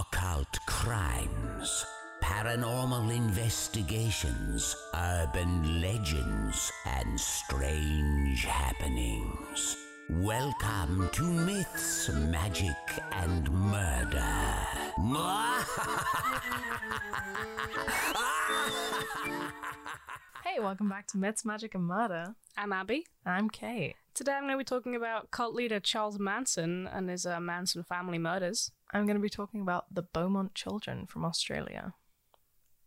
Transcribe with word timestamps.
occult 0.00 0.58
crimes, 0.66 1.86
paranormal 2.20 3.14
investigations, 3.14 4.74
urban 4.92 5.80
legends, 5.80 6.72
and 6.84 7.20
strange 7.20 8.44
happenings. 8.44 9.76
Welcome 10.10 11.08
to 11.12 11.22
Myths, 11.22 12.10
Magic, 12.12 12.74
and 13.12 13.48
Murder. 13.52 14.56
Hey, 20.44 20.60
welcome 20.60 20.90
back 20.90 21.06
to 21.08 21.16
Myths, 21.16 21.42
Magic, 21.42 21.74
and 21.74 21.86
Murder. 21.86 22.34
I'm 22.54 22.70
Abby. 22.70 23.06
I'm 23.24 23.48
Kate. 23.48 23.94
Today 24.12 24.32
I'm 24.32 24.42
going 24.42 24.52
to 24.52 24.58
be 24.58 24.64
talking 24.64 24.94
about 24.94 25.30
cult 25.30 25.54
leader 25.54 25.80
Charles 25.80 26.18
Manson 26.18 26.86
and 26.86 27.08
his 27.08 27.24
uh, 27.24 27.40
Manson 27.40 27.82
family 27.82 28.18
murders. 28.18 28.70
I'm 28.92 29.06
going 29.06 29.16
to 29.16 29.22
be 29.22 29.30
talking 29.30 29.62
about 29.62 29.86
the 29.90 30.02
Beaumont 30.02 30.54
children 30.54 31.06
from 31.06 31.24
Australia. 31.24 31.94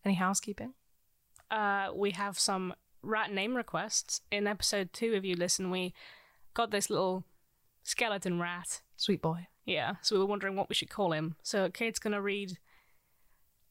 Any 0.05 0.13
housekeeping? 0.13 0.75
Uh, 1.49 1.89
we 1.95 2.11
have 2.11 2.37
some 2.37 2.75
rat 3.01 3.33
name 3.33 3.57
requests. 3.57 4.21
In 4.29 4.45
episode 4.45 4.93
two, 4.93 5.15
if 5.15 5.25
you 5.25 5.35
listen, 5.35 5.71
we 5.71 5.95
got 6.53 6.69
this 6.69 6.91
little 6.91 7.23
skeleton 7.81 8.39
rat. 8.39 8.81
Sweet 8.97 9.23
boy. 9.23 9.47
Yeah, 9.65 9.95
so 10.03 10.15
we 10.15 10.19
were 10.19 10.27
wondering 10.27 10.55
what 10.55 10.69
we 10.69 10.75
should 10.75 10.91
call 10.91 11.11
him. 11.11 11.37
So 11.41 11.71
Kate's 11.71 11.97
going 11.97 12.13
to 12.13 12.21
read 12.21 12.59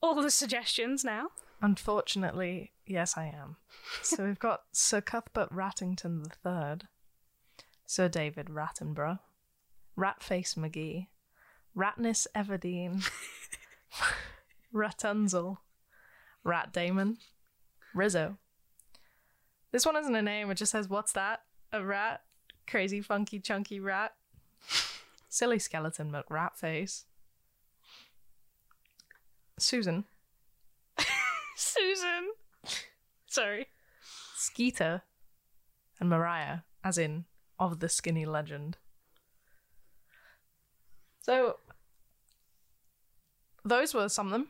all 0.02 0.20
the 0.20 0.30
suggestions 0.32 1.04
now. 1.04 1.28
Unfortunately, 1.62 2.72
yes, 2.86 3.16
I 3.16 3.26
am. 3.26 3.56
so 4.02 4.24
we've 4.24 4.38
got 4.38 4.62
Sir 4.72 5.00
Cuthbert 5.00 5.50
Rattington 5.52 6.26
III, 6.44 6.86
Sir 7.86 8.08
David 8.08 8.46
Rattenborough, 8.46 9.20
Ratface 9.98 10.56
McGee, 10.56 11.08
Ratness 11.76 12.26
Everdeen, 12.34 13.08
Ratunzel, 14.74 15.58
Rat 16.44 16.72
Damon, 16.72 17.18
Rizzo. 17.94 18.36
This 19.72 19.84
one 19.84 19.96
isn't 19.96 20.14
a 20.14 20.22
name, 20.22 20.50
it 20.50 20.54
just 20.56 20.72
says, 20.72 20.88
What's 20.88 21.12
that? 21.12 21.42
A 21.72 21.84
rat? 21.84 22.22
Crazy, 22.66 23.00
funky, 23.00 23.38
chunky 23.40 23.80
rat? 23.80 24.14
Silly 25.28 25.58
skeleton 25.58 26.10
but 26.10 26.24
rat 26.30 26.56
face. 26.58 27.04
Susan, 29.58 30.04
Susan! 31.56 32.28
Sorry. 33.36 33.66
Skeeter, 34.34 35.02
and 36.00 36.08
Mariah, 36.08 36.60
as 36.82 36.96
in 36.96 37.26
of 37.58 37.80
the 37.80 37.88
skinny 37.90 38.24
legend. 38.24 38.78
So, 41.20 41.58
those 43.62 43.92
were 43.92 44.08
some 44.08 44.28
of 44.28 44.32
them. 44.32 44.48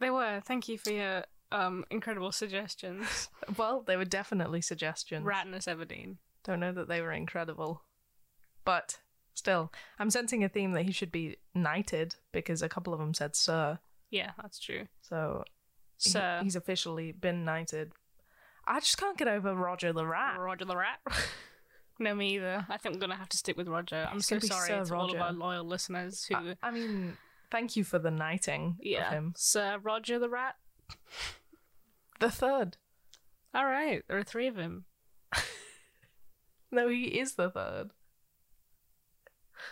They 0.00 0.08
were. 0.08 0.40
Thank 0.46 0.66
you 0.68 0.78
for 0.78 0.92
your 0.92 1.24
um, 1.50 1.84
incredible 1.90 2.32
suggestions. 2.32 3.28
Well, 3.58 3.82
they 3.86 3.96
were 3.98 4.06
definitely 4.06 4.62
suggestions. 4.62 5.26
Ratness 5.26 5.66
Everdeen. 5.66 6.16
Don't 6.44 6.60
know 6.60 6.72
that 6.72 6.88
they 6.88 7.02
were 7.02 7.12
incredible. 7.12 7.82
But 8.64 9.00
still, 9.34 9.72
I'm 9.98 10.08
sensing 10.10 10.42
a 10.42 10.48
theme 10.48 10.72
that 10.72 10.84
he 10.84 10.92
should 10.92 11.12
be 11.12 11.36
knighted 11.54 12.14
because 12.32 12.62
a 12.62 12.68
couple 12.68 12.94
of 12.94 13.00
them 13.00 13.12
said 13.12 13.36
sir. 13.36 13.78
Yeah, 14.10 14.30
that's 14.40 14.58
true. 14.58 14.86
So, 15.02 15.44
he- 15.98 16.10
Sir. 16.10 16.40
he's 16.42 16.56
officially 16.56 17.12
been 17.12 17.44
knighted. 17.44 17.92
I 18.66 18.80
just 18.80 18.96
can't 18.98 19.16
get 19.18 19.28
over 19.28 19.54
Roger 19.54 19.92
the 19.92 20.06
Rat. 20.06 20.38
Roger 20.38 20.64
the 20.64 20.76
Rat. 20.76 21.00
no, 21.98 22.14
me 22.14 22.36
either. 22.36 22.66
I 22.68 22.76
think 22.76 22.94
I'm 22.94 23.00
gonna 23.00 23.16
have 23.16 23.28
to 23.30 23.36
stick 23.36 23.56
with 23.56 23.68
Roger. 23.68 24.06
I'm 24.08 24.16
He's 24.16 24.26
so 24.26 24.36
gonna 24.36 24.40
be 24.40 24.46
sorry 24.48 24.68
Sir 24.68 24.84
to 24.84 24.94
all 24.94 25.06
of 25.06 25.12
Roger. 25.14 25.24
our 25.24 25.32
loyal 25.32 25.64
listeners 25.64 26.24
who, 26.24 26.36
I, 26.36 26.54
I 26.62 26.70
mean, 26.70 27.16
thank 27.50 27.76
you 27.76 27.84
for 27.84 27.98
the 27.98 28.10
knighting 28.10 28.76
yeah, 28.80 29.08
of 29.08 29.12
him. 29.12 29.34
Sir 29.36 29.78
Roger 29.82 30.18
the 30.18 30.28
Rat. 30.28 30.56
The 32.20 32.30
third. 32.30 32.76
All 33.54 33.66
right, 33.66 34.02
there 34.08 34.16
are 34.18 34.22
three 34.22 34.46
of 34.46 34.56
him. 34.56 34.84
No, 36.74 36.88
he 36.88 37.04
is 37.04 37.34
the 37.34 37.50
third. 37.50 37.90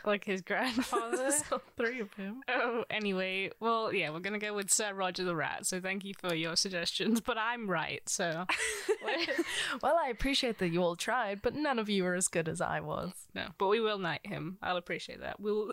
Like 0.04 0.24
his 0.24 0.42
grandfather. 0.42 1.30
Not 1.50 1.62
three 1.76 2.00
of 2.00 2.12
him. 2.14 2.42
oh, 2.48 2.84
anyway, 2.90 3.50
well, 3.60 3.92
yeah, 3.92 4.10
we're 4.10 4.20
gonna 4.20 4.38
go 4.38 4.54
with 4.54 4.70
Sir 4.70 4.92
Roger 4.94 5.24
the 5.24 5.34
Rat. 5.36 5.66
So 5.66 5.80
thank 5.80 6.04
you 6.04 6.14
for 6.18 6.34
your 6.34 6.56
suggestions, 6.56 7.20
but 7.20 7.36
I'm 7.38 7.68
right. 7.68 8.02
So 8.08 8.46
well, 9.82 9.96
I 10.02 10.08
appreciate 10.10 10.58
that 10.58 10.68
you 10.68 10.82
all 10.82 10.96
tried, 10.96 11.42
but 11.42 11.54
none 11.54 11.78
of 11.78 11.88
you 11.88 12.04
are 12.06 12.14
as 12.14 12.28
good 12.28 12.48
as 12.48 12.60
I 12.60 12.80
was. 12.80 13.12
no, 13.34 13.46
but 13.58 13.68
we 13.68 13.80
will 13.80 13.98
knight 13.98 14.24
him. 14.24 14.58
I'll 14.62 14.76
appreciate 14.76 15.20
that. 15.20 15.40
We'll, 15.40 15.72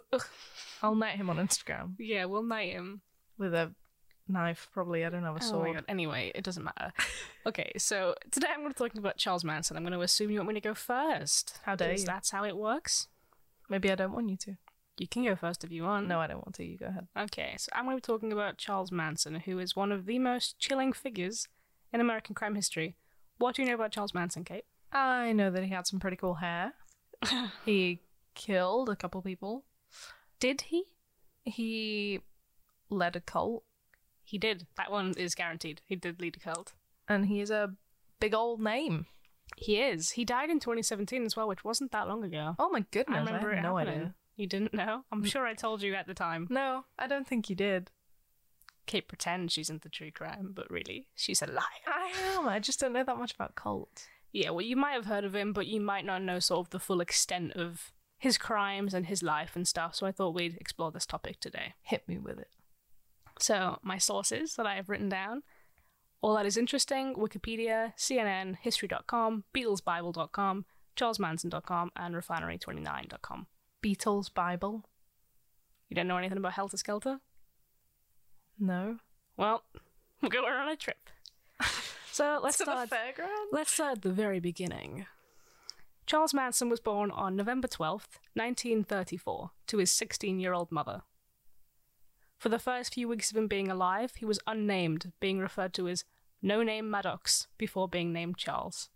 I'll 0.81 0.95
knight 0.95 1.15
him 1.17 1.29
on 1.29 1.37
Instagram 1.37 1.95
yeah, 1.97 2.25
we'll 2.25 2.43
knight 2.43 2.71
him. 2.71 3.01
with 3.37 3.53
a 3.53 3.73
knife, 4.27 4.67
probably. 4.73 5.05
I 5.05 5.09
don't 5.09 5.23
have 5.23 5.35
a 5.35 5.39
Oh 5.41 5.45
my 5.45 5.49
sword. 5.49 5.73
god. 5.75 5.85
Anyway, 5.87 6.31
it 6.35 6.43
doesn't 6.43 6.63
matter. 6.63 6.91
okay, 7.45 7.71
so 7.77 8.13
today 8.31 8.47
I'm 8.49 8.59
going 8.61 8.73
to 8.73 8.73
be 8.73 8.77
talking 8.87 8.99
about 8.99 9.17
Charles 9.17 9.43
Manson. 9.43 9.77
I'm 9.77 9.83
going 9.83 9.93
to 9.93 10.01
assume 10.01 10.31
you 10.31 10.37
want 10.39 10.49
me 10.49 10.53
to 10.55 10.61
go 10.61 10.73
first. 10.73 11.59
How 11.63 11.75
dare 11.75 11.89
because 11.89 12.01
you. 12.01 12.07
That's 12.07 12.31
how 12.31 12.43
it 12.43 12.57
works. 12.57 13.07
Maybe 13.69 13.91
I 13.91 13.95
don't 13.95 14.13
want 14.13 14.29
you 14.29 14.37
to. 14.37 14.57
You 14.97 15.07
can 15.07 15.23
go 15.25 15.35
first 15.35 15.63
if 15.63 15.71
you 15.71 15.83
want. 15.83 16.07
No, 16.07 16.19
I 16.19 16.27
don't 16.27 16.37
want 16.45 16.55
to. 16.55 16.65
You 16.65 16.77
go 16.77 16.87
ahead. 16.87 17.07
Okay, 17.17 17.55
so 17.57 17.69
I'm 17.73 17.85
going 17.85 17.97
to 17.97 18.01
be 18.01 18.05
talking 18.05 18.33
about 18.33 18.57
Charles 18.57 18.91
Manson, 18.91 19.35
who 19.41 19.59
is 19.59 19.75
one 19.75 19.91
of 19.91 20.05
the 20.05 20.17
most 20.19 20.57
chilling 20.57 20.91
figures 20.93 21.47
in 21.93 22.01
American 22.01 22.33
crime 22.33 22.55
history. 22.55 22.95
What 23.37 23.55
do 23.55 23.61
you 23.61 23.67
know 23.67 23.75
about 23.75 23.91
Charles 23.91 24.13
Manson, 24.15 24.43
Kate? 24.43 24.65
I 24.91 25.33
know 25.33 25.51
that 25.51 25.63
he 25.63 25.69
had 25.69 25.85
some 25.85 25.99
pretty 25.99 26.17
cool 26.17 26.35
hair. 26.35 26.73
he 27.65 27.99
killed 28.33 28.89
a 28.89 28.95
couple 28.95 29.21
people. 29.21 29.65
Did 30.39 30.61
he? 30.61 30.85
He 31.43 32.21
led 32.89 33.15
a 33.15 33.21
cult, 33.21 33.63
He 34.23 34.37
did. 34.37 34.65
That 34.77 34.91
one 34.91 35.13
is 35.17 35.35
guaranteed. 35.35 35.81
He 35.85 35.95
did 35.95 36.19
lead 36.19 36.37
a 36.37 36.39
cult. 36.39 36.73
and 37.07 37.27
he 37.27 37.39
is 37.41 37.51
a 37.51 37.73
big 38.19 38.33
old 38.33 38.59
name. 38.61 39.05
He 39.55 39.77
is. 39.81 40.11
He 40.11 40.25
died 40.25 40.49
in 40.49 40.59
2017 40.59 41.23
as 41.25 41.35
well, 41.35 41.47
which 41.47 41.63
wasn't 41.63 41.91
that 41.91 42.07
long 42.07 42.23
ago. 42.23 42.55
Oh 42.59 42.69
my 42.69 42.85
goodness! 42.91 43.15
I 43.17 43.21
I, 43.21 43.25
remember 43.25 43.49
had 43.49 43.59
it 43.59 43.61
no 43.61 43.77
happening. 43.77 43.99
idea. 43.99 44.15
You 44.35 44.47
didn't 44.47 44.73
know? 44.73 45.03
I'm 45.11 45.23
sure 45.23 45.47
I 45.47 45.53
told 45.55 45.81
you 45.81 45.95
at 45.95 46.05
the 46.05 46.13
time. 46.13 46.47
No, 46.49 46.85
I 46.99 47.07
don't 47.07 47.27
think 47.27 47.49
you 47.49 47.55
did. 47.55 47.89
Kate 48.85 49.07
pretends 49.07 49.51
she's 49.53 49.69
into 49.69 49.89
true 49.89 50.11
crime, 50.11 50.51
but 50.53 50.69
really, 50.69 51.07
she's 51.15 51.41
a 51.41 51.47
liar. 51.47 51.63
I 51.87 52.11
am. 52.35 52.47
I 52.47 52.59
just 52.59 52.79
don't 52.79 52.93
know 52.93 53.03
that 53.03 53.17
much 53.17 53.33
about 53.33 53.55
cults. 53.55 54.07
Yeah, 54.31 54.51
well, 54.51 54.61
you 54.61 54.75
might 54.75 54.91
have 54.93 55.05
heard 55.07 55.23
of 55.23 55.35
him, 55.35 55.53
but 55.53 55.67
you 55.67 55.81
might 55.81 56.05
not 56.05 56.21
know 56.21 56.39
sort 56.39 56.67
of 56.67 56.69
the 56.69 56.79
full 56.79 57.01
extent 57.01 57.53
of 57.53 57.91
his 58.19 58.37
crimes 58.37 58.93
and 58.93 59.07
his 59.07 59.23
life 59.23 59.55
and 59.55 59.67
stuff. 59.67 59.95
So 59.95 60.05
I 60.05 60.11
thought 60.11 60.35
we'd 60.35 60.57
explore 60.57 60.91
this 60.91 61.05
topic 61.05 61.39
today. 61.39 61.73
Hit 61.81 62.07
me 62.07 62.17
with 62.17 62.39
it. 62.39 62.49
So, 63.39 63.79
my 63.83 63.97
sources 63.97 64.55
that 64.55 64.65
I 64.65 64.75
have 64.75 64.89
written 64.89 65.09
down 65.09 65.43
All 66.21 66.35
That 66.35 66.45
Is 66.45 66.57
Interesting, 66.57 67.15
Wikipedia, 67.15 67.93
CNN, 67.97 68.57
History.com, 68.59 69.43
BeatlesBible.com, 69.53 70.65
CharlesManson.com, 70.95 71.91
and 71.95 72.15
Refinery29.com. 72.15 73.47
Beatles 73.83 74.33
Bible. 74.33 74.83
You 75.89 75.95
don't 75.95 76.07
know 76.07 76.17
anything 76.17 76.37
about 76.37 76.53
Helter 76.53 76.77
Skelter? 76.77 77.19
No. 78.59 78.97
Well, 79.37 79.63
we're 80.21 80.29
going 80.29 80.51
on 80.51 80.69
a 80.69 80.75
trip. 80.75 81.09
So 82.09 82.39
let's 82.41 82.57
start. 82.59 82.89
Let's 83.51 83.71
start 83.71 83.97
at 83.97 84.01
the 84.01 84.09
very 84.09 84.39
beginning. 84.39 85.05
Charles 86.07 86.33
Manson 86.33 86.67
was 86.67 86.79
born 86.79 87.11
on 87.11 87.35
November 87.35 87.67
12th, 87.67 88.17
1934, 88.33 89.51
to 89.67 89.77
his 89.77 89.91
16 89.91 90.39
year 90.39 90.53
old 90.53 90.71
mother. 90.71 91.03
For 92.37 92.49
the 92.49 92.59
first 92.59 92.93
few 92.93 93.07
weeks 93.07 93.31
of 93.31 93.37
him 93.37 93.47
being 93.47 93.69
alive, 93.69 94.13
he 94.17 94.25
was 94.25 94.39
unnamed, 94.45 95.11
being 95.19 95.39
referred 95.39 95.73
to 95.75 95.87
as 95.87 96.05
No 96.41 96.61
Name 96.63 96.89
Maddox 96.89 97.47
before 97.57 97.87
being 97.87 98.13
named 98.13 98.37
Charles. 98.37 98.89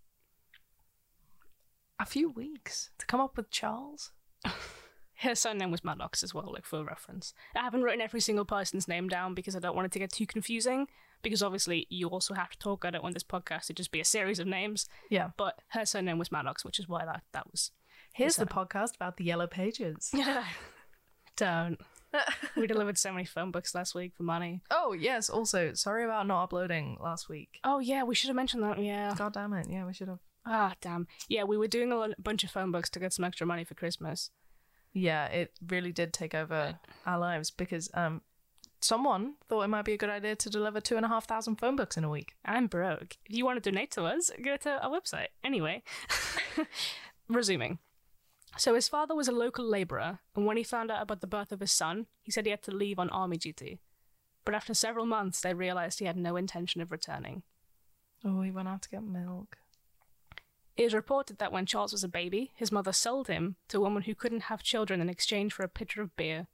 A 2.00 2.06
few 2.06 2.30
weeks 2.30 2.92
to 3.00 3.06
come 3.06 3.20
up 3.20 3.38
with 3.38 3.50
Charles. 3.50 4.12
His 5.14 5.40
surname 5.40 5.70
was 5.70 5.84
Maddox 5.84 6.24
as 6.24 6.34
well, 6.34 6.52
like 6.52 6.66
for 6.66 6.84
reference. 6.84 7.34
I 7.56 7.62
haven't 7.62 7.84
written 7.84 8.02
every 8.02 8.22
single 8.22 8.46
person's 8.46 8.88
name 8.88 9.08
down 9.08 9.36
because 9.36 9.56
I 9.56 9.60
don't 9.60 9.76
want 9.76 9.86
it 9.86 9.92
to 9.92 10.00
get 10.00 10.12
too 10.12 10.26
confusing. 10.26 10.88
Because 11.22 11.44
obviously, 11.44 11.86
you 11.92 12.08
also 12.08 12.34
have 12.34 12.50
to 12.50 12.58
talk. 12.58 12.84
I 12.84 12.90
don't 12.90 13.04
want 13.04 13.14
this 13.14 13.24
podcast 13.24 13.68
to 13.68 13.74
just 13.74 13.92
be 13.92 14.00
a 14.00 14.06
series 14.06 14.40
of 14.40 14.48
names. 14.48 14.88
Yeah. 15.12 15.30
But 15.38 15.60
her 15.70 15.86
surname 15.86 16.18
was 16.18 16.32
Maddox, 16.32 16.66
which 16.66 16.80
is 16.80 16.90
why 16.90 17.06
that, 17.06 17.22
that 17.34 17.52
was 17.52 17.70
Here's 18.14 18.36
the 18.36 18.46
podcast 18.46 18.96
about 18.96 19.18
the 19.18 19.24
yellow 19.24 19.48
pages. 19.48 20.12
Yeah. 20.16 20.46
Don't. 21.38 21.80
We 22.56 22.68
delivered 22.68 22.98
so 22.98 23.12
many 23.12 23.26
phone 23.26 23.52
books 23.52 23.74
last 23.76 23.96
week 23.96 24.14
for 24.16 24.24
money. 24.24 24.62
oh 24.72 24.94
yes. 24.94 25.30
Also, 25.30 25.74
sorry 25.74 26.04
about 26.04 26.28
not 26.28 26.44
uploading 26.44 26.98
last 27.02 27.30
week. 27.30 27.60
Oh 27.64 27.80
yeah, 27.80 28.04
we 28.04 28.16
should 28.16 28.28
have 28.28 28.36
mentioned 28.36 28.64
that. 28.64 28.82
Yeah. 28.82 29.14
God 29.18 29.34
damn 29.34 29.54
it. 29.54 29.68
Yeah, 29.70 29.86
we 29.86 29.94
should 29.94 30.08
have. 30.08 30.20
Ah, 30.46 30.74
damn. 30.82 31.08
Yeah, 31.30 31.44
we 31.44 31.58
were 31.58 31.68
doing 31.68 31.92
a 31.92 31.96
lo- 31.98 32.14
bunch 32.18 32.44
of 32.44 32.50
phone 32.52 32.72
books 32.72 32.90
to 32.92 33.00
get 33.00 33.14
some 33.14 33.24
extra 33.26 33.46
money 33.46 33.64
for 33.64 33.76
Christmas. 33.76 34.32
Yeah, 34.94 35.28
it 35.28 35.54
really 35.68 35.92
did 35.92 36.14
take 36.14 36.34
over 36.36 36.80
our 37.06 37.20
lives 37.20 37.52
because 37.52 37.90
um, 37.94 38.22
someone 38.82 39.36
thought 39.48 39.62
it 39.62 39.68
might 39.70 39.86
be 39.86 39.94
a 39.94 39.98
good 39.98 40.10
idea 40.10 40.36
to 40.36 40.50
deliver 40.50 40.82
two 40.82 40.98
and 40.98 41.06
a 41.06 41.10
half 41.10 41.26
thousand 41.28 41.58
phone 41.58 41.76
books 41.76 41.96
in 41.96 42.04
a 42.04 42.10
week. 42.10 42.34
I'm 42.44 42.68
broke. 42.68 43.18
If 43.26 43.38
you 43.38 43.46
want 43.46 43.64
to 43.64 43.70
donate 43.72 43.92
to 43.92 44.04
us, 44.04 44.32
go 44.44 44.58
to 44.58 44.84
our 44.84 44.90
website. 44.90 45.28
Anyway, 45.44 45.84
resuming. 47.30 47.80
So 48.58 48.76
his 48.76 48.90
father 48.90 49.16
was 49.16 49.28
a 49.28 49.32
local 49.34 49.66
labourer, 49.66 50.20
and 50.36 50.46
when 50.46 50.58
he 50.58 50.64
found 50.64 50.92
out 50.92 51.02
about 51.02 51.22
the 51.22 51.28
birth 51.28 51.52
of 51.52 51.62
his 51.62 51.72
son, 51.72 52.08
he 52.22 52.32
said 52.32 52.46
he 52.46 52.52
had 52.52 52.64
to 52.64 52.72
leave 52.76 53.00
on 53.00 53.10
army 53.10 53.38
duty. 53.38 53.80
But 54.44 54.56
after 54.56 54.74
several 54.74 55.06
months, 55.06 55.40
they 55.42 55.54
realised 55.54 56.00
he 56.00 56.06
had 56.06 56.18
no 56.18 56.36
intention 56.36 56.82
of 56.82 56.92
returning. 56.92 57.44
Oh, 58.26 58.42
he 58.42 58.52
went 58.52 58.68
out 58.68 58.82
to 58.84 58.90
get 58.90 59.04
milk. 59.04 59.58
It 60.78 60.84
is 60.84 60.94
reported 60.94 61.38
that 61.38 61.52
when 61.52 61.66
Charles 61.66 61.92
was 61.92 62.04
a 62.04 62.08
baby, 62.10 62.52
his 62.56 62.72
mother 62.72 62.92
sold 62.92 63.28
him 63.28 63.56
to 63.70 63.78
a 63.78 63.82
woman 63.82 64.04
who 64.04 64.16
couldn't 64.16 64.44
have 64.44 64.64
children 64.64 65.00
in 65.02 65.10
exchange 65.10 65.54
for 65.54 65.64
a 65.64 65.68
pitcher 65.70 66.02
of 66.02 66.16
beer. 66.16 66.48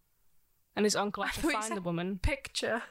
And 0.75 0.85
his 0.85 0.95
uncle 0.95 1.23
had 1.23 1.41
to 1.41 1.49
find 1.51 1.75
the 1.75 1.81
woman. 1.81 2.19
Picture. 2.21 2.83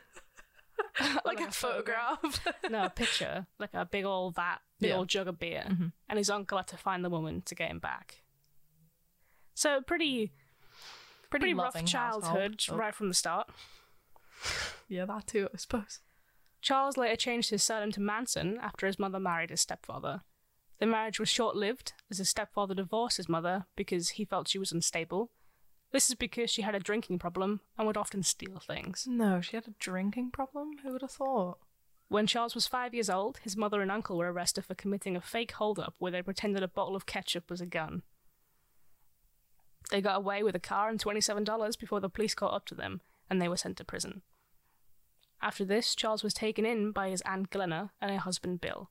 like, 1.01 1.25
Like 1.25 1.41
a, 1.41 1.47
a 1.47 1.51
photograph. 1.53 2.47
No, 2.71 2.85
a 2.85 2.91
pitcher, 2.91 3.47
like 3.59 3.75
a 3.75 3.85
big 3.85 4.05
old 4.05 4.35
vat, 4.35 4.59
big 4.81 4.91
Yeah. 4.91 4.97
old 4.97 5.09
jug 5.09 5.29
of 5.29 5.39
beer. 5.39 5.65
Mhm. 5.69 5.93
And 6.09 6.19
his 6.19 6.31
uncle 6.31 6.59
had 6.59 6.69
to 6.69 6.77
find 6.77 7.05
the 7.05 7.11
woman 7.11 7.43
to 7.43 7.55
get 7.55 7.71
him 7.71 7.79
back. 7.79 8.23
So 9.57 9.81
pretty, 9.81 10.33
pretty, 11.31 11.55
rough 11.55 11.83
childhood 11.87 12.61
household. 12.61 12.67
Oh, 12.71 12.77
right 12.77 12.95
from 12.95 13.09
the 13.09 13.15
start. 13.15 13.49
Yeah, 14.89 15.05
that 15.07 15.27
too, 15.27 15.49
I 15.53 15.57
suppose. 15.57 15.99
Charles 16.61 16.97
later 16.97 17.17
changed 17.17 17.51
his 17.51 17.65
surname 17.65 17.91
to 17.93 18.01
Manson 18.01 18.57
after 18.63 18.87
his 18.87 19.01
mother 19.01 19.19
married 19.19 19.51
his 19.51 19.63
stepfather. 19.63 20.21
The 20.79 20.87
marriage 20.87 21.19
was 21.19 21.29
short 21.29 21.57
lived, 21.57 21.95
as 22.09 22.19
his 22.19 22.29
stepfather 22.29 22.73
divorced 22.73 23.17
his 23.17 23.29
mother 23.29 23.67
because 23.75 24.11
he 24.11 24.25
felt 24.25 24.47
she 24.47 24.61
was 24.61 24.71
unstable. 24.71 25.33
This 25.91 26.09
is 26.09 26.15
because 26.15 26.51
she 26.51 26.63
had 26.63 26.77
a 26.77 26.79
drinking 26.79 27.19
problem 27.19 27.63
and 27.77 27.89
would 27.89 27.97
often 27.97 28.23
steal 28.23 28.61
things. 28.65 29.07
No, 29.09 29.41
she 29.41 29.57
had 29.57 29.67
a 29.67 29.75
drinking 29.81 30.31
problem. 30.31 30.73
Who 30.85 30.93
would 30.93 31.03
have 31.03 31.11
thought? 31.11 31.59
When 32.07 32.29
Charles 32.29 32.55
was 32.55 32.69
five 32.69 32.95
years 32.95 33.11
old, 33.11 33.39
his 33.39 33.57
mother 33.57 33.81
and 33.81 33.91
uncle 33.91 34.19
were 34.19 34.33
arrested 34.33 34.67
for 34.67 34.77
committing 34.77 35.17
a 35.17 35.21
fake 35.21 35.53
holdup 35.53 35.95
where 35.99 36.13
they 36.13 36.23
pretended 36.23 36.63
a 36.63 36.69
bottle 36.69 36.95
of 36.95 37.07
ketchup 37.07 37.51
was 37.51 37.61
a 37.61 37.67
gun. 37.67 38.03
They 39.91 40.01
got 40.01 40.17
away 40.17 40.43
with 40.43 40.55
a 40.57 40.61
car 40.61 40.89
and 40.89 41.01
$27 41.03 41.79
before 41.79 42.01
the 42.01 42.09
police 42.09 42.35
caught 42.35 42.55
up 42.55 42.67
to 42.67 42.75
them, 42.75 43.01
and 43.31 43.41
they 43.41 43.49
were 43.49 43.57
sent 43.57 43.77
to 43.79 43.85
prison. 43.85 44.23
After 45.41 45.65
this, 45.65 45.95
Charles 45.95 46.25
was 46.25 46.35
taken 46.35 46.65
in 46.67 46.93
by 46.93 47.11
his 47.11 47.21
aunt 47.23 47.51
Glenna 47.51 47.93
and 48.01 48.11
her 48.11 48.19
husband 48.19 48.61
Bill. 48.61 48.91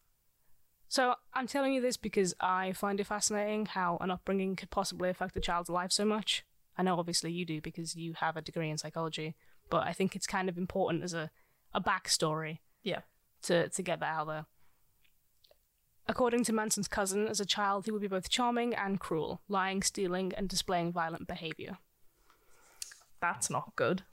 So, 0.87 1.15
I'm 1.33 1.47
telling 1.47 1.73
you 1.73 1.81
this 1.81 1.97
because 1.97 2.35
I 2.39 2.71
find 2.71 2.99
it 2.99 3.07
fascinating 3.07 3.65
how 3.65 3.97
an 3.99 4.11
upbringing 4.11 4.55
could 4.55 4.69
possibly 4.69 5.09
affect 5.09 5.35
a 5.35 5.39
child's 5.41 5.69
life 5.69 5.91
so 5.91 6.05
much. 6.05 6.45
I 6.77 6.83
know 6.83 6.97
obviously 6.99 7.31
you 7.31 7.45
do 7.45 7.59
because 7.59 7.95
you 7.95 8.13
have 8.13 8.37
a 8.37 8.41
degree 8.41 8.69
in 8.69 8.77
psychology, 8.77 9.35
but 9.69 9.85
I 9.87 9.93
think 9.93 10.15
it's 10.15 10.27
kind 10.27 10.47
of 10.47 10.57
important 10.57 11.03
as 11.03 11.13
a, 11.13 11.31
a 11.73 11.81
backstory 11.81 12.59
Yeah. 12.83 13.01
to, 13.43 13.67
to 13.69 13.81
get 13.81 13.99
that 14.01 14.13
out 14.15 14.27
there. 14.27 14.45
According 16.07 16.43
to 16.45 16.53
Manson's 16.53 16.87
cousin, 16.87 17.27
as 17.27 17.39
a 17.39 17.45
child, 17.45 17.85
he 17.85 17.91
would 17.91 18.01
be 18.01 18.07
both 18.07 18.29
charming 18.29 18.75
and 18.75 18.99
cruel, 18.99 19.41
lying, 19.47 19.81
stealing, 19.81 20.31
and 20.37 20.47
displaying 20.47 20.91
violent 20.91 21.27
behavior. 21.27 21.77
That's 23.21 23.49
not 23.49 23.75
good. 23.75 24.03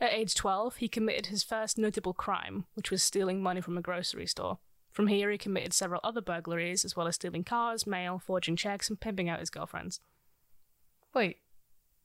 At 0.00 0.12
age 0.12 0.34
12, 0.34 0.76
he 0.76 0.88
committed 0.88 1.26
his 1.26 1.42
first 1.42 1.76
notable 1.78 2.12
crime, 2.12 2.66
which 2.74 2.90
was 2.90 3.02
stealing 3.02 3.42
money 3.42 3.60
from 3.60 3.76
a 3.76 3.82
grocery 3.82 4.26
store. 4.26 4.58
From 4.92 5.08
here, 5.08 5.30
he 5.30 5.38
committed 5.38 5.72
several 5.72 6.00
other 6.04 6.20
burglaries, 6.20 6.84
as 6.84 6.94
well 6.94 7.06
as 7.08 7.16
stealing 7.16 7.44
cars, 7.44 7.86
mail, 7.86 8.18
forging 8.24 8.56
checks, 8.56 8.88
and 8.88 9.00
pimping 9.00 9.28
out 9.28 9.40
his 9.40 9.50
girlfriends. 9.50 10.00
Wait, 11.14 11.38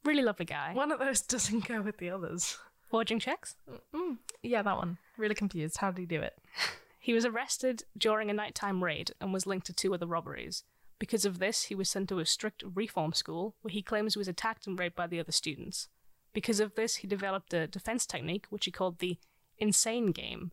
Really 0.04 0.24
lovely 0.24 0.46
guy. 0.46 0.74
one 0.74 0.92
of 0.92 0.98
those 1.00 1.22
doesn't 1.28 1.68
go 1.68 1.82
with 1.82 1.98
the 1.98 2.10
others. 2.10 2.58
Forging 2.90 3.20
checks? 3.20 3.56
Mm, 3.94 4.18
yeah, 4.42 4.64
that 4.64 4.76
one. 4.78 4.98
Really 5.18 5.36
confused. 5.36 5.78
How 5.78 5.92
did 5.92 6.00
he 6.02 6.06
do 6.08 6.22
it? 6.22 6.34
He 7.04 7.14
was 7.14 7.26
arrested 7.26 7.84
during 7.98 8.30
a 8.30 8.34
nighttime 8.34 8.84
raid 8.84 9.12
and 9.20 9.34
was 9.34 9.48
linked 9.48 9.66
to 9.66 9.74
two 9.74 9.92
other 9.92 10.06
robberies. 10.06 10.64
Because 11.00 11.26
of 11.26 11.40
this, 11.40 11.64
he 11.64 11.74
was 11.74 11.90
sent 11.90 12.10
to 12.10 12.20
a 12.20 12.28
strict 12.28 12.64
reform 12.76 13.12
school 13.14 13.56
where 13.64 13.72
he 13.72 13.82
claims 13.82 14.14
he 14.14 14.20
was 14.20 14.28
attacked 14.28 14.68
and 14.68 14.78
raped 14.78 14.96
by 14.96 15.08
the 15.08 15.20
other 15.20 15.32
students. 15.32 15.88
Because 16.32 16.60
of 16.60 16.76
this, 16.76 16.98
he 16.98 17.08
developed 17.08 17.56
a 17.56 17.66
defense 17.66 18.06
technique 18.06 18.46
which 18.52 18.66
he 18.66 18.72
called 18.72 19.00
the 19.00 19.18
insane 19.58 20.12
game, 20.12 20.52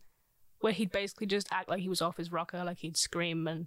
where 0.60 0.72
he'd 0.72 0.90
basically 0.90 1.26
just 1.26 1.52
act 1.52 1.68
like 1.68 1.80
he 1.80 1.88
was 1.88 2.00
off 2.00 2.16
his 2.16 2.32
rocker, 2.32 2.64
like 2.64 2.78
he'd 2.78 2.96
scream 2.96 3.46
and 3.46 3.66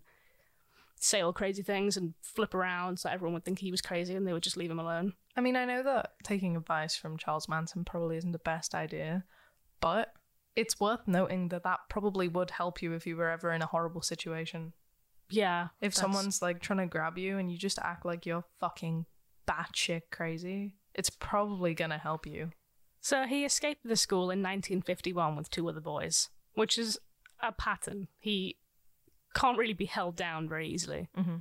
say 0.96 1.22
all 1.22 1.34
crazy 1.34 1.62
things 1.62 1.96
and 1.96 2.16
flip 2.24 2.56
around 2.56 2.98
so 2.98 3.12
everyone 3.12 3.36
would 3.36 3.46
think 3.46 3.60
he 3.60 3.70
was 3.70 3.82
crazy 3.82 4.16
and 4.16 4.26
they 4.26 4.34
would 4.34 4.42
just 4.42 4.58
leave 4.58 4.72
him 4.72 4.80
alone. 4.80 5.14
I 5.38 5.42
mean, 5.42 5.56
I 5.56 5.66
know 5.66 5.84
that 5.84 6.14
taking 6.24 6.56
advice 6.56 6.96
from 6.96 7.18
Charles 7.20 7.48
Manson 7.48 7.86
probably 7.86 8.18
isn't 8.18 8.32
the 8.32 8.40
best 8.40 8.74
idea, 8.74 9.24
but 9.82 10.16
it's 10.56 10.80
worth 10.80 11.08
noting 11.08 11.50
that 11.50 11.64
that 11.64 11.80
probably 11.90 12.28
would 12.28 12.52
help 12.52 12.82
you 12.82 12.94
if 12.94 13.08
you 13.08 13.16
were 13.16 13.30
ever 13.30 13.52
in 13.52 13.62
a 13.62 13.66
horrible 13.68 14.02
situation. 14.02 14.74
Yeah. 15.30 15.70
If 15.80 15.96
that's- 15.96 15.98
someone's 16.00 16.42
like 16.42 16.60
trying 16.62 16.80
to 16.80 16.86
grab 16.88 17.18
you 17.18 17.38
and 17.38 17.52
you 17.52 17.58
just 17.58 17.80
act 17.80 18.06
like 18.06 18.26
you're 18.26 18.44
fucking 18.60 19.06
batshit 19.48 20.04
crazy, 20.12 20.76
it's 20.94 21.10
probably 21.10 21.74
gonna 21.74 21.98
help 21.98 22.26
you. 22.26 22.52
So 23.00 23.26
he 23.26 23.46
escaped 23.46 23.82
the 23.84 23.96
school 23.96 24.24
in 24.30 24.42
1951 24.44 25.36
with 25.36 25.50
two 25.50 25.68
other 25.70 25.80
boys, 25.82 26.30
which 26.54 26.78
is 26.78 27.00
a 27.42 27.52
pattern. 27.52 28.08
He 28.20 28.58
can't 29.34 29.58
really 29.58 29.74
be 29.74 29.86
held 29.86 30.16
down 30.16 30.48
very 30.50 30.68
easily. 30.68 31.10
Mm-hmm. 31.18 31.38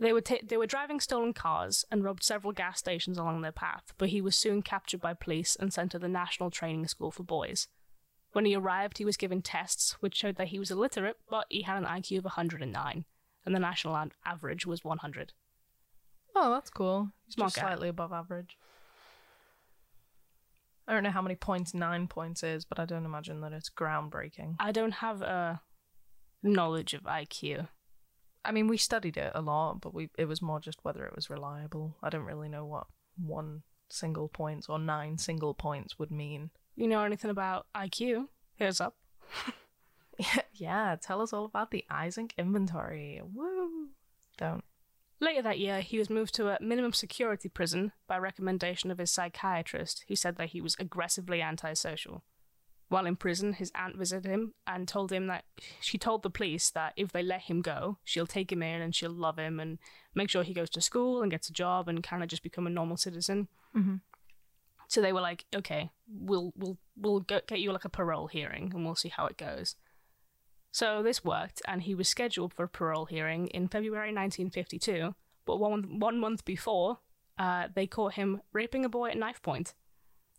They 0.00 0.12
were 0.12 0.20
ta- 0.22 0.38
they 0.42 0.56
were 0.56 0.66
driving 0.66 0.98
stolen 0.98 1.32
cars 1.32 1.84
and 1.90 2.02
robbed 2.02 2.24
several 2.24 2.52
gas 2.52 2.80
stations 2.80 3.16
along 3.16 3.42
their 3.42 3.52
path, 3.52 3.92
but 3.98 4.08
he 4.08 4.20
was 4.20 4.34
soon 4.34 4.62
captured 4.62 5.00
by 5.00 5.14
police 5.14 5.54
and 5.54 5.72
sent 5.72 5.92
to 5.92 5.98
the 6.00 6.08
National 6.08 6.50
Training 6.50 6.88
School 6.88 7.12
for 7.12 7.22
Boys. 7.22 7.68
When 8.34 8.44
he 8.46 8.56
arrived, 8.56 8.98
he 8.98 9.04
was 9.04 9.16
given 9.16 9.42
tests 9.42 9.92
which 10.00 10.16
showed 10.16 10.34
that 10.36 10.48
he 10.48 10.58
was 10.58 10.72
illiterate, 10.72 11.18
but 11.30 11.46
he 11.48 11.62
had 11.62 11.78
an 11.78 11.84
IQ 11.84 12.18
of 12.18 12.24
109, 12.24 13.04
and 13.46 13.54
the 13.54 13.60
national 13.60 14.08
average 14.26 14.66
was 14.66 14.84
100. 14.84 15.32
Oh, 16.34 16.50
that's 16.50 16.68
cool. 16.68 17.10
He's 17.26 17.34
Smart 17.34 17.52
just 17.52 17.56
guy. 17.56 17.68
slightly 17.68 17.88
above 17.88 18.12
average. 18.12 18.58
I 20.88 20.92
don't 20.92 21.04
know 21.04 21.12
how 21.12 21.22
many 21.22 21.36
points 21.36 21.74
nine 21.74 22.08
points 22.08 22.42
is, 22.42 22.64
but 22.64 22.80
I 22.80 22.86
don't 22.86 23.04
imagine 23.04 23.40
that 23.42 23.52
it's 23.52 23.70
groundbreaking. 23.70 24.56
I 24.58 24.72
don't 24.72 24.94
have 24.94 25.22
a 25.22 25.60
knowledge 26.42 26.92
of 26.92 27.02
IQ. 27.02 27.68
I 28.44 28.50
mean, 28.50 28.66
we 28.66 28.78
studied 28.78 29.16
it 29.16 29.30
a 29.32 29.40
lot, 29.40 29.80
but 29.80 29.94
we 29.94 30.10
it 30.18 30.24
was 30.24 30.42
more 30.42 30.58
just 30.58 30.80
whether 30.82 31.06
it 31.06 31.14
was 31.14 31.30
reliable. 31.30 31.96
I 32.02 32.10
don't 32.10 32.24
really 32.24 32.48
know 32.48 32.66
what 32.66 32.88
one 33.16 33.62
single 33.88 34.28
points 34.28 34.68
or 34.68 34.80
nine 34.80 35.18
single 35.18 35.54
points 35.54 36.00
would 36.00 36.10
mean. 36.10 36.50
You 36.76 36.88
know 36.88 37.04
anything 37.04 37.30
about 37.30 37.66
IQ? 37.74 38.26
Here's 38.56 38.80
up. 38.80 38.96
yeah, 40.52 40.96
tell 41.00 41.20
us 41.20 41.32
all 41.32 41.44
about 41.44 41.70
the 41.70 41.84
Eysenck 41.90 42.32
inventory. 42.36 43.20
Woo! 43.22 43.88
Don't. 44.36 44.64
Later 45.20 45.42
that 45.42 45.58
year, 45.58 45.80
he 45.80 45.98
was 45.98 46.10
moved 46.10 46.34
to 46.34 46.48
a 46.48 46.58
minimum 46.60 46.92
security 46.92 47.48
prison 47.48 47.92
by 48.08 48.18
recommendation 48.18 48.90
of 48.90 48.98
his 48.98 49.10
psychiatrist, 49.10 50.04
who 50.08 50.16
said 50.16 50.36
that 50.36 50.50
he 50.50 50.60
was 50.60 50.76
aggressively 50.78 51.40
antisocial. 51.40 52.24
While 52.88 53.06
in 53.06 53.16
prison, 53.16 53.54
his 53.54 53.72
aunt 53.74 53.96
visited 53.96 54.28
him 54.30 54.54
and 54.66 54.86
told 54.86 55.12
him 55.12 55.26
that 55.28 55.44
she 55.80 55.96
told 55.96 56.22
the 56.22 56.30
police 56.30 56.70
that 56.70 56.92
if 56.96 57.12
they 57.12 57.22
let 57.22 57.42
him 57.42 57.62
go, 57.62 57.98
she'll 58.04 58.26
take 58.26 58.52
him 58.52 58.62
in 58.62 58.82
and 58.82 58.94
she'll 58.94 59.10
love 59.10 59.38
him 59.38 59.58
and 59.58 59.78
make 60.14 60.28
sure 60.28 60.42
he 60.42 60.52
goes 60.52 60.70
to 60.70 60.80
school 60.80 61.22
and 61.22 61.30
gets 61.30 61.48
a 61.48 61.52
job 61.52 61.88
and 61.88 62.02
kind 62.02 62.22
of 62.22 62.28
just 62.28 62.42
become 62.42 62.66
a 62.66 62.70
normal 62.70 62.96
citizen. 62.96 63.48
Mhm. 63.74 64.00
So 64.88 65.00
they 65.00 65.12
were 65.12 65.20
like, 65.20 65.44
"Okay, 65.54 65.90
we'll 66.08 66.52
we'll 66.56 66.78
we'll 66.96 67.20
go, 67.20 67.40
get 67.46 67.60
you 67.60 67.72
like 67.72 67.84
a 67.84 67.88
parole 67.88 68.26
hearing 68.26 68.72
and 68.74 68.84
we'll 68.84 68.94
see 68.94 69.08
how 69.08 69.26
it 69.26 69.36
goes." 69.36 69.76
So 70.70 71.02
this 71.02 71.24
worked, 71.24 71.62
and 71.68 71.82
he 71.82 71.94
was 71.94 72.08
scheduled 72.08 72.52
for 72.52 72.64
a 72.64 72.68
parole 72.68 73.06
hearing 73.06 73.46
in 73.48 73.68
February 73.68 74.08
1952. 74.08 75.14
But 75.46 75.58
one 75.58 76.00
one 76.00 76.18
month 76.18 76.44
before, 76.44 76.98
uh, 77.38 77.68
they 77.74 77.86
caught 77.86 78.14
him 78.14 78.42
raping 78.52 78.84
a 78.84 78.88
boy 78.88 79.10
at 79.10 79.16
knife 79.16 79.42
point. 79.42 79.74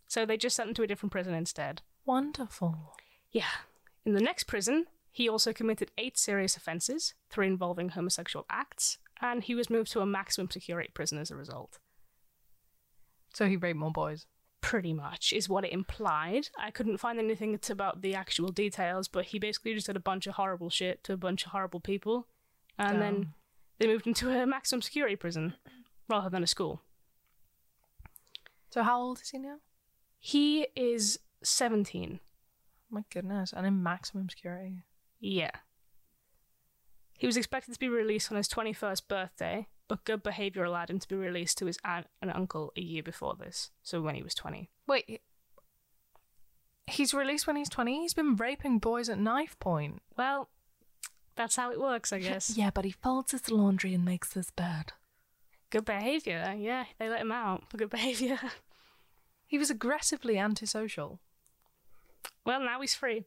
So 0.08 0.26
they 0.26 0.38
just 0.38 0.56
sent 0.56 0.70
him 0.70 0.76
to 0.76 0.84
a 0.84 0.88
different 0.88 1.12
prison 1.12 1.34
instead. 1.34 1.82
Wonderful. 2.06 2.96
Yeah. 3.32 3.64
In 4.06 4.14
the 4.14 4.22
next 4.22 4.44
prison, 4.44 4.86
he 5.12 5.30
also 5.30 5.54
committed 5.54 5.92
eight 5.98 6.18
serious 6.18 6.58
offences, 6.58 7.14
three 7.30 7.48
involving 7.48 7.90
homosexual 7.90 8.46
acts, 8.50 8.98
and 9.22 9.44
he 9.44 9.56
was 9.56 9.70
moved 9.70 9.92
to 9.94 10.02
a 10.02 10.06
maximum 10.06 10.52
security 10.52 10.92
prison 10.94 11.18
as 11.18 11.32
a 11.32 11.36
result. 11.36 11.80
So 13.34 13.48
he 13.48 13.56
raped 13.56 13.80
more 13.80 13.92
boys. 13.92 14.26
Pretty 14.66 14.94
much 14.94 15.32
is 15.32 15.48
what 15.48 15.64
it 15.64 15.72
implied. 15.72 16.50
I 16.58 16.72
couldn't 16.72 16.98
find 16.98 17.20
anything 17.20 17.60
about 17.70 18.02
the 18.02 18.16
actual 18.16 18.50
details, 18.50 19.08
but 19.08 19.26
he 19.26 19.38
basically 19.38 19.76
just 19.76 19.86
did 19.86 19.96
a 19.96 20.00
bunch 20.00 20.26
of 20.26 20.34
horrible 20.34 20.72
shit 20.72 21.04
to 21.04 21.14
a 21.14 21.18
bunch 21.18 21.46
of 21.46 21.52
horrible 21.52 21.80
people, 21.80 22.28
and 22.80 23.00
then 23.00 23.34
they 23.78 23.86
moved 23.86 24.08
him 24.08 24.16
to 24.16 24.32
a 24.32 24.48
maximum 24.48 24.82
security 24.82 25.16
prison 25.16 25.54
rather 26.10 26.32
than 26.32 26.42
a 26.42 26.48
school. 26.48 26.82
So 28.72 28.82
how 28.82 29.00
old 29.00 29.22
is 29.22 29.30
he 29.30 29.38
now? 29.38 29.58
He 30.18 30.66
is 30.76 31.20
17. 31.44 32.20
My 32.90 33.04
goodness, 33.14 33.54
and 33.56 33.68
in 33.68 33.84
maximum 33.84 34.30
security. 34.30 34.84
Yeah. 35.20 35.52
He 37.20 37.28
was 37.28 37.38
expected 37.38 37.74
to 37.74 37.80
be 37.80 37.88
released 37.88 38.32
on 38.32 38.38
his 38.38 38.50
21st 38.50 39.08
birthday, 39.08 39.68
but 39.88 40.04
good 40.04 40.24
behaviour 40.24 40.64
allowed 40.64 40.90
him 40.90 41.00
to 41.00 41.08
be 41.08 41.16
released 41.16 41.58
to 41.60 41.66
his 41.66 41.78
aunt 41.84 42.08
and 42.22 42.32
uncle 42.32 42.72
a 42.76 42.82
year 42.82 43.04
before 43.04 43.36
this, 43.36 43.72
so 43.84 44.02
when 44.02 44.16
he 44.16 44.24
was 44.24 44.34
20. 44.36 44.70
Wait, 44.88 45.22
he's 46.88 47.14
released 47.14 47.48
when 47.48 47.56
he's 47.56 47.70
twenty. 47.70 48.02
He's 48.02 48.14
been 48.14 48.36
raping 48.36 48.80
boys 48.80 49.10
at 49.10 49.20
knife 49.20 49.58
point. 49.60 50.02
Well, 50.18 50.50
that's 51.36 51.56
how 51.56 51.72
it 51.72 51.80
works, 51.80 52.14
I 52.14 52.20
guess. 52.28 52.56
Yeah, 52.58 52.70
but 52.74 52.86
he 52.86 52.92
folds 52.92 53.32
his 53.32 53.50
laundry 53.52 53.94
and 53.94 54.06
makes 54.06 54.34
his 54.34 54.52
bed. 54.52 54.94
Good 55.72 55.86
behavior. 55.86 56.56
Yeah, 56.58 56.86
they 57.00 57.10
let 57.10 57.22
him 57.22 57.32
out 57.32 57.70
for 57.70 57.78
good 57.78 57.90
behavior. 57.98 58.40
He 59.48 59.58
was 59.58 59.70
aggressively 59.70 60.38
antisocial. 60.38 61.20
well, 62.46 62.60
now 62.60 62.82
he's 62.82 62.96
free. 62.96 63.26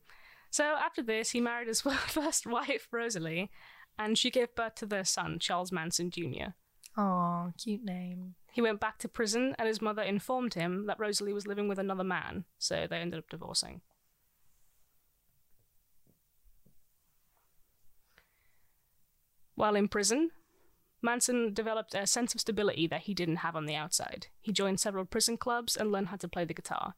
So 0.50 0.65
after 0.65 1.03
this, 1.03 1.31
he 1.31 1.41
married 1.41 1.69
his 1.69 1.81
first 2.07 2.47
wife, 2.47 2.88
Rosalie, 2.91 3.50
and 3.99 4.17
she 4.17 4.31
gave 4.31 4.55
birth 4.55 4.76
to 4.76 4.87
their 4.87 5.05
son, 5.05 5.38
Charles 5.38 5.73
Manson 5.73 6.11
Jr. 6.11 6.52
Oh, 6.97 7.52
cute 7.57 7.85
name. 7.85 8.35
He 8.52 8.61
went 8.61 8.81
back 8.81 8.99
to 8.99 9.09
prison, 9.09 9.55
and 9.59 9.69
his 9.69 9.83
mother 9.83 10.02
informed 10.02 10.55
him 10.55 10.87
that 10.87 10.99
Rosalie 10.99 11.33
was 11.33 11.47
living 11.47 11.69
with 11.69 11.78
another 11.78 12.05
man, 12.05 12.45
so 12.59 12.87
they 12.88 12.99
ended 12.99 13.19
up 13.19 13.28
divorcing. 13.28 13.83
While 19.55 19.75
in 19.75 19.88
prison, 19.88 20.31
Manson 21.02 21.52
developed 21.52 21.95
a 21.95 22.07
sense 22.07 22.35
of 22.35 22.40
stability 22.40 22.87
that 22.88 23.02
he 23.02 23.14
didn't 23.14 23.37
have 23.37 23.57
on 23.57 23.67
the 23.67 23.75
outside. 23.75 24.28
He 24.40 24.52
joined 24.52 24.81
several 24.81 25.05
prison 25.05 25.37
clubs 25.37 25.76
and 25.76 25.93
learned 25.93 26.09
how 26.09 26.17
to 26.17 26.28
play 26.28 26.45
the 26.45 26.55
guitar. 26.55 26.95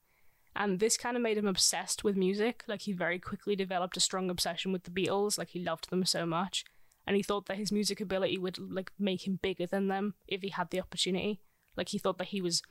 And 0.56 0.80
this 0.80 0.96
kind 0.96 1.16
of 1.16 1.22
made 1.22 1.38
him 1.38 1.46
obsessed 1.46 2.04
with 2.04 2.16
music. 2.16 2.64
Like, 2.66 2.82
he 2.82 2.92
very 2.92 3.18
quickly 3.18 3.54
developed 3.54 3.96
a 3.96 4.00
strong 4.00 4.30
obsession 4.30 4.72
with 4.72 4.84
the 4.84 4.90
Beatles. 4.90 5.38
Like, 5.38 5.50
he 5.50 5.60
loved 5.60 5.90
them 5.90 6.04
so 6.04 6.26
much. 6.26 6.64
And 7.10 7.16
he 7.16 7.24
thought 7.24 7.46
that 7.46 7.56
his 7.56 7.72
music 7.72 8.00
ability 8.00 8.38
would, 8.38 8.56
like, 8.56 8.92
make 8.96 9.26
him 9.26 9.40
bigger 9.42 9.66
than 9.66 9.88
them 9.88 10.14
if 10.28 10.42
he 10.42 10.50
had 10.50 10.70
the 10.70 10.80
opportunity. 10.80 11.40
Like, 11.76 11.88
he 11.88 11.98
thought 11.98 12.18
that 12.18 12.28
he 12.28 12.40
was, 12.40 12.62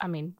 I 0.00 0.06
mean, 0.06 0.36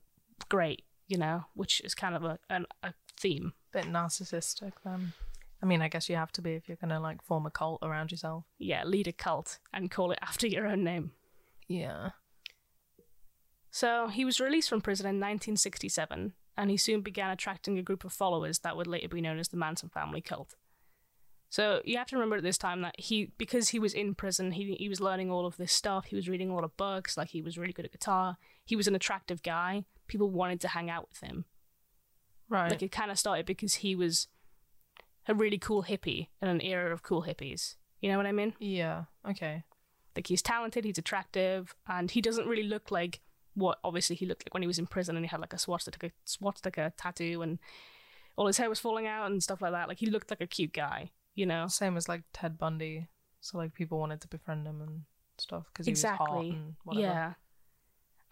great, 0.48 0.84
you 1.08 1.18
know, 1.18 1.46
which 1.54 1.80
is 1.80 1.96
kind 1.96 2.14
of 2.14 2.22
a, 2.22 2.38
an, 2.48 2.64
a 2.84 2.94
theme. 3.18 3.54
Bit 3.72 3.86
narcissistic 3.86 4.74
then. 4.84 5.14
I 5.60 5.66
mean, 5.66 5.82
I 5.82 5.88
guess 5.88 6.08
you 6.08 6.14
have 6.14 6.30
to 6.34 6.40
be 6.40 6.52
if 6.52 6.68
you're 6.68 6.76
gonna 6.76 7.00
like 7.00 7.24
form 7.24 7.44
a 7.44 7.50
cult 7.50 7.80
around 7.82 8.12
yourself. 8.12 8.44
Yeah, 8.56 8.84
lead 8.84 9.08
a 9.08 9.12
cult 9.12 9.58
and 9.72 9.90
call 9.90 10.12
it 10.12 10.20
after 10.22 10.46
your 10.46 10.68
own 10.68 10.84
name. 10.84 11.10
Yeah. 11.66 12.10
So 13.72 14.06
he 14.06 14.24
was 14.24 14.38
released 14.38 14.68
from 14.68 14.80
prison 14.80 15.06
in 15.06 15.16
1967, 15.16 16.34
and 16.56 16.70
he 16.70 16.76
soon 16.76 17.00
began 17.00 17.30
attracting 17.30 17.80
a 17.80 17.82
group 17.82 18.04
of 18.04 18.12
followers 18.12 18.60
that 18.60 18.76
would 18.76 18.86
later 18.86 19.08
be 19.08 19.20
known 19.20 19.40
as 19.40 19.48
the 19.48 19.56
Manson 19.56 19.88
family 19.88 20.20
cult. 20.20 20.54
So 21.48 21.80
you 21.84 21.96
have 21.96 22.08
to 22.08 22.16
remember 22.16 22.36
at 22.36 22.42
this 22.42 22.58
time 22.58 22.82
that 22.82 22.98
he, 22.98 23.32
because 23.38 23.68
he 23.68 23.78
was 23.78 23.94
in 23.94 24.14
prison, 24.14 24.52
he 24.52 24.74
he 24.74 24.88
was 24.88 25.00
learning 25.00 25.30
all 25.30 25.46
of 25.46 25.56
this 25.56 25.72
stuff. 25.72 26.06
He 26.06 26.16
was 26.16 26.28
reading 26.28 26.50
a 26.50 26.54
lot 26.54 26.64
of 26.64 26.76
books. 26.76 27.16
Like 27.16 27.28
he 27.28 27.42
was 27.42 27.56
really 27.56 27.72
good 27.72 27.84
at 27.84 27.92
guitar. 27.92 28.36
He 28.64 28.76
was 28.76 28.88
an 28.88 28.94
attractive 28.94 29.42
guy. 29.42 29.84
People 30.08 30.30
wanted 30.30 30.60
to 30.62 30.68
hang 30.68 30.90
out 30.90 31.08
with 31.08 31.20
him. 31.20 31.44
Right. 32.48 32.70
Like 32.70 32.82
it 32.82 32.92
kind 32.92 33.10
of 33.10 33.18
started 33.18 33.46
because 33.46 33.74
he 33.74 33.94
was 33.94 34.28
a 35.28 35.34
really 35.34 35.58
cool 35.58 35.84
hippie 35.84 36.28
in 36.40 36.48
an 36.48 36.60
era 36.60 36.92
of 36.92 37.02
cool 37.02 37.24
hippies. 37.24 37.76
You 38.00 38.10
know 38.10 38.18
what 38.18 38.26
I 38.26 38.32
mean? 38.32 38.54
yeah. 38.58 39.04
Okay. 39.28 39.64
Like 40.14 40.28
he's 40.28 40.42
talented, 40.42 40.84
he's 40.84 40.98
attractive, 40.98 41.74
and 41.86 42.10
he 42.10 42.22
doesn't 42.22 42.48
really 42.48 42.62
look 42.62 42.90
like 42.90 43.20
what 43.54 43.78
obviously 43.84 44.16
he 44.16 44.26
looked 44.26 44.44
like 44.46 44.54
when 44.54 44.62
he 44.62 44.66
was 44.66 44.78
in 44.78 44.86
prison 44.86 45.16
and 45.16 45.24
he 45.24 45.28
had 45.28 45.40
like 45.40 45.52
a 45.52 45.58
swastika, 45.58 46.10
swastika 46.24 46.92
tattoo 46.96 47.42
and 47.42 47.58
all 48.36 48.46
his 48.46 48.58
hair 48.58 48.68
was 48.68 48.78
falling 48.78 49.06
out 49.06 49.30
and 49.30 49.42
stuff 49.42 49.60
like 49.60 49.72
that. 49.72 49.88
Like 49.88 49.98
he 49.98 50.06
looked 50.06 50.30
like 50.30 50.40
a 50.40 50.46
cute 50.46 50.72
guy, 50.72 51.10
you 51.36 51.46
know? 51.46 51.68
Same 51.68 51.96
as 51.96 52.08
like 52.08 52.22
Ted 52.32 52.58
Bundy. 52.58 53.06
So 53.40 53.58
like 53.58 53.74
people 53.74 54.00
wanted 54.00 54.20
to 54.22 54.28
befriend 54.28 54.66
him 54.66 54.80
and 54.80 55.02
stuff 55.38 55.66
because 55.72 55.86
he 55.86 55.92
was 55.92 56.02
hot 56.02 56.14
Exactly. 56.14 56.50
and 56.50 56.74
whatever. 56.82 57.06
Yeah. 57.06 57.32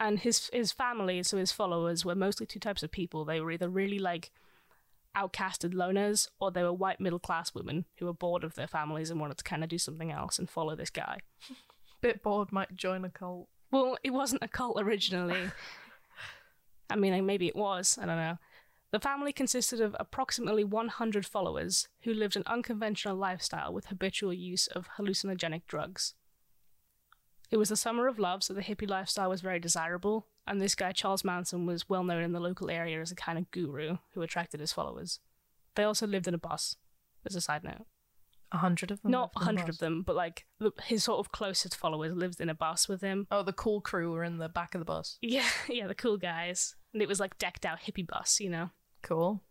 And 0.01 0.19
his 0.19 0.51
his 0.53 0.73
family, 0.73 1.23
so 1.23 1.37
his 1.37 1.53
followers, 1.53 2.05
were 2.05 2.17
mostly 2.17 2.47
two 2.47 2.59
types 2.59 2.83
of 2.83 2.91
people. 2.91 3.25
They 3.25 3.41
were 3.41 3.53
either 3.53 3.69
really 3.69 4.01
like 4.01 4.33
outcasted 5.17 5.73
loners, 5.73 6.29
or 6.41 6.51
they 6.51 6.65
were 6.65 6.73
white 6.73 6.99
middle 7.01 7.21
class 7.21 7.55
women 7.55 7.85
who 7.99 8.07
were 8.07 8.13
bored 8.13 8.43
of 8.43 8.57
their 8.57 8.67
families 8.67 9.11
and 9.11 9.21
wanted 9.21 9.39
to 9.39 9.45
kind 9.45 9.63
of 9.63 9.69
do 9.69 9.79
something 9.79 10.11
else 10.11 10.41
and 10.41 10.51
follow 10.51 10.75
this 10.75 10.91
guy. 10.91 11.19
Bit 12.01 12.23
bored, 12.25 12.51
might 12.51 12.75
join 12.75 13.05
a 13.05 13.09
cult. 13.11 13.49
Well, 13.71 13.97
it 14.03 14.11
wasn't 14.11 14.43
a 14.43 14.49
cult 14.49 14.77
originally. 14.81 15.51
I 16.91 16.97
mean, 16.97 17.25
maybe 17.25 17.47
it 17.47 17.57
was. 17.57 17.97
I 18.01 18.07
don't 18.07 18.17
know. 18.17 18.39
The 18.95 19.01
family 19.01 19.33
consisted 19.33 19.81
of 19.81 19.97
approximately 19.99 20.63
100 20.63 21.27
followers 21.27 21.89
who 22.03 22.15
lived 22.15 22.37
an 22.37 22.45
unconventional 22.47 23.17
lifestyle 23.17 23.73
with 23.73 23.87
habitual 23.87 24.33
use 24.33 24.69
of 24.69 24.89
hallucinogenic 24.97 25.63
drugs. 25.67 26.15
It 27.51 27.57
was 27.57 27.71
the 27.71 27.77
summer 27.77 28.07
of 28.07 28.21
love, 28.21 28.45
so 28.45 28.55
the 28.55 28.63
hippie 28.63 28.89
lifestyle 28.89 29.31
was 29.31 29.41
very 29.41 29.59
desirable, 29.59 30.29
and 30.47 30.61
this 30.61 30.77
guy, 30.77 30.93
Charles 30.93 31.25
Manson, 31.25 31.67
was 31.67 31.89
well 31.89 32.05
known 32.05 32.23
in 32.23 32.31
the 32.31 32.39
local 32.39 32.71
area 32.71 33.01
as 33.01 33.11
a 33.11 33.17
kind 33.17 33.37
of 33.37 33.51
guru 33.51 33.97
who 34.13 34.23
attracted 34.23 34.61
his 34.61 34.73
followers. 34.73 35.19
They 35.75 35.83
also 35.83 36.07
lived 36.07 36.29
in 36.29 36.35
a 36.35 36.39
bus, 36.39 36.77
as 37.27 37.35
a 37.35 37.41
side 37.41 37.65
note. 37.65 37.87
A 38.53 38.59
hundred 38.59 38.93
of 38.93 39.03
them. 39.03 39.11
Not 39.11 39.33
a 39.35 39.41
hundred 39.41 39.71
of 39.71 39.79
them, 39.79 40.05
but 40.07 40.15
like 40.15 40.47
the, 40.61 40.71
his 40.85 41.03
sort 41.03 41.19
of 41.19 41.33
closest 41.33 41.75
followers 41.75 42.13
lived 42.15 42.41
in 42.41 42.49
a 42.49 42.55
bus 42.55 42.89
with 42.89 43.01
him. 43.01 43.27
Oh, 43.29 43.43
the 43.43 43.53
cool 43.53 43.81
crew 43.81 44.13
were 44.13 44.23
in 44.23 44.39
the 44.39 44.49
back 44.49 44.77
of 44.77 44.79
the 44.79 44.85
bus. 44.85 45.19
Yeah, 45.21 45.49
yeah, 45.69 45.89
the 45.89 45.97
cool 45.97 46.17
guys. 46.17 46.77
And 46.93 47.03
it 47.03 47.09
was 47.09 47.19
like 47.19 47.39
decked 47.39 47.67
out 47.67 47.81
hippie 47.81 48.07
bus, 48.07 48.39
you 48.39 48.49
know. 48.49 48.71
Cool. 49.05 49.43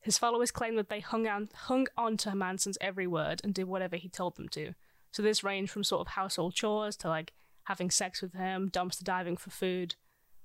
His 0.00 0.16
followers 0.16 0.50
claim 0.50 0.76
that 0.76 0.88
they 0.88 1.00
hung 1.00 1.26
on 1.26 1.50
hung 1.52 1.88
on 1.96 2.16
to 2.18 2.34
Manson's 2.34 2.78
every 2.80 3.06
word 3.06 3.40
and 3.44 3.52
did 3.52 3.66
whatever 3.66 3.96
he 3.96 4.08
told 4.08 4.36
them 4.36 4.48
to. 4.50 4.72
So 5.10 5.22
this 5.22 5.44
ranged 5.44 5.72
from 5.72 5.84
sort 5.84 6.02
of 6.02 6.12
household 6.14 6.54
chores 6.54 6.96
to 6.98 7.08
like 7.08 7.32
having 7.64 7.90
sex 7.90 8.22
with 8.22 8.34
him, 8.34 8.70
dumpster 8.70 9.02
diving 9.02 9.36
for 9.36 9.50
food. 9.50 9.96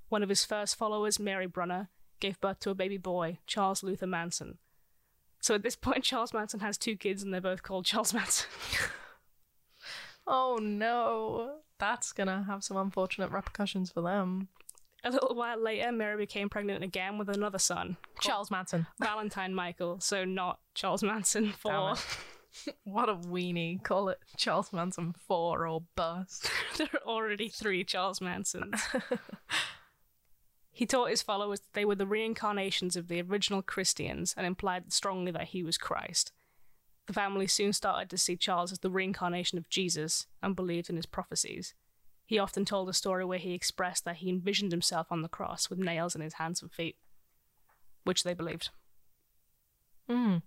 One 0.10 0.24
of 0.24 0.30
his 0.30 0.44
first 0.44 0.76
followers, 0.76 1.20
Mary 1.20 1.48
Brunner, 1.48 1.90
gave 2.20 2.42
birth 2.42 2.60
to 2.62 2.72
a 2.72 2.76
baby 2.76 2.98
boy, 2.98 3.38
Charles 3.48 3.84
Luther 3.84 4.08
Manson. 4.08 4.58
So 5.40 5.56
at 5.56 5.64
this 5.64 5.76
point, 5.78 6.04
Charles 6.04 6.34
Manson 6.34 6.60
has 6.62 6.78
two 6.78 6.98
kids, 6.98 7.22
and 7.24 7.34
they're 7.34 7.42
both 7.42 7.64
called 7.64 7.86
Charles 7.86 8.14
Manson. 8.14 8.50
Oh 10.26 10.58
no. 10.62 11.58
That's 11.80 12.14
gonna 12.14 12.46
have 12.48 12.64
some 12.64 12.78
unfortunate 12.78 13.32
repercussions 13.32 13.92
for 13.92 14.02
them. 14.02 14.48
A 15.04 15.12
little 15.12 15.36
while 15.36 15.62
later, 15.62 15.92
Mary 15.92 16.18
became 16.18 16.50
pregnant 16.50 16.84
again 16.84 17.18
with 17.18 17.30
another 17.30 17.60
son, 17.60 17.98
Charles 18.22 18.50
Manson. 18.50 18.88
Valentine 19.00 19.54
Michael. 19.54 20.00
So 20.00 20.26
not 20.26 20.60
Charles 20.74 21.04
Manson 21.04 21.46
Damn 21.46 21.54
for. 21.54 21.96
What 22.84 23.10
a 23.10 23.16
weenie. 23.16 23.84
Call 23.84 24.10
it 24.10 24.20
Charles 24.38 24.72
Manson 24.72 25.16
4 25.28 25.66
or 25.66 25.82
bust. 25.96 26.52
there 26.78 26.88
are 26.94 27.08
already 27.08 27.50
three 27.50 27.84
Charles 27.84 28.22
Mansons. 28.22 28.80
he 30.72 30.86
taught 30.86 31.10
his 31.10 31.24
followers 31.24 31.62
that 31.62 31.74
they 31.74 31.84
were 31.84 31.96
the 31.96 32.06
reincarnations 32.06 32.96
of 32.96 33.08
the 33.08 33.22
original 33.22 33.64
Christians 33.64 34.36
and 34.38 34.46
implied 34.46 34.94
strongly 34.94 35.32
that 35.32 35.46
he 35.46 35.64
was 35.64 35.80
Christ. 35.80 36.32
The 37.08 37.14
family 37.14 37.48
soon 37.48 37.74
started 37.74 38.10
to 38.12 38.18
see 38.18 38.36
Charles 38.38 38.72
as 38.72 38.80
the 38.80 38.92
reincarnation 38.92 39.58
of 39.58 39.68
Jesus 39.68 40.28
and 40.42 40.56
believed 40.56 40.90
in 40.90 40.96
his 40.96 41.06
prophecies. 41.06 41.74
He 42.25 42.39
often 42.39 42.65
told 42.65 42.89
a 42.89 42.94
story 42.94 43.25
where 43.25 43.39
he 43.39 43.53
expressed 43.53 44.06
that 44.06 44.18
he 44.18 44.30
envisioned 44.30 44.72
himself 44.72 45.08
on 45.12 45.22
the 45.22 45.30
cross 45.30 45.70
with 45.70 45.80
nails 45.80 46.15
in 46.15 46.22
his 46.22 46.36
hands 46.36 46.62
and 46.62 46.72
feet, 46.72 46.98
which 48.03 48.24
they 48.24 48.34
believed. 48.34 48.70
Mm. 50.10 50.42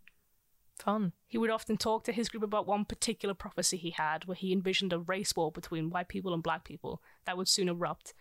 Fun. 0.79 1.13
He 1.27 1.39
would 1.39 1.51
often 1.51 1.77
talk 1.77 2.05
to 2.05 2.13
his 2.13 2.29
group 2.29 2.43
about 2.43 2.67
one 2.67 2.85
particular 2.85 3.35
prophecy 3.35 3.77
he 3.77 3.91
had, 3.91 4.25
where 4.27 4.35
he 4.35 4.53
envisioned 4.53 4.93
a 4.93 4.99
race 4.99 5.35
war 5.35 5.51
between 5.51 5.91
white 5.91 6.09
people 6.09 6.35
and 6.35 6.43
black 6.43 6.65
people 6.65 7.03
that 7.25 7.37
would 7.37 7.49
soon 7.49 7.69
erupt. 7.69 8.15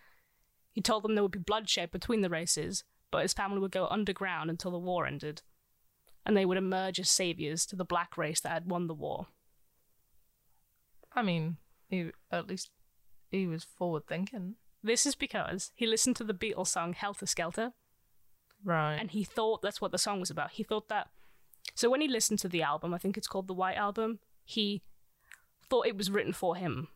He 0.72 0.80
told 0.80 1.02
them 1.02 1.14
there 1.14 1.24
would 1.24 1.32
be 1.32 1.38
bloodshed 1.38 1.90
between 1.90 2.20
the 2.20 2.30
races, 2.30 2.84
but 3.10 3.22
his 3.22 3.32
family 3.32 3.58
would 3.58 3.70
go 3.70 3.86
underground 3.86 4.50
until 4.50 4.70
the 4.70 4.78
war 4.78 5.06
ended, 5.06 5.42
and 6.24 6.36
they 6.36 6.44
would 6.44 6.58
emerge 6.58 6.98
as 6.98 7.10
saviors 7.10 7.64
to 7.66 7.76
the 7.76 7.84
black 7.84 8.16
race 8.18 8.40
that 8.40 8.52
had 8.52 8.70
won 8.70 8.86
the 8.86 8.94
war. 8.94 9.26
I 11.14 11.22
mean, 11.22 11.56
he, 11.88 12.10
at 12.30 12.46
least 12.46 12.70
he 13.36 13.46
was 13.46 13.64
forward 13.64 14.06
thinking. 14.06 14.54
This 14.82 15.06
is 15.06 15.14
because 15.14 15.72
he 15.74 15.86
listened 15.86 16.16
to 16.16 16.24
the 16.24 16.34
Beatles 16.34 16.68
song 16.68 16.92
Helter 16.92 17.26
Skelter, 17.26 17.72
Right. 18.64 18.94
and 18.96 19.10
he 19.10 19.24
thought 19.24 19.62
that's 19.62 19.80
what 19.80 19.92
the 19.92 19.98
song 19.98 20.20
was 20.20 20.30
about. 20.30 20.52
He 20.52 20.62
thought 20.62 20.88
that. 20.88 21.08
So 21.74 21.90
when 21.90 22.00
he 22.00 22.08
listened 22.08 22.38
to 22.40 22.48
the 22.48 22.62
album, 22.62 22.94
I 22.94 22.98
think 22.98 23.16
it's 23.16 23.26
called 23.28 23.48
the 23.48 23.54
White 23.54 23.76
Album, 23.76 24.18
he 24.44 24.82
thought 25.68 25.86
it 25.86 25.96
was 25.96 26.10
written 26.10 26.32
for 26.32 26.56
him 26.56 26.88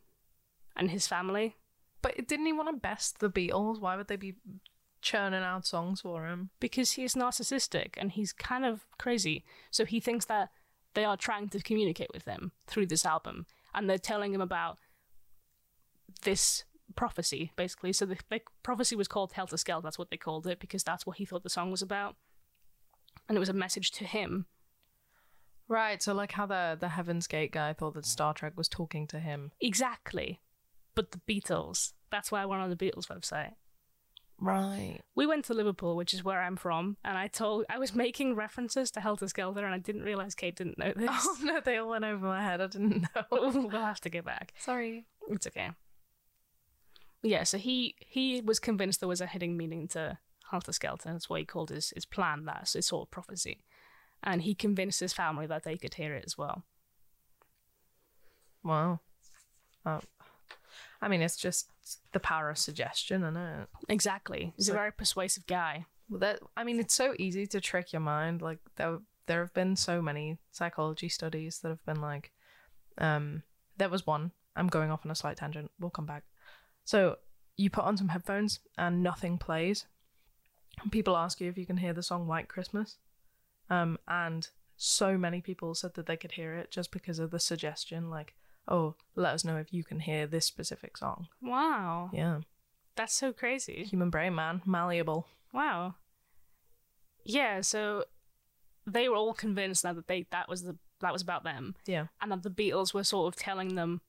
and 0.77 0.91
his 0.91 1.07
family. 1.07 1.57
but 2.03 2.27
didn't 2.29 2.47
he 2.47 2.53
want 2.53 2.69
to 2.71 2.77
best 2.81 3.19
the 3.19 3.29
Beatles? 3.29 3.79
Why 3.81 3.95
would 3.97 4.09
they 4.09 4.17
be 4.17 4.37
churning 5.03 5.43
out 5.43 5.67
songs 5.67 6.01
for 6.03 6.27
him? 6.27 6.51
because 6.61 6.93
he's 6.93 7.15
narcissistic 7.15 7.95
and 7.99 8.13
he's 8.13 8.33
kind 8.33 8.65
of 8.65 8.87
crazy. 8.99 9.45
So 9.71 9.85
he 9.85 10.01
thinks 10.01 10.25
that 10.27 10.51
they 10.95 11.05
are 11.05 11.17
trying 11.17 11.49
to 11.51 11.61
communicate 11.63 12.09
with 12.15 12.25
him 12.25 12.53
through 12.67 12.87
this 12.87 13.05
album 13.05 13.47
and 13.75 13.89
they're 13.91 13.99
telling 13.99 14.33
him 14.33 14.41
about 14.41 14.79
this 16.21 16.65
prophecy, 16.97 17.53
basically. 17.57 17.93
So 17.93 18.07
the, 18.07 18.17
the 18.29 18.41
prophecy 18.62 18.97
was 18.97 19.09
called 19.09 19.33
Helter 19.33 19.57
Skelter, 19.57 19.85
that's 19.85 19.99
what 19.99 20.11
they 20.11 20.17
called 20.17 20.47
it 20.47 20.61
because 20.61 20.83
that's 20.83 21.07
what 21.07 21.17
he 21.17 21.25
thought 21.25 21.43
the 21.43 21.50
song 21.50 21.71
was 21.71 21.83
about. 21.83 22.17
And 23.29 23.37
it 23.37 23.41
was 23.41 23.49
a 23.49 23.55
message 23.55 23.91
to 23.93 24.05
him. 24.05 24.47
Right. 25.69 26.03
So 26.03 26.12
like 26.15 26.33
how 26.33 26.47
the 26.47 26.77
the 26.79 26.89
Heaven's 26.89 27.29
Gate 27.29 27.53
guy 27.53 27.73
thought 27.73 27.95
that 27.95 28.05
Star 28.05 28.35
Trek 28.35 28.55
was 28.57 28.69
talking 28.69 29.07
to 29.07 29.21
him. 29.21 29.53
Exactly. 29.61 30.41
But 30.97 31.12
the 31.12 31.21
Beatles. 31.29 31.93
That's 32.11 32.33
why 32.33 32.43
I 32.43 32.47
went 32.47 32.61
on 32.61 32.71
the 32.71 32.77
Beatles 32.77 33.07
website. 33.07 33.53
Right. 34.41 34.99
We 35.15 35.27
went 35.27 35.45
to 35.45 35.55
Liverpool, 35.55 35.97
which 35.97 36.15
is 36.15 36.25
where 36.25 36.41
I'm 36.41 36.57
from, 36.57 36.97
and 37.05 37.17
I 37.17 37.29
told 37.29 37.67
I 37.69 37.79
was 37.79 37.95
making 37.95 38.35
references 38.35 38.91
to 38.93 39.00
Helter 39.00 39.29
Skelter, 39.29 39.65
and 39.65 39.75
I 39.75 39.79
didn't 39.79 40.03
realize 40.03 40.35
Kate 40.35 40.57
didn't 40.57 40.79
know 40.79 40.93
this. 40.97 41.11
Oh 41.11 41.37
no, 41.43 41.61
they 41.61 41.77
all 41.77 41.91
went 41.91 42.05
over 42.05 42.27
my 42.27 42.43
head. 42.43 42.61
I 42.61 42.67
didn't 42.67 43.03
know. 43.15 43.23
we'll 43.31 43.71
have 43.71 44.00
to 44.00 44.11
go 44.11 44.23
back. 44.23 44.55
Sorry. 44.59 45.07
It's 45.29 45.47
okay. 45.47 45.71
Yeah, 47.23 47.45
so 47.45 47.59
he 47.59 47.97
he 48.00 48.41
was 48.41 48.59
convinced 48.59 49.00
there 49.00 49.09
was 49.09 49.21
a 49.21 49.27
hidden 49.27 49.57
meaning 49.57 49.89
to 49.89 50.19
Helter 50.50 50.73
Skelter. 50.73 51.12
That's 51.12 51.29
what 51.29 51.41
he 51.41 51.47
called 51.47 51.71
his, 51.71 51.91
his 51.91 52.05
plan, 52.05 52.45
that's 52.45 52.73
his 52.75 52.87
sort 52.87 53.07
of 53.07 53.11
prophecy. 53.11 53.65
And 54.23 54.43
he 54.43 54.55
convinced 54.55 55.00
his 55.00 55.12
family 55.12 55.47
that 55.47 55.65
they 55.65 55.77
could 55.77 55.95
hear 55.95 56.15
it 56.15 56.25
as 56.27 56.37
well. 56.37 56.65
Wow. 58.62 59.00
Oh. 59.87 60.00
I 61.00 61.09
mean, 61.09 61.23
it's 61.23 61.37
just 61.37 61.71
the 62.12 62.21
power 62.21 62.50
of 62.50 62.59
suggestion, 62.59 63.23
isn't 63.23 63.37
it? 63.37 63.69
Exactly. 63.89 64.53
He's 64.57 64.69
a 64.69 64.75
very 64.75 64.93
persuasive 64.93 65.47
guy. 65.47 65.87
Well, 66.11 66.21
that 66.21 66.41
I 66.57 66.65
mean, 66.65 66.79
it's 66.79 66.95
so 66.95 67.15
easy 67.19 67.47
to 67.47 67.61
trick 67.61 67.93
your 67.93 68.00
mind. 68.00 68.43
Like 68.43 68.59
there, 68.77 68.99
there 69.27 69.41
have 69.41 69.55
been 69.55 69.77
so 69.77 70.03
many 70.03 70.39
psychology 70.50 71.09
studies 71.09 71.61
that 71.61 71.69
have 71.69 71.85
been 71.87 72.03
like, 72.03 72.33
um, 72.99 73.45
there 73.79 73.89
was 73.89 74.07
one. 74.07 74.33
I'm 74.57 74.67
going 74.67 74.91
off 74.91 75.07
on 75.07 75.11
a 75.11 75.15
slight 75.15 75.39
tangent. 75.39 75.71
We'll 75.79 75.91
come 75.91 76.07
back. 76.07 76.25
So 76.91 77.19
you 77.57 77.71
put 77.71 77.85
on 77.85 77.97
some 77.97 78.09
headphones 78.09 78.59
and 78.77 79.01
nothing 79.01 79.39
plays. 79.39 79.87
And 80.83 80.91
people 80.91 81.17
ask 81.17 81.41
you 81.41 81.49
if 81.49 81.57
you 81.57 81.65
can 81.65 81.77
hear 81.77 81.93
the 81.93 82.03
song 82.03 82.27
White 82.27 82.49
Christmas, 82.49 82.97
um, 83.69 83.97
and 84.09 84.49
so 84.77 85.17
many 85.17 85.41
people 85.41 85.77
said 85.77 85.95
that 85.95 86.07
they 86.07 86.17
could 86.17 86.33
hear 86.33 86.57
it 86.57 86.73
just 86.73 86.91
because 86.91 87.21
of 87.21 87.31
the 87.31 87.39
suggestion, 87.39 88.11
like, 88.11 88.35
oh, 88.67 88.97
let 89.15 89.35
us 89.35 89.45
know 89.45 89.57
if 89.57 89.73
you 89.73 89.85
can 89.85 90.01
hear 90.01 90.27
this 90.27 90.47
specific 90.47 90.97
song. 90.97 91.29
Wow. 91.41 92.11
Yeah, 92.13 92.41
That's 92.97 93.15
so 93.15 93.33
crazy. 93.33 93.85
human 93.85 94.11
brain, 94.11 94.35
man, 94.35 94.61
malleable. 94.67 95.29
Wow. 95.53 95.95
Yeah, 97.25 97.61
so 97.61 98.07
they 98.85 99.09
were 99.09 99.15
all 99.15 99.35
convinced 99.35 99.85
now 99.85 99.93
that 99.93 100.09
they 100.09 100.27
that 100.31 100.49
was 100.49 100.65
the 100.65 100.77
that 101.03 101.13
was 101.13 101.23
about 101.23 101.45
them. 101.45 101.77
Yeah. 101.87 102.07
And 102.21 102.33
that 102.33 102.43
the 102.43 102.51
Beatles 102.51 102.93
were 102.93 103.05
sort 103.05 103.33
of 103.33 103.41
telling 103.41 103.77
them 103.77 104.01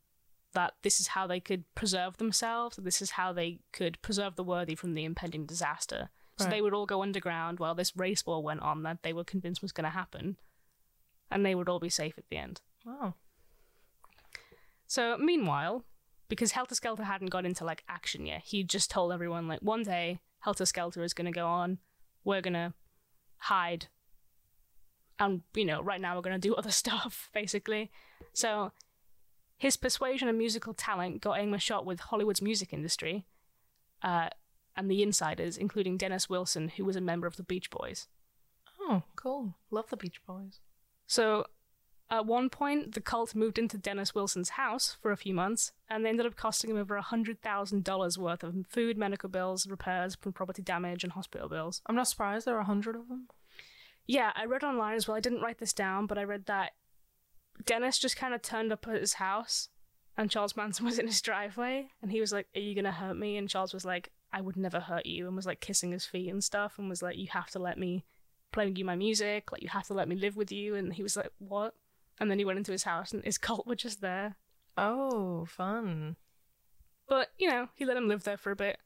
that 0.54 0.74
this 0.82 1.00
is 1.00 1.08
how 1.08 1.28
they 1.28 1.40
could 1.40 1.64
preserve 1.76 2.18
themselves, 2.18 2.78
this 2.78 3.02
is 3.02 3.12
how 3.12 3.32
they 3.34 3.60
could 3.72 4.02
preserve 4.02 4.36
the 4.36 4.44
worthy 4.44 4.76
from 4.76 4.94
the 4.94 5.06
impending 5.06 5.46
disaster. 5.46 6.10
So 6.38 6.46
Right. 6.46 6.52
they 6.52 6.62
would 6.62 6.74
all 6.74 6.86
go 6.86 7.04
underground 7.04 7.60
while 7.60 7.76
this 7.76 7.96
race 7.96 8.26
war 8.26 8.42
went 8.42 8.62
on 8.62 8.84
that 8.84 9.04
they 9.04 9.14
were 9.14 9.24
convinced 9.24 9.62
was 9.62 9.72
going 9.72 9.84
to 9.86 9.90
happen. 9.92 10.38
And 11.30 11.46
they 11.46 11.56
would 11.56 11.70
all 11.70 11.80
be 11.80 11.90
safe 11.90 12.18
at 12.18 12.26
the 12.30 12.38
end. 12.38 12.62
Wow. 12.86 13.14
So 14.88 15.18
meanwhile, 15.18 15.86
because 16.28 16.52
Helter 16.54 16.76
Skelter 16.76 17.04
hadn't 17.04 17.30
got 17.30 17.46
into 17.46 17.64
like 17.64 17.84
action 17.88 18.26
yet, 18.26 18.42
he 18.46 18.64
just 18.64 18.90
told 18.92 19.12
everyone 19.14 19.48
like 19.48 19.62
one 19.62 19.84
day 19.84 20.20
Helter 20.40 20.66
Skelter 20.66 21.04
is 21.04 21.14
gonna 21.14 21.32
go 21.32 21.48
on, 21.48 21.78
we're 22.24 22.42
gonna 22.42 22.74
hide, 23.38 23.88
and 25.20 25.42
you 25.56 25.66
know 25.66 25.82
right 25.82 26.02
now 26.02 26.16
we're 26.16 26.22
gonna 26.22 26.40
do 26.40 26.56
other 26.56 26.72
stuff 26.72 27.30
basically. 27.34 27.92
So 28.34 28.72
his 29.62 29.78
persuasion 29.78 30.28
and 30.28 30.40
musical 30.40 30.74
talent 30.74 31.22
got 31.22 31.40
him 31.40 31.54
a 31.54 31.60
shot 31.60 31.86
with 31.86 32.00
Hollywood's 32.00 32.42
music 32.42 32.74
industry, 32.74 33.26
uh, 34.02 34.30
and 34.76 34.90
the 34.90 35.04
insiders, 35.04 35.56
including 35.56 35.98
Dennis 35.98 36.28
Wilson, 36.28 36.70
who 36.70 36.84
was 36.84 36.96
a 36.96 37.02
member 37.02 37.28
of 37.28 37.36
the 37.36 37.44
Beach 37.44 37.70
Boys. 37.70 38.08
Oh, 38.80 39.04
cool. 39.16 39.54
Love 39.70 39.88
the 39.92 39.98
Beach 39.98 40.20
Boys. 40.26 40.62
So 41.06 41.46
at 42.10 42.26
one 42.26 42.50
point, 42.50 42.96
the 42.96 43.02
cult 43.02 43.36
moved 43.36 43.60
into 43.60 43.78
Dennis 43.78 44.16
Wilson's 44.16 44.50
house 44.50 44.98
for 45.00 45.12
a 45.12 45.18
few 45.18 45.36
months, 45.36 45.74
and 45.88 46.04
they 46.04 46.10
ended 46.10 46.26
up 46.26 46.36
costing 46.36 46.72
him 46.72 46.78
over 46.78 47.00
$100,000 47.00 48.18
worth 48.18 48.44
of 48.44 48.66
food, 48.68 48.98
medical 48.98 49.30
bills, 49.30 49.68
repairs, 49.68 50.16
from 50.16 50.34
property 50.34 50.64
damage, 50.64 51.04
and 51.04 51.14
hospital 51.14 51.48
bills. 51.48 51.84
I'm 51.86 51.96
not 51.96 52.08
surprised 52.08 52.48
there 52.48 52.58
are 52.58 52.62
a 52.62 52.66
hundred 52.66 52.96
of 52.96 53.10
them. 53.10 53.28
Yeah, 54.08 54.32
I 54.36 54.46
read 54.46 54.64
online 54.64 54.96
as 54.96 55.08
well. 55.08 55.18
I 55.18 55.20
didn't 55.20 55.42
write 55.42 55.60
this 55.60 55.72
down, 55.72 56.08
but 56.08 56.18
I 56.18 56.24
read 56.24 56.48
that 56.48 56.72
Dennis 57.66 58.00
just 58.00 58.18
kind 58.18 58.34
of 58.34 58.42
turned 58.42 58.72
up 58.72 58.88
at 58.88 59.00
his 59.00 59.14
house, 59.14 59.70
and 60.18 60.30
Charles 60.30 60.56
Manson 60.56 60.86
was 60.88 61.00
in 61.00 61.08
his 61.08 61.22
driveway, 61.22 61.88
and 62.02 62.12
he 62.12 62.20
was 62.20 62.32
like, 62.32 62.48
Are 62.56 62.62
you 62.62 62.76
going 62.76 62.86
to 62.86 62.92
hurt 62.92 63.16
me? 63.16 63.38
And 63.38 63.50
Charles 63.50 63.74
was 63.74 63.86
like, 63.86 64.12
I 64.34 64.42
would 64.42 64.58
never 64.58 64.80
hurt 64.80 65.06
you, 65.06 65.28
and 65.28 65.36
was 65.36 65.46
like 65.46 65.60
kissing 65.60 65.92
his 65.92 66.06
feet 66.06 66.30
and 66.30 66.44
stuff, 66.44 66.78
and 66.78 66.90
was 66.90 67.02
like, 67.02 67.18
You 67.18 67.28
have 67.32 67.50
to 67.52 67.60
let 67.60 67.78
me 67.78 68.06
play 68.52 68.72
you 68.76 68.84
my 68.84 68.96
music, 68.96 69.52
like, 69.52 69.62
you 69.62 69.70
have 69.70 69.88
to 69.88 69.94
let 69.94 70.08
me 70.10 70.16
live 70.16 70.36
with 70.36 70.52
you. 70.52 70.76
And 70.76 70.94
he 70.94 71.04
was 71.04 71.16
like, 71.16 71.32
What? 71.40 71.76
And 72.20 72.30
then 72.30 72.40
he 72.40 72.46
went 72.46 72.58
into 72.58 72.72
his 72.72 72.84
house, 72.84 73.14
and 73.14 73.24
his 73.24 73.38
cult 73.40 73.68
were 73.68 73.76
just 73.76 74.02
there. 74.02 74.36
Oh, 74.78 75.46
fun. 75.46 76.16
But, 77.08 77.30
you 77.38 77.50
know, 77.50 77.68
he 77.76 77.84
let 77.84 77.98
him 77.98 78.08
live 78.08 78.24
there 78.24 78.38
for 78.38 78.52
a 78.52 78.56
bit. 78.56 78.78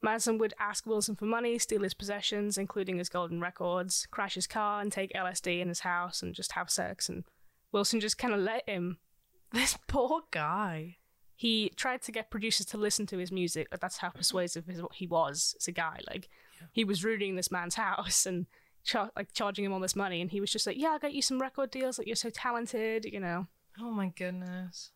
Manson 0.00 0.38
would 0.38 0.54
ask 0.58 0.86
Wilson 0.86 1.16
for 1.16 1.24
money, 1.24 1.58
steal 1.58 1.82
his 1.82 1.92
possessions, 1.94 2.56
including 2.56 2.98
his 2.98 3.08
golden 3.08 3.40
records, 3.40 4.06
crash 4.10 4.34
his 4.34 4.46
car, 4.46 4.80
and 4.80 4.92
take 4.92 5.12
LSD 5.12 5.60
in 5.60 5.68
his 5.68 5.80
house 5.80 6.22
and 6.22 6.34
just 6.34 6.52
have 6.52 6.70
sex. 6.70 7.08
And 7.08 7.24
Wilson 7.72 8.00
just 8.00 8.18
kind 8.18 8.34
of 8.34 8.40
let 8.40 8.68
him. 8.68 8.98
This 9.50 9.78
poor 9.86 10.20
guy. 10.30 10.98
He 11.34 11.70
tried 11.74 12.02
to 12.02 12.12
get 12.12 12.30
producers 12.30 12.66
to 12.66 12.76
listen 12.76 13.06
to 13.06 13.16
his 13.16 13.32
music, 13.32 13.68
but 13.70 13.80
that's 13.80 13.96
how 13.96 14.10
persuasive 14.10 14.66
he 14.92 15.06
was 15.06 15.54
as 15.58 15.68
a 15.68 15.72
guy. 15.72 16.00
Like, 16.06 16.28
he 16.72 16.84
was 16.84 17.02
ruining 17.02 17.36
this 17.36 17.50
man's 17.50 17.74
house 17.86 18.26
and 18.26 18.44
char- 18.84 19.10
like 19.16 19.32
charging 19.32 19.64
him 19.64 19.72
all 19.72 19.80
this 19.80 19.96
money, 19.96 20.20
and 20.20 20.30
he 20.30 20.40
was 20.40 20.50
just 20.50 20.66
like, 20.66 20.76
"Yeah, 20.76 20.88
I'll 20.90 20.98
get 20.98 21.14
you 21.14 21.22
some 21.22 21.40
record 21.40 21.70
deals. 21.70 21.96
Like, 21.96 22.06
you're 22.06 22.16
so 22.16 22.28
talented, 22.28 23.06
you 23.06 23.20
know." 23.20 23.46
Oh 23.80 23.90
my 23.90 24.08
goodness. 24.08 24.90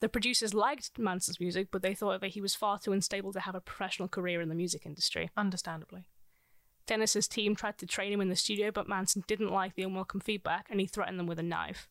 The 0.00 0.08
producers 0.08 0.54
liked 0.54 0.98
Manson's 0.98 1.40
music, 1.40 1.68
but 1.70 1.82
they 1.82 1.94
thought 1.94 2.20
that 2.20 2.28
he 2.28 2.40
was 2.40 2.54
far 2.54 2.78
too 2.78 2.92
unstable 2.92 3.32
to 3.32 3.40
have 3.40 3.54
a 3.54 3.60
professional 3.60 4.08
career 4.08 4.40
in 4.40 4.48
the 4.48 4.54
music 4.54 4.86
industry. 4.86 5.30
Understandably. 5.36 6.04
Dennis's 6.86 7.28
team 7.28 7.56
tried 7.56 7.78
to 7.78 7.86
train 7.86 8.12
him 8.12 8.20
in 8.20 8.28
the 8.28 8.36
studio, 8.36 8.70
but 8.70 8.88
Manson 8.88 9.24
didn't 9.26 9.52
like 9.52 9.74
the 9.74 9.82
unwelcome 9.82 10.20
feedback 10.20 10.66
and 10.70 10.80
he 10.80 10.86
threatened 10.86 11.18
them 11.18 11.26
with 11.26 11.38
a 11.38 11.42
knife. 11.42 11.88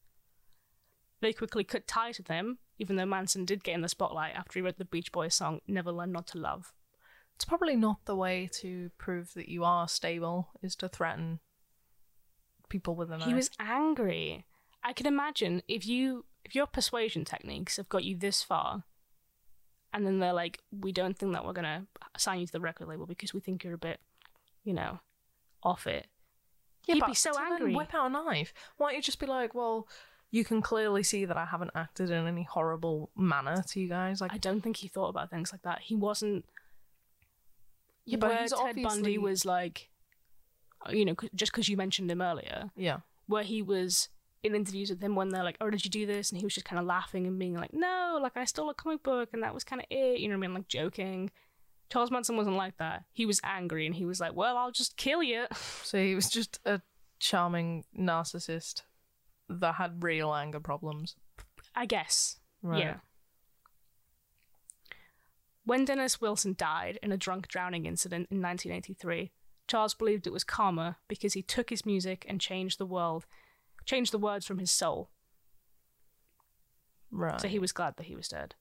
They 1.21 1.33
quickly 1.33 1.63
cut 1.63 1.87
ties 1.87 2.17
with 2.17 2.27
him, 2.27 2.59
even 2.77 2.97
though 2.97 3.05
Manson 3.05 3.45
did 3.45 3.63
get 3.63 3.75
in 3.75 3.81
the 3.81 3.89
spotlight 3.89 4.35
after 4.35 4.59
he 4.59 4.61
wrote 4.61 4.77
the 4.77 4.85
Beach 4.85 5.11
Boys 5.11 5.33
song 5.33 5.61
Never 5.67 5.91
Learn 5.91 6.11
Not 6.11 6.27
to 6.27 6.37
Love. 6.37 6.73
It's 7.35 7.45
probably 7.45 7.75
not 7.75 8.05
the 8.05 8.15
way 8.15 8.49
to 8.59 8.91
prove 8.97 9.33
that 9.33 9.49
you 9.49 9.63
are 9.63 9.87
stable 9.87 10.49
is 10.61 10.75
to 10.77 10.89
threaten 10.89 11.39
people 12.69 12.95
with 12.95 13.11
a 13.11 13.17
knife. 13.17 13.27
He 13.27 13.33
was 13.33 13.49
angry. 13.59 14.45
I 14.83 14.93
can 14.93 15.07
imagine 15.07 15.63
if 15.67 15.87
you 15.87 16.25
if 16.43 16.53
your 16.53 16.67
persuasion 16.67 17.23
techniques 17.23 17.77
have 17.77 17.87
got 17.87 18.03
you 18.03 18.17
this 18.17 18.43
far, 18.43 18.83
and 19.93 20.05
then 20.05 20.19
they're 20.19 20.33
like, 20.33 20.59
"We 20.71 20.91
don't 20.91 21.17
think 21.17 21.31
that 21.33 21.45
we're 21.45 21.53
gonna 21.53 21.87
assign 22.13 22.41
you 22.41 22.47
to 22.47 22.51
the 22.51 22.59
record 22.59 22.87
label 22.87 23.05
because 23.05 23.33
we 23.33 23.39
think 23.39 23.63
you're 23.63 23.73
a 23.73 23.77
bit, 23.77 24.01
you 24.63 24.73
know, 24.73 24.99
off 25.63 25.87
it." 25.87 26.07
yeah, 26.85 26.95
he'd 26.95 26.99
but 27.01 27.07
be 27.07 27.13
so 27.13 27.31
angry. 27.39 27.73
Whip 27.75 27.93
out 27.93 28.07
a 28.07 28.09
knife. 28.09 28.53
Why 28.77 28.87
don't 28.89 28.95
you 28.97 29.01
just 29.01 29.19
be 29.19 29.25
like, 29.25 29.53
well, 29.55 29.87
you 30.31 30.43
can 30.43 30.61
clearly 30.61 31.01
see 31.03 31.23
that 31.25 31.37
I 31.37 31.45
haven't 31.45 31.71
acted 31.75 32.09
in 32.09 32.27
any 32.27 32.43
horrible 32.43 33.09
manner 33.15 33.63
to 33.69 33.79
you 33.79 33.87
guys. 33.87 34.19
Like, 34.19 34.33
I 34.33 34.37
don't 34.37 34.61
think 34.61 34.77
he 34.77 34.87
thought 34.89 35.09
about 35.09 35.29
things 35.29 35.51
like 35.53 35.61
that. 35.61 35.79
He 35.81 35.95
wasn't. 35.95 36.43
yeah, 38.05 38.17
but 38.17 38.29
where 38.29 38.39
Ted 38.39 38.53
obviously 38.57 38.83
Bundy 38.83 39.17
was 39.17 39.45
like, 39.45 39.89
you 40.89 41.05
know, 41.05 41.15
just 41.33 41.51
because 41.53 41.69
you 41.69 41.77
mentioned 41.77 42.11
him 42.11 42.21
earlier, 42.21 42.71
Yeah. 42.75 42.99
where 43.27 43.43
he 43.43 43.61
was 43.61 44.09
in 44.43 44.55
interviews 44.55 44.89
with 44.89 45.01
him 45.01 45.15
when 45.15 45.29
they're 45.29 45.43
like, 45.43 45.55
"Oh, 45.61 45.69
did 45.69 45.85
you 45.85 45.91
do 45.91 46.05
this?" 46.05 46.29
and 46.31 46.37
he 46.39 46.45
was 46.45 46.53
just 46.53 46.65
kind 46.65 46.79
of 46.79 46.85
laughing 46.85 47.25
and 47.25 47.39
being 47.39 47.53
like, 47.53 47.71
"No, 47.73 48.19
like 48.21 48.35
I 48.35 48.43
stole 48.43 48.69
a 48.69 48.73
comic 48.73 49.01
book 49.03 49.29
and 49.31 49.41
that 49.41 49.53
was 49.53 49.63
kind 49.63 49.81
of 49.81 49.87
it," 49.89 50.19
you 50.19 50.27
know 50.27 50.33
what 50.37 50.43
I 50.43 50.47
mean, 50.47 50.53
like 50.55 50.67
joking. 50.67 51.31
Charles 51.89 52.11
Manson 52.11 52.37
wasn't 52.37 52.55
like 52.55 52.77
that. 52.77 53.03
He 53.11 53.25
was 53.25 53.39
angry 53.43 53.85
and 53.85 53.95
he 53.95 54.05
was 54.05 54.19
like, 54.19 54.33
"Well, 54.33 54.57
I'll 54.57 54.71
just 54.71 54.97
kill 54.97 55.21
you." 55.23 55.45
So 55.83 56.01
he 56.01 56.15
was 56.15 56.29
just 56.29 56.59
a 56.65 56.81
charming 57.19 57.85
narcissist 57.97 58.81
that 59.47 59.75
had 59.75 60.03
real 60.03 60.33
anger 60.33 60.59
problems. 60.59 61.15
I 61.75 61.85
guess. 61.85 62.37
Right. 62.61 62.79
Yeah. 62.79 62.95
When 65.65 65.85
Dennis 65.85 66.19
Wilson 66.19 66.55
died 66.57 66.99
in 67.01 67.11
a 67.11 67.17
drunk 67.17 67.47
drowning 67.47 67.85
incident 67.85 68.27
in 68.31 68.41
1983, 68.41 69.31
Charles 69.67 69.93
believed 69.93 70.27
it 70.27 70.33
was 70.33 70.43
karma 70.43 70.97
because 71.07 71.33
he 71.33 71.41
took 71.41 71.69
his 71.69 71.85
music 71.85 72.25
and 72.27 72.41
changed 72.41 72.79
the 72.79 72.85
world, 72.85 73.25
changed 73.85 74.11
the 74.11 74.17
words 74.17 74.45
from 74.45 74.59
his 74.59 74.71
soul. 74.71 75.09
Right. 77.11 77.39
So 77.39 77.47
he 77.47 77.59
was 77.59 77.71
glad 77.71 77.95
that 77.97 78.07
he 78.07 78.15
was 78.15 78.27
dead. 78.27 78.55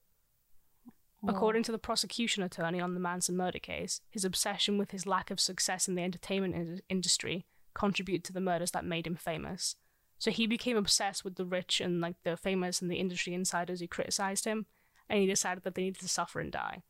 According 1.26 1.60
oh. 1.60 1.64
to 1.64 1.72
the 1.72 1.78
prosecution 1.78 2.42
attorney 2.42 2.80
on 2.80 2.94
the 2.94 3.00
Manson 3.00 3.36
murder 3.36 3.60
case, 3.60 4.00
his 4.10 4.24
obsession 4.24 4.76
with 4.76 4.90
his 4.90 5.06
lack 5.06 5.30
of 5.30 5.38
success 5.38 5.86
in 5.86 5.94
the 5.94 6.02
entertainment 6.02 6.54
in- 6.54 6.82
industry 6.88 7.46
contributed 7.74 8.24
to 8.24 8.32
the 8.32 8.40
murders 8.40 8.72
that 8.72 8.84
made 8.84 9.06
him 9.06 9.14
famous. 9.14 9.76
So 10.18 10.30
he 10.30 10.46
became 10.46 10.76
obsessed 10.76 11.24
with 11.24 11.36
the 11.36 11.44
rich 11.44 11.80
and 11.80 12.00
like 12.00 12.16
the 12.22 12.36
famous 12.36 12.82
and 12.82 12.90
the 12.90 12.96
industry 12.96 13.34
insiders 13.34 13.80
who 13.80 13.88
criticized 13.88 14.44
him, 14.44 14.66
and 15.08 15.20
he 15.20 15.26
decided 15.26 15.64
that 15.64 15.74
they 15.74 15.82
needed 15.82 16.00
to 16.00 16.08
suffer 16.08 16.40
and 16.40 16.50
die. 16.50 16.82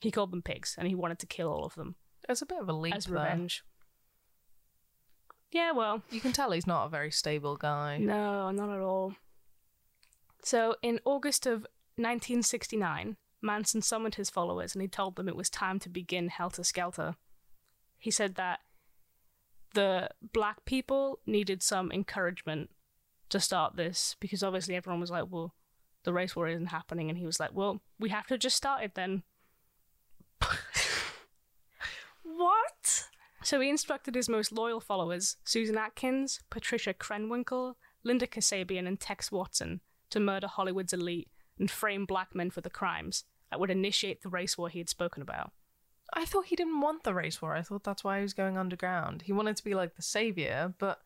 He 0.00 0.10
called 0.10 0.32
them 0.32 0.42
pigs, 0.42 0.74
and 0.78 0.86
he 0.86 0.94
wanted 0.94 1.18
to 1.20 1.26
kill 1.26 1.48
all 1.48 1.64
of 1.64 1.74
them 1.74 1.96
There's 2.26 2.42
a 2.42 2.46
bit 2.46 2.60
of 2.60 2.68
a 2.68 2.72
leap 2.72 2.94
as 2.94 3.06
there. 3.06 3.14
revenge. 3.14 3.64
Yeah, 5.50 5.72
well, 5.72 6.02
You 6.10 6.20
can 6.20 6.32
tell 6.32 6.50
he's 6.50 6.66
not 6.66 6.86
a 6.86 6.88
very 6.88 7.10
stable 7.10 7.56
guy. 7.56 7.98
No, 7.98 8.50
not 8.50 8.70
at 8.70 8.80
all. 8.80 9.14
So, 10.42 10.76
in 10.82 11.00
August 11.04 11.46
of 11.46 11.66
1969, 11.96 13.16
Manson 13.44 13.82
summoned 13.82 14.16
his 14.16 14.30
followers 14.30 14.74
and 14.74 14.82
he 14.82 14.88
told 14.88 15.16
them 15.16 15.28
it 15.28 15.36
was 15.36 15.50
time 15.50 15.78
to 15.80 15.88
begin 15.88 16.28
Helter 16.28 16.64
Skelter. 16.64 17.14
He 17.98 18.10
said 18.10 18.34
that 18.36 18.60
the 19.74 20.08
black 20.32 20.64
people 20.64 21.20
needed 21.26 21.62
some 21.62 21.92
encouragement 21.92 22.70
to 23.28 23.38
start 23.38 23.76
this 23.76 24.16
because 24.18 24.42
obviously 24.42 24.74
everyone 24.74 25.00
was 25.00 25.10
like, 25.10 25.26
well, 25.28 25.54
the 26.04 26.12
race 26.12 26.34
war 26.34 26.48
isn't 26.48 26.66
happening. 26.66 27.08
And 27.08 27.18
he 27.18 27.26
was 27.26 27.38
like, 27.38 27.54
well, 27.54 27.80
we 27.98 28.08
have 28.08 28.26
to 28.28 28.38
just 28.38 28.56
start 28.56 28.82
it 28.82 28.94
then. 28.94 29.22
What? 32.24 33.08
So 33.42 33.60
he 33.60 33.68
instructed 33.68 34.14
his 34.14 34.28
most 34.28 34.50
loyal 34.50 34.80
followers, 34.80 35.36
Susan 35.44 35.76
Atkins, 35.76 36.40
Patricia 36.50 36.94
Krenwinkel, 36.94 37.74
Linda 38.02 38.26
Kasabian, 38.26 38.88
and 38.88 38.98
Tex 38.98 39.30
Watson, 39.30 39.80
to 40.10 40.18
murder 40.18 40.46
Hollywood's 40.46 40.92
elite 40.92 41.28
and 41.58 41.70
frame 41.70 42.06
black 42.06 42.34
men 42.34 42.50
for 42.50 42.62
the 42.62 42.70
crimes 42.70 43.24
that 43.54 43.60
would 43.60 43.70
initiate 43.70 44.20
the 44.20 44.28
race 44.28 44.58
war 44.58 44.68
he 44.68 44.80
had 44.80 44.88
spoken 44.88 45.22
about. 45.22 45.52
I 46.12 46.24
thought 46.24 46.46
he 46.46 46.56
didn't 46.56 46.80
want 46.80 47.04
the 47.04 47.14
race 47.14 47.40
war. 47.40 47.54
I 47.54 47.62
thought 47.62 47.84
that's 47.84 48.02
why 48.02 48.16
he 48.16 48.22
was 48.22 48.34
going 48.34 48.58
underground. 48.58 49.22
He 49.22 49.32
wanted 49.32 49.54
to 49.54 49.62
be 49.62 49.74
like 49.74 49.94
the 49.94 50.02
savior, 50.02 50.74
but 50.80 50.98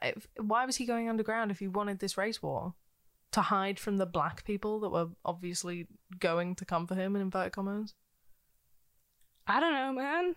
if, 0.00 0.28
why 0.38 0.64
was 0.64 0.76
he 0.76 0.86
going 0.86 1.08
underground 1.08 1.50
if 1.50 1.58
he 1.58 1.66
wanted 1.66 1.98
this 1.98 2.16
race 2.16 2.40
war? 2.40 2.74
To 3.32 3.40
hide 3.40 3.80
from 3.80 3.96
the 3.96 4.06
black 4.06 4.44
people 4.44 4.78
that 4.78 4.90
were 4.90 5.08
obviously 5.24 5.88
going 6.20 6.54
to 6.54 6.64
come 6.64 6.86
for 6.86 6.94
him 6.94 7.16
in 7.16 7.22
inverted 7.22 7.52
commas? 7.52 7.94
I 9.48 9.58
don't 9.58 9.74
know, 9.74 9.92
man. 9.92 10.36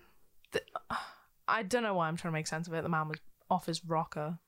I 1.48 1.62
don't 1.62 1.84
know 1.84 1.94
why 1.94 2.08
I'm 2.08 2.18
trying 2.18 2.32
to 2.32 2.40
make 2.40 2.48
sense 2.48 2.68
of 2.68 2.74
it. 2.74 2.82
The 2.82 2.90
man 2.90 3.08
was 3.08 3.20
off 3.52 3.68
his 3.68 3.86
rocker. 3.86 4.40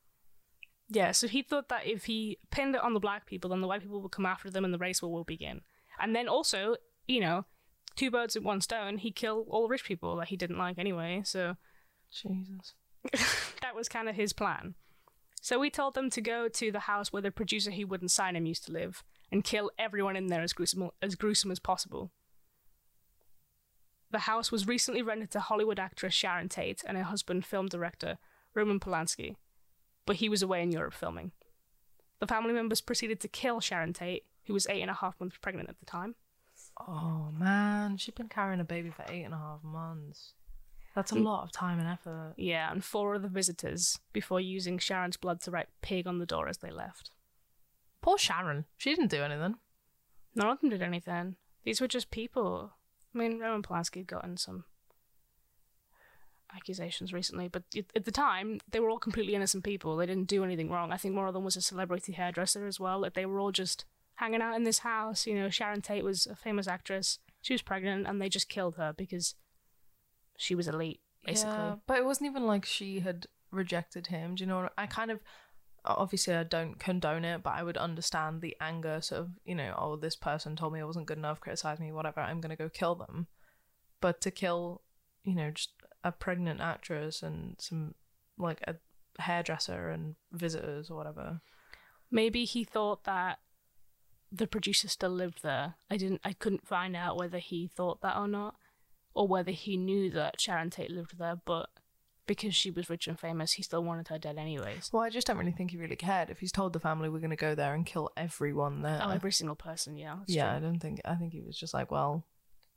Yeah, 0.89 1.12
so 1.12 1.28
he 1.28 1.43
thought 1.43 1.69
that 1.69 1.86
if 1.86 2.06
he 2.06 2.39
pinned 2.49 2.73
it 2.73 2.82
on 2.82 2.95
the 2.95 2.99
black 2.99 3.28
people, 3.28 3.52
then 3.52 3.62
the 3.62 3.67
white 3.67 3.84
people 3.84 4.02
would 4.02 4.12
come 4.12 4.26
after 4.26 4.49
them 4.49 4.65
and 4.65 4.73
the 4.73 4.80
race 4.80 5.04
war 5.04 5.12
will 5.12 5.23
begin. 5.23 5.62
And 5.99 6.15
then 6.15 6.28
also, 6.28 6.76
you 7.07 7.19
know, 7.19 7.45
two 7.95 8.11
birds 8.11 8.35
with 8.35 8.43
one 8.43 8.61
stone, 8.61 8.97
he 8.97 9.11
killed 9.11 9.47
all 9.49 9.63
the 9.63 9.69
rich 9.69 9.85
people 9.85 10.15
that 10.17 10.29
he 10.29 10.37
didn't 10.37 10.57
like 10.57 10.77
anyway, 10.77 11.21
so 11.25 11.55
Jesus. 12.11 12.73
that 13.61 13.75
was 13.75 13.89
kind 13.89 14.07
of 14.07 14.15
his 14.15 14.33
plan. 14.33 14.75
So 15.41 15.59
we 15.59 15.69
told 15.69 15.93
them 15.93 16.09
to 16.11 16.21
go 16.21 16.47
to 16.47 16.71
the 16.71 16.79
house 16.79 17.11
where 17.11 17.21
the 17.21 17.31
producer 17.31 17.71
who 17.71 17.85
wouldn't 17.85 18.11
sign 18.11 18.35
him 18.35 18.45
used 18.45 18.65
to 18.65 18.71
live 18.71 19.03
and 19.31 19.43
kill 19.43 19.71
everyone 19.77 20.15
in 20.15 20.27
there 20.27 20.41
as 20.41 20.53
gruesome 20.53 20.89
as, 21.01 21.15
gruesome 21.15 21.51
as 21.51 21.59
possible. 21.59 22.11
The 24.11 24.19
house 24.19 24.51
was 24.51 24.67
recently 24.67 25.01
rented 25.01 25.31
to 25.31 25.39
Hollywood 25.39 25.79
actress 25.79 26.13
Sharon 26.13 26.47
Tate 26.47 26.83
and 26.87 26.97
her 26.97 27.03
husband, 27.03 27.45
film 27.45 27.67
director 27.67 28.19
Roman 28.53 28.79
Polanski, 28.79 29.35
but 30.05 30.17
he 30.17 30.29
was 30.29 30.41
away 30.41 30.61
in 30.61 30.71
Europe 30.71 30.93
filming. 30.93 31.31
The 32.19 32.27
family 32.27 32.53
members 32.53 32.79
proceeded 32.79 33.19
to 33.21 33.27
kill 33.27 33.59
Sharon 33.59 33.91
Tate, 33.91 34.23
who 34.45 34.53
was 34.53 34.67
eight 34.69 34.81
and 34.81 34.91
a 34.91 34.93
half 34.93 35.19
months 35.19 35.37
pregnant 35.41 35.67
at 35.67 35.79
the 35.79 35.85
time. 35.85 36.15
Oh 36.79 37.29
man, 37.38 37.97
she'd 37.97 38.15
been 38.15 38.29
carrying 38.29 38.59
a 38.59 38.65
baby 38.65 38.89
for 38.89 39.05
eight 39.09 39.23
and 39.23 39.33
a 39.33 39.38
half 39.38 39.63
months. 39.63 40.33
That's 40.95 41.12
a 41.12 41.15
mm. 41.15 41.23
lot 41.23 41.43
of 41.43 41.51
time 41.51 41.79
and 41.79 41.88
effort. 41.88 42.33
Yeah, 42.38 42.71
and 42.71 42.83
four 42.83 43.15
other 43.15 43.27
visitors 43.27 43.99
before 44.12 44.39
using 44.39 44.77
Sharon's 44.77 45.17
blood 45.17 45.41
to 45.41 45.51
write 45.51 45.69
pig 45.81 46.05
on 46.07 46.19
the 46.19 46.25
door 46.25 46.47
as 46.47 46.59
they 46.59 46.69
left. 46.69 47.12
Poor 48.01 48.17
Sharon. 48.17 48.65
She 48.77 48.91
didn't 48.91 49.09
do 49.09 49.23
anything. 49.23 49.55
None 50.36 50.49
of 50.49 50.62
them 50.62 50.69
did 50.69 50.81
anything. 50.81 51.36
These 51.63 51.81
were 51.81 51.88
just 51.88 52.12
people. 52.12 52.73
I 53.13 53.17
mean, 53.17 53.39
Roman 53.39 53.63
Polanski 53.63 53.97
had 53.97 54.07
gotten 54.07 54.38
some 54.38 54.65
accusations 56.55 57.13
recently, 57.13 57.47
but 57.47 57.63
at 57.75 57.86
at 57.95 58.05
the 58.05 58.12
time, 58.12 58.59
they 58.69 58.79
were 58.79 58.89
all 58.89 58.99
completely 58.99 59.36
innocent 59.36 59.63
people. 59.63 59.95
They 59.95 60.05
didn't 60.05 60.27
do 60.27 60.43
anything 60.43 60.69
wrong. 60.69 60.91
I 60.91 60.97
think 60.97 61.15
one 61.15 61.27
of 61.27 61.33
them 61.33 61.43
was 61.43 61.55
a 61.55 61.62
celebrity 61.62 62.13
hairdresser 62.13 62.67
as 62.67 62.79
well. 62.79 62.99
Like, 62.99 63.13
they 63.13 63.25
were 63.25 63.39
all 63.39 63.51
just 63.51 63.86
hanging 64.15 64.41
out 64.41 64.56
in 64.56 64.63
this 64.63 64.80
house. 64.80 65.26
You 65.28 65.36
know, 65.36 65.49
Sharon 65.49 65.82
Tate 65.82 66.04
was 66.04 66.26
a 66.28 66.36
famous 66.36 66.67
actress. 66.67 67.19
She 67.41 67.54
was 67.54 67.62
pregnant, 67.62 68.08
and 68.08 68.21
they 68.21 68.30
just 68.30 68.49
killed 68.49 68.76
her 68.76 68.93
because 68.95 69.36
she 70.38 70.56
was 70.56 70.67
elite, 70.67 71.02
basically. 71.26 71.54
Yeah, 71.54 71.76
but 71.88 71.97
it 71.97 72.06
wasn't 72.06 72.30
even 72.30 72.45
like 72.45 72.65
she 72.65 72.99
had 73.02 73.28
rejected 73.52 74.08
him. 74.08 74.36
Do 74.36 74.43
you 74.43 74.47
know 74.47 74.62
what 74.62 74.73
I 74.78 74.88
kind 74.88 75.12
of 75.12 75.19
obviously 75.86 76.34
I 76.34 76.43
don't 76.43 76.80
condone 76.80 77.26
it, 77.26 77.43
but 77.43 77.54
I 77.56 77.63
would 77.63 77.78
understand 77.78 78.41
the 78.41 78.56
anger 78.62 79.02
sort 79.02 79.21
of, 79.21 79.30
you 79.43 79.56
know, 79.56 79.76
oh 79.78 79.95
this 79.95 80.15
person 80.15 80.56
told 80.56 80.73
me 80.73 80.80
I 80.80 80.86
wasn't 80.86 81.08
good 81.08 81.17
enough, 81.17 81.41
criticized 81.41 81.82
me, 81.82 81.91
whatever, 81.91 82.21
I'm 82.21 82.41
gonna 82.41 82.56
go 82.56 82.69
kill 82.69 82.95
them. 82.95 83.28
But 84.02 84.21
to 84.21 84.32
kill, 84.32 84.82
you 85.23 85.36
know, 85.36 85.52
just 85.52 85.71
a 86.04 86.12
pregnant 86.12 86.62
actress 86.62 87.21
and 87.21 87.56
some 87.60 87.95
like 88.38 88.62
a 88.67 88.76
hairdresser 89.19 89.89
and 89.89 90.15
visitors 90.32 90.89
or 90.89 90.97
whatever. 90.97 91.41
Maybe 92.12 92.45
he 92.45 92.63
thought 92.63 93.04
that 93.06 93.39
the 94.33 94.47
producer 94.47 94.87
still 94.87 95.11
lived 95.11 95.43
there. 95.43 95.75
I 95.89 95.97
didn't. 95.97 96.21
I 96.23 96.33
couldn't 96.33 96.67
find 96.67 96.95
out 96.95 97.17
whether 97.17 97.37
he 97.37 97.67
thought 97.67 98.01
that 98.01 98.17
or 98.17 98.27
not, 98.27 98.55
or 99.13 99.27
whether 99.27 99.51
he 99.51 99.77
knew 99.77 100.09
that 100.09 100.41
Sharon 100.41 100.71
Tate 100.71 100.91
lived 100.91 101.17
there. 101.19 101.35
But 101.45 101.69
because 102.25 102.55
she 102.55 102.71
was 102.71 102.89
rich 102.89 103.07
and 103.07 103.19
famous, 103.19 103.53
he 103.53 103.63
still 103.63 103.83
wanted 103.83 104.07
her 104.07 104.17
dead 104.17 104.37
anyways. 104.37 104.89
Well, 104.91 105.03
I 105.03 105.09
just 105.09 105.27
don't 105.27 105.37
really 105.37 105.51
think 105.51 105.71
he 105.71 105.77
really 105.77 105.95
cared. 105.95 106.29
If 106.29 106.39
he's 106.39 106.51
told 106.51 106.73
the 106.73 106.79
family 106.79 107.09
we're 107.09 107.19
gonna 107.19 107.35
go 107.35 107.53
there 107.53 107.75
and 107.75 107.85
kill 107.85 108.09
everyone 108.17 108.81
there. 108.81 109.01
Oh, 109.03 109.11
every 109.11 109.31
single 109.31 109.55
person. 109.55 109.97
Yeah. 109.97 110.17
yeah, 110.25 110.55
I 110.55 110.59
don't 110.59 110.79
think 110.79 110.99
I 111.05 111.15
think 111.15 111.33
he 111.33 111.41
was 111.41 111.57
just 111.57 111.73
like, 111.73 111.91
well, 111.91 112.25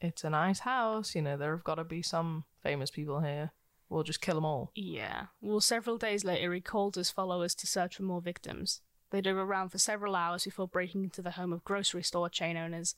it's 0.01 0.25
a 0.25 0.31
nice 0.31 0.61
house, 0.61 1.15
you 1.15 1.23
know, 1.23 1.37
there 1.37 1.53
have 1.53 1.65
got 1.65 1.77
to 1.77 1.85
be 1.85 2.03
some 2.03 2.45
famous 2.63 2.91
people 2.91 3.21
here. 3.21 3.53
We'll 3.89 4.03
just 4.03 4.21
kill 4.21 4.35
them 4.35 4.45
all. 4.45 4.73
Yeah. 4.75 5.27
Well, 5.41 5.61
several 5.61 5.97
days 5.97 6.25
later, 6.25 6.53
he 6.53 6.61
called 6.61 6.97
his 6.97 7.11
followers 7.11 7.55
to 7.57 7.67
search 7.67 7.97
for 7.97 8.03
more 8.03 8.21
victims. 8.21 8.81
They 9.11 9.21
drove 9.21 9.37
around 9.37 9.71
for 9.71 9.79
several 9.79 10.17
hours 10.17 10.45
before 10.45 10.69
breaking 10.69 11.05
into 11.05 11.23
the 11.23 11.33
home 11.33 11.53
of 11.53 11.65
grocery 11.65 12.03
store 12.03 12.29
chain 12.29 12.57
owners 12.57 12.95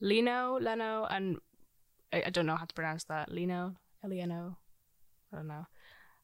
Lino, 0.00 0.58
Leno, 0.60 1.06
and 1.08 1.38
I, 2.12 2.24
I 2.26 2.30
don't 2.30 2.46
know 2.46 2.56
how 2.56 2.64
to 2.64 2.74
pronounce 2.74 3.04
that. 3.04 3.30
Lino, 3.30 3.76
Eliano, 4.04 4.56
I 5.32 5.36
don't 5.36 5.46
know, 5.46 5.66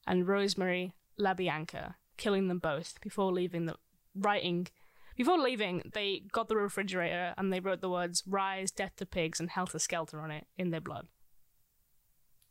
and 0.07 0.27
Rosemary 0.27 0.93
LaBianca, 1.19 1.95
killing 2.17 2.49
them 2.49 2.59
both 2.59 3.01
before 3.01 3.33
leaving 3.33 3.67
the 3.67 3.77
writing. 4.15 4.69
Before 5.17 5.39
leaving, 5.39 5.91
they 5.93 6.23
got 6.33 6.49
the 6.49 6.57
refrigerator 6.57 7.35
and 7.37 7.53
they 7.53 7.61
wrote 7.61 7.81
the 7.81 7.91
words 7.91 8.23
"Rise, 8.27 8.71
Death 8.71 8.97
to 8.97 9.07
Pigs" 9.07 9.41
and 9.41 9.51
"Helter 9.51 9.79
Skelter" 9.79 10.21
on 10.21 10.31
it 10.31 10.47
in 10.57 10.71
their 10.71 10.81
blood. 10.81 11.09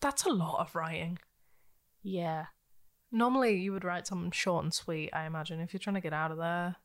That's 0.01 0.25
a 0.25 0.32
lot 0.32 0.60
of 0.60 0.75
writing. 0.75 1.19
Yeah, 2.01 2.45
Normally, 3.12 3.56
you 3.56 3.72
would 3.72 3.84
write 3.84 4.08
something 4.08 4.32
short 4.32 4.63
and 4.63 4.74
sweet, 4.74 5.10
I 5.13 5.26
imagine, 5.26 5.60
if 5.60 5.74
you're 5.74 5.80
trying 5.80 5.95
to 5.95 6.02
get 6.02 6.13
out 6.13 6.32
of 6.32 6.38
there. 6.38 6.76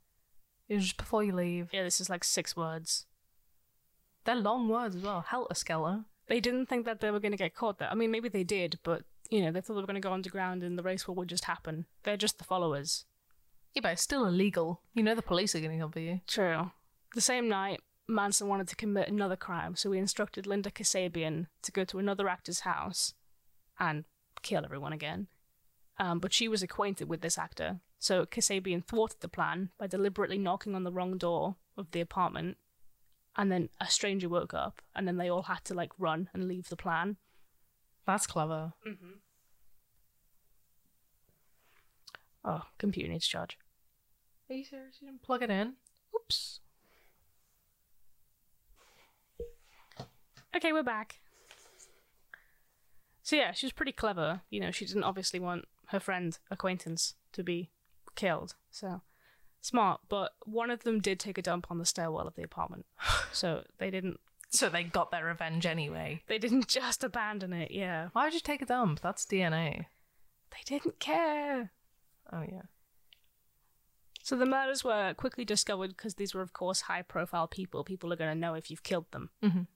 Know, 0.68 0.78
just 0.78 0.96
before 0.96 1.22
you 1.22 1.34
leave. 1.34 1.68
yeah. 1.72 1.82
This 1.82 2.00
is 2.00 2.08
like 2.08 2.24
six 2.24 2.56
words. 2.56 3.06
They're 4.24 4.34
long 4.34 4.68
words 4.68 4.96
as 4.96 5.02
well. 5.02 5.20
Helter 5.20 5.54
Skelter. 5.54 6.04
they 6.28 6.40
didn't 6.40 6.66
think 6.66 6.86
that 6.86 7.00
they 7.00 7.10
were 7.10 7.20
going 7.20 7.32
to 7.32 7.38
get 7.38 7.54
caught 7.54 7.78
there. 7.78 7.90
I 7.90 7.94
mean, 7.94 8.10
maybe 8.10 8.30
they 8.30 8.44
did, 8.44 8.78
but 8.82 9.02
you 9.30 9.42
know, 9.42 9.50
they 9.52 9.60
thought 9.60 9.74
they 9.74 9.80
were 9.80 9.86
going 9.86 10.00
to 10.00 10.08
go 10.08 10.12
underground 10.12 10.62
and 10.62 10.78
the 10.78 10.82
race 10.82 11.06
war 11.06 11.14
would 11.16 11.28
just 11.28 11.44
happen. 11.44 11.84
They're 12.04 12.16
just 12.16 12.38
the 12.38 12.44
followers. 12.44 13.04
Yeah, 13.74 13.80
but 13.82 13.92
it's 13.92 14.02
still 14.02 14.24
illegal. 14.24 14.80
You 14.94 15.02
know 15.02 15.14
the 15.14 15.22
police 15.22 15.54
are 15.54 15.60
going 15.60 15.72
to 15.72 15.78
come 15.78 15.90
for 15.92 16.00
you. 16.00 16.20
True. 16.26 16.70
The 17.14 17.20
same 17.20 17.48
night, 17.48 17.80
Manson 18.08 18.48
wanted 18.48 18.68
to 18.68 18.76
commit 18.76 19.08
another 19.08 19.36
crime, 19.36 19.76
so 19.76 19.90
he 19.92 19.98
instructed 19.98 20.46
Linda 20.46 20.70
Kasabian 20.70 21.46
to 21.62 21.72
go 21.72 21.84
to 21.84 21.98
another 21.98 22.28
actor's 22.28 22.60
house 22.60 23.14
and 23.78 24.04
kill 24.42 24.64
everyone 24.64 24.92
again. 24.92 25.26
Um, 25.98 26.18
but 26.18 26.32
she 26.32 26.48
was 26.48 26.62
acquainted 26.62 27.08
with 27.08 27.20
this 27.20 27.38
actor, 27.38 27.78
so 28.00 28.26
Kasabian 28.26 28.84
thwarted 28.84 29.20
the 29.20 29.28
plan 29.28 29.70
by 29.78 29.86
deliberately 29.86 30.38
knocking 30.38 30.74
on 30.74 30.82
the 30.82 30.90
wrong 30.90 31.18
door 31.18 31.54
of 31.76 31.90
the 31.92 32.00
apartment. 32.00 32.56
And 33.36 33.50
then 33.50 33.68
a 33.80 33.86
stranger 33.86 34.28
woke 34.28 34.54
up, 34.54 34.82
and 34.94 35.06
then 35.06 35.16
they 35.18 35.28
all 35.28 35.42
had 35.42 35.64
to 35.66 35.74
like 35.74 35.92
run 35.98 36.28
and 36.34 36.48
leave 36.48 36.68
the 36.68 36.76
plan. 36.76 37.16
That's 38.06 38.26
clever. 38.26 38.72
Oh, 42.44 42.62
computer 42.78 43.10
needs 43.10 43.26
charge. 43.26 43.56
Are 44.50 44.54
you 44.54 44.64
serious? 44.64 44.96
You 45.00 45.08
didn't 45.08 45.22
plug 45.22 45.42
it 45.42 45.50
in? 45.50 45.74
Oops. 46.14 46.60
Okay, 50.54 50.72
we're 50.72 50.82
back. 50.82 51.20
So 53.22 53.36
yeah, 53.36 53.52
she 53.52 53.66
was 53.66 53.72
pretty 53.72 53.92
clever. 53.92 54.42
You 54.50 54.60
know, 54.60 54.70
she 54.70 54.84
didn't 54.84 55.04
obviously 55.04 55.40
want 55.40 55.64
her 55.88 56.00
friend 56.00 56.38
acquaintance 56.50 57.14
to 57.32 57.42
be 57.42 57.70
killed. 58.14 58.54
So 58.70 59.02
smart, 59.60 60.00
but 60.08 60.32
one 60.44 60.70
of 60.70 60.84
them 60.84 61.00
did 61.00 61.18
take 61.18 61.38
a 61.38 61.42
dump 61.42 61.66
on 61.70 61.78
the 61.78 61.86
stairwell 61.86 62.26
of 62.26 62.34
the 62.34 62.42
apartment. 62.42 62.86
so 63.32 63.64
they 63.78 63.90
didn't 63.90 64.20
So 64.50 64.68
they 64.68 64.84
got 64.84 65.10
their 65.10 65.24
revenge 65.24 65.66
anyway. 65.66 66.22
they 66.26 66.38
didn't 66.38 66.68
just 66.68 67.02
abandon 67.04 67.52
it, 67.52 67.70
yeah. 67.70 68.08
Why 68.12 68.24
would 68.24 68.34
you 68.34 68.40
take 68.40 68.62
a 68.62 68.66
dump? 68.66 69.00
That's 69.00 69.24
DNA. 69.26 69.86
They 70.50 70.62
didn't 70.78 71.00
care. 71.00 71.72
Oh, 72.32 72.42
yeah. 72.42 72.62
So 74.22 74.36
the 74.36 74.46
murders 74.46 74.82
were 74.84 75.12
quickly 75.14 75.44
discovered 75.44 75.88
because 75.96 76.14
these 76.14 76.34
were 76.34 76.40
of 76.40 76.52
course 76.54 76.82
high 76.82 77.02
profile 77.02 77.46
people. 77.46 77.84
People 77.84 78.10
are 78.12 78.16
going 78.16 78.32
to 78.34 78.38
know 78.40 78.54
if 78.54 78.70
you've 78.70 78.82
killed 78.82 79.10
them. 79.12 79.28
Mhm. 79.42 79.66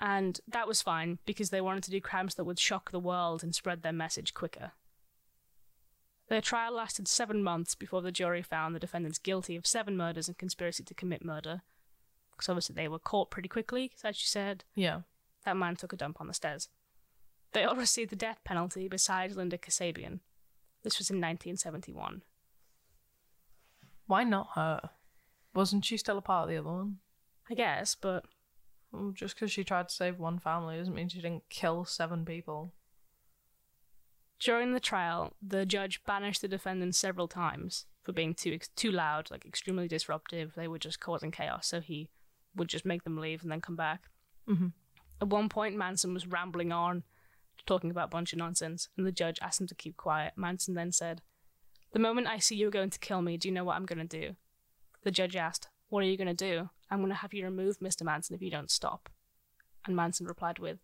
And 0.00 0.40
that 0.48 0.66
was 0.66 0.80
fine 0.82 1.18
because 1.26 1.50
they 1.50 1.60
wanted 1.60 1.82
to 1.84 1.90
do 1.90 2.00
crimes 2.00 2.34
that 2.36 2.44
would 2.44 2.58
shock 2.58 2.90
the 2.90 2.98
world 2.98 3.42
and 3.42 3.54
spread 3.54 3.82
their 3.82 3.92
message 3.92 4.32
quicker. 4.32 4.72
Their 6.28 6.40
trial 6.40 6.72
lasted 6.72 7.06
seven 7.08 7.42
months 7.42 7.74
before 7.74 8.00
the 8.00 8.12
jury 8.12 8.40
found 8.40 8.74
the 8.74 8.78
defendants 8.80 9.18
guilty 9.18 9.56
of 9.56 9.66
seven 9.66 9.96
murders 9.96 10.28
and 10.28 10.38
conspiracy 10.38 10.84
to 10.84 10.94
commit 10.94 11.24
murder. 11.24 11.62
Because 12.30 12.48
obviously 12.48 12.74
they 12.74 12.88
were 12.88 12.98
caught 12.98 13.30
pretty 13.30 13.48
quickly, 13.48 13.92
as 14.02 14.16
you 14.22 14.26
said, 14.26 14.64
Yeah. 14.74 15.00
that 15.44 15.56
man 15.56 15.76
took 15.76 15.92
a 15.92 15.96
dump 15.96 16.20
on 16.20 16.28
the 16.28 16.34
stairs. 16.34 16.68
They 17.52 17.64
all 17.64 17.76
received 17.76 18.10
the 18.10 18.16
death 18.16 18.38
penalty 18.44 18.88
besides 18.88 19.36
Linda 19.36 19.58
Kasabian. 19.58 20.20
This 20.82 20.98
was 20.98 21.10
in 21.10 21.16
1971. 21.16 22.22
Why 24.06 24.24
not 24.24 24.50
her? 24.54 24.90
Wasn't 25.54 25.84
she 25.84 25.96
still 25.96 26.16
a 26.18 26.22
part 26.22 26.44
of 26.44 26.48
the 26.50 26.56
other 26.56 26.70
one? 26.70 26.98
I 27.50 27.54
guess, 27.54 27.94
but 27.94 28.24
just 29.14 29.34
because 29.34 29.52
she 29.52 29.64
tried 29.64 29.88
to 29.88 29.94
save 29.94 30.18
one 30.18 30.38
family 30.38 30.76
doesn't 30.76 30.94
mean 30.94 31.08
she 31.08 31.20
didn't 31.20 31.48
kill 31.48 31.84
seven 31.84 32.24
people. 32.24 32.72
during 34.38 34.72
the 34.72 34.80
trial, 34.80 35.34
the 35.42 35.66
judge 35.66 36.02
banished 36.04 36.40
the 36.40 36.48
defendants 36.48 36.96
several 36.98 37.28
times 37.28 37.84
for 38.02 38.12
being 38.12 38.34
too 38.34 38.58
too 38.74 38.90
loud, 38.90 39.30
like 39.30 39.44
extremely 39.44 39.86
disruptive. 39.86 40.54
They 40.54 40.66
were 40.66 40.78
just 40.78 40.98
causing 40.98 41.30
chaos, 41.30 41.66
so 41.66 41.80
he 41.82 42.08
would 42.54 42.68
just 42.68 42.86
make 42.86 43.04
them 43.04 43.18
leave 43.18 43.42
and 43.42 43.52
then 43.52 43.60
come 43.60 43.76
back. 43.76 44.08
Mhm. 44.48 44.72
At 45.20 45.28
one 45.28 45.50
point, 45.50 45.76
Manson 45.76 46.14
was 46.14 46.26
rambling 46.26 46.72
on, 46.72 47.04
talking 47.66 47.90
about 47.90 48.06
a 48.06 48.16
bunch 48.16 48.32
of 48.32 48.38
nonsense, 48.38 48.88
and 48.96 49.06
the 49.06 49.12
judge 49.12 49.38
asked 49.42 49.60
him 49.60 49.66
to 49.66 49.74
keep 49.74 49.98
quiet. 49.98 50.32
Manson 50.38 50.72
then 50.72 50.90
said, 50.90 51.20
"The 51.92 51.98
moment 51.98 52.26
I 52.26 52.38
see 52.38 52.56
you're 52.56 52.70
going 52.70 52.90
to 52.90 52.98
kill 52.98 53.20
me, 53.20 53.36
do 53.36 53.46
you 53.46 53.52
know 53.52 53.64
what 53.64 53.76
I'm 53.76 53.84
going 53.86 54.08
to 54.08 54.20
do?" 54.20 54.36
The 55.02 55.10
judge 55.10 55.36
asked, 55.36 55.68
"What 55.90 56.02
are 56.02 56.06
you 56.06 56.16
going 56.16 56.34
to 56.34 56.46
do? 56.52 56.70
I'm 56.90 56.98
going 56.98 57.10
to 57.10 57.14
have 57.16 57.32
you 57.34 57.44
removed, 57.44 57.80
Mr. 57.80 58.02
Manson, 58.02 58.34
if 58.34 58.42
you 58.42 58.50
don't 58.50 58.70
stop." 58.70 59.08
And 59.86 59.96
Manson 59.96 60.26
replied 60.26 60.58
with, 60.58 60.78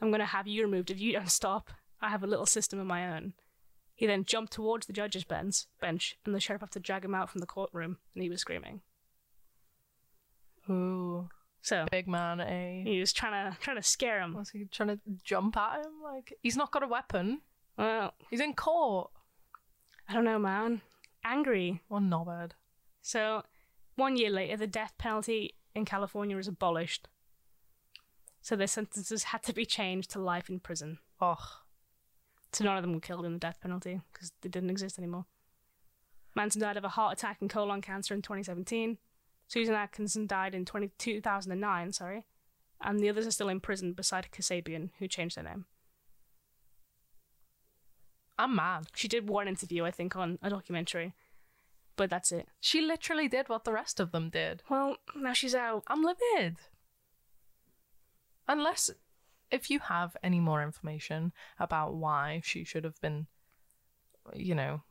I'm 0.00 0.10
going 0.10 0.20
to 0.20 0.26
have 0.26 0.46
you 0.46 0.62
removed 0.62 0.90
if 0.90 1.00
you 1.00 1.12
don't 1.12 1.30
stop. 1.30 1.70
I 2.00 2.08
have 2.08 2.22
a 2.22 2.26
little 2.28 2.46
system 2.46 2.78
of 2.78 2.86
my 2.86 3.16
own. 3.16 3.34
He 3.94 4.06
then 4.06 4.24
jumped 4.24 4.52
towards 4.52 4.86
the 4.86 4.92
judge's 4.92 5.24
bench, 5.24 5.64
bench, 5.80 6.16
and 6.24 6.34
the 6.34 6.40
sheriff 6.40 6.60
had 6.62 6.70
to 6.72 6.80
drag 6.80 7.04
him 7.04 7.14
out 7.14 7.30
from 7.30 7.40
the 7.40 7.46
courtroom, 7.46 7.98
and 8.14 8.22
he 8.22 8.30
was 8.30 8.40
screaming. 8.40 8.80
Ooh, 10.70 11.28
So 11.60 11.86
big 11.90 12.08
man, 12.08 12.40
eh? 12.40 12.82
he 12.84 13.00
was 13.00 13.12
trying 13.12 13.52
to 13.52 13.58
trying 13.60 13.76
to 13.76 13.82
scare 13.82 14.20
him. 14.20 14.34
Was 14.34 14.50
he 14.50 14.64
trying 14.66 14.88
to 14.90 15.00
jump 15.24 15.56
at 15.56 15.84
him? 15.84 15.92
Like 16.02 16.32
he's 16.42 16.56
not 16.56 16.70
got 16.72 16.82
a 16.82 16.88
weapon. 16.88 17.40
Well, 17.76 18.14
He's 18.30 18.40
in 18.40 18.54
court. 18.54 19.10
I 20.08 20.12
don't 20.14 20.24
know, 20.24 20.38
man. 20.38 20.82
Angry. 21.24 21.80
One 21.88 22.10
knobhead. 22.10 22.52
So 23.00 23.42
one 24.02 24.16
year 24.16 24.30
later, 24.30 24.56
the 24.56 24.66
death 24.66 24.94
penalty 24.98 25.54
in 25.76 25.84
California 25.84 26.36
was 26.36 26.48
abolished. 26.48 27.06
So 28.40 28.56
their 28.56 28.66
sentences 28.66 29.22
had 29.24 29.44
to 29.44 29.54
be 29.54 29.64
changed 29.64 30.10
to 30.10 30.18
life 30.18 30.50
in 30.50 30.58
prison. 30.58 30.98
Oh. 31.20 31.60
So 32.52 32.64
none 32.64 32.76
of 32.76 32.82
them 32.82 32.94
were 32.94 33.00
killed 33.00 33.24
in 33.24 33.34
the 33.34 33.38
death 33.38 33.60
penalty 33.60 34.00
because 34.12 34.32
they 34.42 34.48
didn't 34.48 34.70
exist 34.70 34.98
anymore. 34.98 35.26
Manson 36.34 36.60
died 36.60 36.76
of 36.76 36.84
a 36.84 36.88
heart 36.88 37.12
attack 37.12 37.38
and 37.40 37.48
colon 37.48 37.80
cancer 37.80 38.12
in 38.12 38.22
2017. 38.22 38.98
Susan 39.46 39.74
Atkinson 39.74 40.26
died 40.26 40.54
in 40.54 40.64
20, 40.64 40.90
2009, 40.98 41.92
sorry. 41.92 42.26
And 42.80 42.98
the 42.98 43.08
others 43.08 43.28
are 43.28 43.30
still 43.30 43.48
in 43.48 43.60
prison 43.60 43.92
beside 43.92 44.26
Kasabian, 44.32 44.90
who 44.98 45.06
changed 45.06 45.36
their 45.36 45.44
name. 45.44 45.66
I'm 48.36 48.56
mad. 48.56 48.86
She 48.96 49.06
did 49.06 49.28
one 49.28 49.46
interview, 49.46 49.84
I 49.84 49.92
think, 49.92 50.16
on 50.16 50.40
a 50.42 50.50
documentary. 50.50 51.14
But 52.02 52.10
that's 52.10 52.32
it. 52.32 52.48
She 52.58 52.80
literally 52.80 53.28
did 53.28 53.48
what 53.48 53.62
the 53.62 53.72
rest 53.72 54.00
of 54.00 54.10
them 54.10 54.28
did. 54.28 54.64
Well, 54.68 54.96
now 55.14 55.34
she's 55.34 55.54
out. 55.54 55.84
I'm 55.86 56.02
livid. 56.02 56.56
Unless, 58.48 58.90
if 59.52 59.70
you 59.70 59.78
have 59.78 60.16
any 60.20 60.40
more 60.40 60.64
information 60.64 61.32
about 61.60 61.94
why 61.94 62.40
she 62.42 62.64
should 62.64 62.82
have 62.82 63.00
been, 63.00 63.28
you 64.34 64.56
know, 64.56 64.82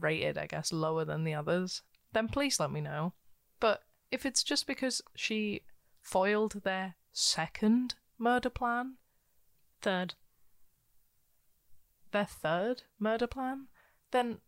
rated, 0.00 0.38
I 0.38 0.46
guess, 0.46 0.72
lower 0.72 1.04
than 1.04 1.24
the 1.24 1.34
others, 1.34 1.82
then 2.12 2.28
please 2.28 2.60
let 2.60 2.70
me 2.70 2.80
know. 2.80 3.14
But 3.58 3.82
if 4.12 4.24
it's 4.24 4.44
just 4.44 4.68
because 4.68 5.02
she 5.16 5.62
foiled 6.00 6.62
their 6.62 6.94
second 7.10 7.96
murder 8.16 8.48
plan, 8.48 8.94
Third. 9.82 10.14
their 12.12 12.26
third 12.26 12.82
murder 13.00 13.26
plan, 13.26 13.66
then 14.12 14.38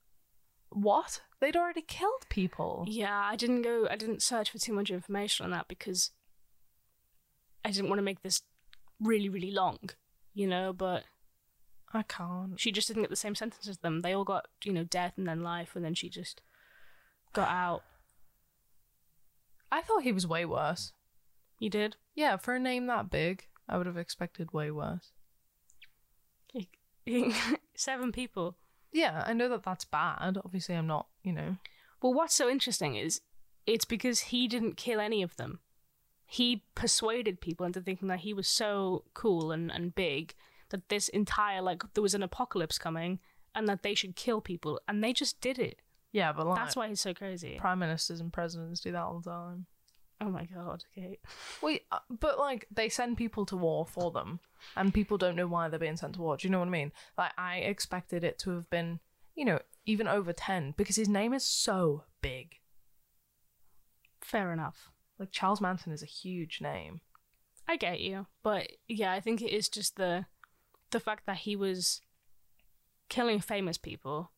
what? 0.74 1.20
They'd 1.40 1.56
already 1.56 1.82
killed 1.82 2.26
people. 2.28 2.85
Yeah, 2.88 3.18
I 3.18 3.37
didn't 3.37 3.62
go, 3.62 3.87
I 3.90 3.96
didn't 3.96 4.22
search 4.22 4.50
for 4.50 4.58
too 4.58 4.72
much 4.72 4.90
information 4.90 5.44
on 5.44 5.50
that 5.50 5.68
because 5.68 6.11
I 7.64 7.70
didn't 7.70 7.88
want 7.88 7.98
to 7.98 8.04
make 8.04 8.22
this 8.22 8.42
really, 9.00 9.28
really 9.28 9.50
long, 9.50 9.78
you 10.35 10.46
know, 10.46 10.72
but 10.72 11.04
I 11.92 12.02
can't. 12.02 12.58
she 12.58 12.72
just 12.72 12.88
didn't 12.88 13.02
get 13.02 13.11
the 13.11 13.16
same 13.16 13.35
sentence 13.35 13.68
as 13.68 13.78
them. 13.78 14.00
They 14.00 14.14
all 14.14 14.24
got, 14.24 14.46
you 14.64 14.72
know, 14.72 14.85
death 14.85 15.14
and 15.16 15.26
then 15.26 15.42
life, 15.42 15.74
and 15.74 15.85
then 15.85 15.94
she 15.94 16.08
just 16.08 16.40
got 17.32 17.48
out. 17.48 17.82
I 19.70 19.82
thought 19.82 20.02
he 20.02 20.12
was 20.12 20.26
way 20.26 20.44
worse. 20.44 20.92
You 21.58 21.70
did? 21.70 21.96
Yeah, 22.14 22.37
for 22.37 22.54
a 22.54 22.61
name 22.61 22.87
that 22.87 23.11
big, 23.11 23.46
I 23.68 23.76
would 23.76 23.87
have 23.87 23.96
expected 23.96 24.52
way 24.52 24.70
worse. 24.70 25.12
Seven 27.74 28.12
people. 28.12 28.56
Yeah, 28.92 29.24
I 29.26 29.33
know 29.33 29.48
that 29.48 29.62
that's 29.62 29.85
bad. 29.85 30.38
Obviously, 30.44 30.74
I'm 30.74 30.87
not, 30.87 31.07
you 31.22 31.33
know. 31.33 31.57
Well, 32.02 32.14
what's 32.14 32.35
so 32.35 32.48
interesting 32.48 32.96
is 32.96 33.20
it's 33.66 33.85
because 33.85 34.20
he 34.20 34.48
didn't 34.48 34.76
kill 34.76 35.00
any 35.00 35.22
of 35.22 35.37
them. 35.37 35.61
He 36.26 36.64
persuaded 36.74 37.40
people 37.40 37.66
into 37.66 37.81
thinking 37.81 38.09
that 38.09 38.20
he 38.20 38.35
was 38.35 38.48
so 38.48 39.05
cool 39.14 39.52
and, 39.52 39.70
and 39.70 39.94
big 39.94 40.35
that 40.70 40.88
this 40.88 41.09
entire, 41.09 41.61
like, 41.61 41.83
there 41.94 42.02
was 42.02 42.14
an 42.14 42.22
apocalypse 42.22 42.78
coming 42.78 43.18
and 43.55 43.68
that 43.68 43.83
they 43.83 43.94
should 43.94 44.16
kill 44.16 44.40
people. 44.40 44.81
And 44.88 45.02
they 45.05 45.12
just 45.12 45.40
did 45.40 45.59
it. 45.59 45.81
Yeah, 46.11 46.33
but 46.33 46.46
like, 46.46 46.57
That's 46.57 46.76
why 46.76 46.88
he's 46.88 47.00
so 47.00 47.14
crazy. 47.14 47.57
prime 47.59 47.78
ministers 47.78 48.20
and 48.20 48.33
presidents 48.33 48.81
do 48.81 48.92
that 48.92 49.02
all 49.02 49.20
the 49.20 49.31
time. 49.31 49.66
Oh 50.22 50.30
my 50.30 50.44
god, 50.44 50.85
Kate. 50.94 51.20
Wait, 51.61 51.82
uh, 51.90 51.98
but 52.08 52.38
like 52.38 52.68
they 52.70 52.88
send 52.88 53.16
people 53.16 53.44
to 53.46 53.56
war 53.56 53.85
for 53.85 54.12
them, 54.12 54.38
and 54.76 54.94
people 54.94 55.18
don't 55.18 55.35
know 55.35 55.48
why 55.48 55.68
they're 55.68 55.80
being 55.80 55.96
sent 55.96 56.14
to 56.14 56.20
war. 56.20 56.37
Do 56.37 56.46
you 56.46 56.52
know 56.52 56.61
what 56.61 56.68
I 56.68 56.72
mean? 56.72 56.92
Like 57.18 57.32
I 57.37 57.56
expected 57.56 58.22
it 58.22 58.38
to 58.40 58.50
have 58.50 58.70
been, 58.70 59.00
you 59.35 59.44
know, 59.44 59.58
even 59.85 60.06
over 60.06 60.32
ten 60.32 60.74
because 60.76 60.94
his 60.94 61.08
name 61.08 61.35
is 61.35 61.44
so 61.44 62.04
big. 62.20 62.61
Fair 64.20 64.52
enough. 64.52 64.90
Like 65.18 65.32
Charles 65.32 65.61
Manson 65.61 65.92
is 65.92 66.04
a 66.04 66.06
huge 66.06 66.61
name. 66.61 67.00
I 67.66 67.76
get 67.76 68.00
you, 68.00 68.26
but 68.44 68.70
yeah, 68.87 69.12
I 69.12 69.20
think 69.20 69.42
it 69.42 69.50
is 69.50 69.68
just 69.68 69.96
the 69.96 70.26
the 70.90 71.00
fact 71.00 71.26
that 71.26 71.38
he 71.38 71.56
was 71.56 72.00
killing 73.08 73.40
famous 73.40 73.76
people. 73.76 74.30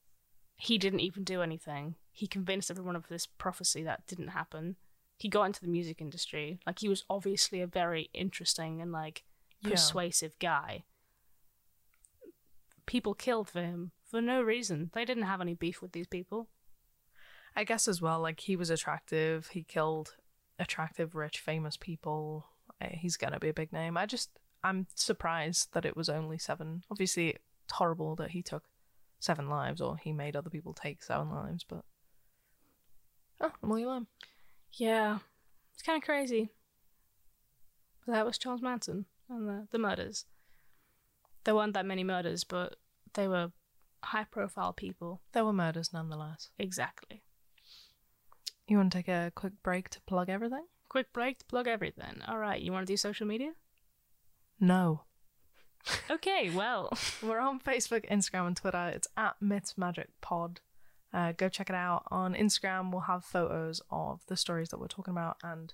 He 0.57 0.79
didn't 0.79 1.01
even 1.01 1.25
do 1.25 1.43
anything. 1.43 1.97
He 2.11 2.27
convinced 2.27 2.71
everyone 2.71 2.97
of 2.97 3.09
this 3.09 3.27
prophecy 3.27 3.83
that 3.83 4.07
didn't 4.07 4.29
happen. 4.29 4.77
He 5.17 5.29
got 5.29 5.45
into 5.45 5.61
the 5.61 5.69
music 5.69 6.01
industry. 6.01 6.59
Like 6.67 6.81
he 6.81 6.89
was 6.89 7.05
obviously 7.09 7.61
a 7.61 7.67
very 7.67 8.11
interesting 8.13 8.81
and 8.83 8.93
like 8.93 9.25
Yeah. 9.63 9.71
persuasive 9.71 10.39
guy. 10.39 10.85
People 12.87 13.15
killed 13.15 13.49
for 13.49 13.63
him 13.63 13.93
for 14.05 14.21
no 14.21 14.43
reason. 14.43 14.91
They 14.93 15.05
didn't 15.05 15.23
have 15.25 15.41
any 15.41 15.55
beef 15.55 15.81
with 15.81 15.93
these 15.93 16.07
people. 16.07 16.49
I 17.57 17.65
guess 17.65 17.89
as 17.89 18.03
well, 18.03 18.21
like 18.21 18.41
he 18.41 18.57
was 18.57 18.69
attractive. 18.71 19.49
He 19.49 19.63
killed 19.63 20.17
attractive, 20.59 21.15
rich, 21.15 21.39
famous 21.39 21.77
people. 21.77 22.47
Eh, 22.81 22.97
He's 22.97 23.17
gonna 23.17 23.39
be 23.39 23.49
a 23.49 23.55
big 23.55 23.73
name. 23.73 23.97
I 23.97 24.07
just, 24.07 24.31
I'm 24.63 24.87
surprised 24.95 25.73
that 25.73 25.85
it 25.87 25.97
was 25.97 26.09
only 26.09 26.37
seven. 26.37 26.83
Obviously, 26.91 27.31
it's 27.31 27.73
horrible 27.73 28.17
that 28.17 28.33
he 28.33 28.43
took 28.43 28.65
seven 29.21 29.49
lives 29.49 29.81
or 29.81 29.97
he 29.97 30.13
made 30.13 30.37
other 30.37 30.51
people 30.51 30.75
take 30.75 31.03
seven 31.03 31.31
lives, 31.31 31.65
but 31.65 31.85
oh, 33.41 33.53
I'm 33.63 33.71
all 33.71 33.79
you 33.79 33.89
learn. 33.89 34.07
Yeah, 34.77 35.19
it's 35.73 35.83
kind 35.83 35.97
of 36.01 36.05
crazy. 36.05 36.51
But 38.07 38.13
that 38.13 38.27
was 38.27 38.39
Charles 38.39 38.63
Manson 38.63 39.07
and 39.29 39.49
the, 39.49 39.69
the 39.71 39.79
murders. 39.79 40.27
There 41.45 41.55
weren't 41.55 41.75
that 41.75 41.87
many 41.87 42.05
murders, 42.05 42.45
but 42.45 42.77
they 43.15 43.29
were 43.29 43.53
high 44.03 44.25
profile 44.25 44.73
people. 44.73 45.21
There 45.33 45.45
were 45.45 45.53
murders 45.53 45.93
nonetheless. 45.93 46.51
Exactly. 46.59 47.23
You 48.67 48.79
want 48.79 48.93
to 48.93 48.99
take 48.99 49.09
a 49.09 49.33
quick 49.35 49.53
break 49.63 49.91
to 49.91 50.01
plug 50.03 50.29
everything? 50.29 50.65
Quick 50.89 51.13
break 51.13 51.39
to 51.39 51.45
plug 51.47 51.67
everything. 51.67 52.23
All 52.27 52.39
right, 52.39 52.61
you 52.61 52.73
want 52.73 52.87
to 52.87 52.93
do 52.93 52.97
social 52.97 53.27
media? 53.27 53.53
No. 54.61 55.03
Okay, 56.11 56.51
well, 56.51 56.91
We're 57.23 57.41
on 57.41 57.61
Facebook, 57.61 58.09
Instagram, 58.11 58.47
and 58.47 58.57
Twitter. 58.57 58.91
It's 58.95 59.09
at 59.17 59.37
Myths 59.41 59.77
Magic 59.77 60.09
Pod. 60.21 60.61
Uh, 61.15 61.33
go 61.33 61.49
check 61.49 61.71
it 61.71 61.77
out. 61.77 62.03
On 62.11 62.35
Instagram, 62.35 62.91
we'll 62.91 63.03
have 63.03 63.25
photos 63.25 63.81
of 63.91 64.21
the 64.27 64.37
stories 64.37 64.69
that 64.71 64.79
we're 64.81 64.89
talking 64.89 65.13
about, 65.13 65.37
and 65.45 65.73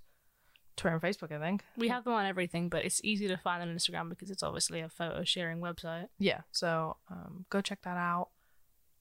Twitter 0.77 0.95
and 0.97 1.03
Facebook, 1.03 1.33
I 1.35 1.41
think. 1.41 1.65
we 1.77 1.89
have 1.89 2.05
them 2.05 2.13
on 2.13 2.27
everything, 2.27 2.69
but 2.69 2.85
it's 2.85 3.01
easy 3.03 3.27
to 3.29 3.37
find 3.39 3.63
on 3.63 3.75
Instagram 3.75 4.09
because 4.11 4.31
it's 4.31 4.43
obviously 4.43 4.81
a 4.81 4.89
photo 4.89 5.25
sharing 5.25 5.61
website. 5.61 6.09
Yeah, 6.19 6.43
so 6.53 6.97
um, 7.11 7.47
go 7.51 7.61
check 7.63 7.81
that 7.85 7.97
out. 7.97 8.29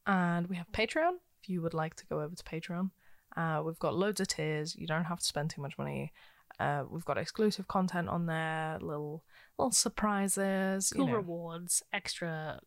And 0.08 0.48
we 0.48 0.56
have 0.56 0.72
Patreon 0.72 1.16
if 1.44 1.50
you 1.50 1.62
would 1.62 1.74
like 1.74 1.96
to 1.96 2.06
go 2.08 2.22
over 2.22 2.34
to 2.36 2.44
Patreon. 2.44 2.92
Uh, 3.38 3.62
we've 3.64 3.78
got 3.80 3.96
loads 3.96 4.20
of 4.20 4.28
tiers. 4.28 4.76
You 4.76 4.88
don't 4.88 5.04
have 5.06 5.20
to 5.20 5.26
spend 5.26 5.50
too 5.52 5.62
much 5.62 5.78
money. 5.78 6.12
Uh, 6.60 6.84
we've 6.90 7.06
got 7.06 7.18
exclusive 7.18 7.68
content 7.68 8.10
on 8.10 8.26
there, 8.26 8.78
little 8.82 9.24
little 9.58 9.72
surprises, 9.72 10.92
you 10.96 11.02
Cool 11.02 11.08
know. 11.08 11.16
rewards, 11.16 11.84
extra 11.94 12.60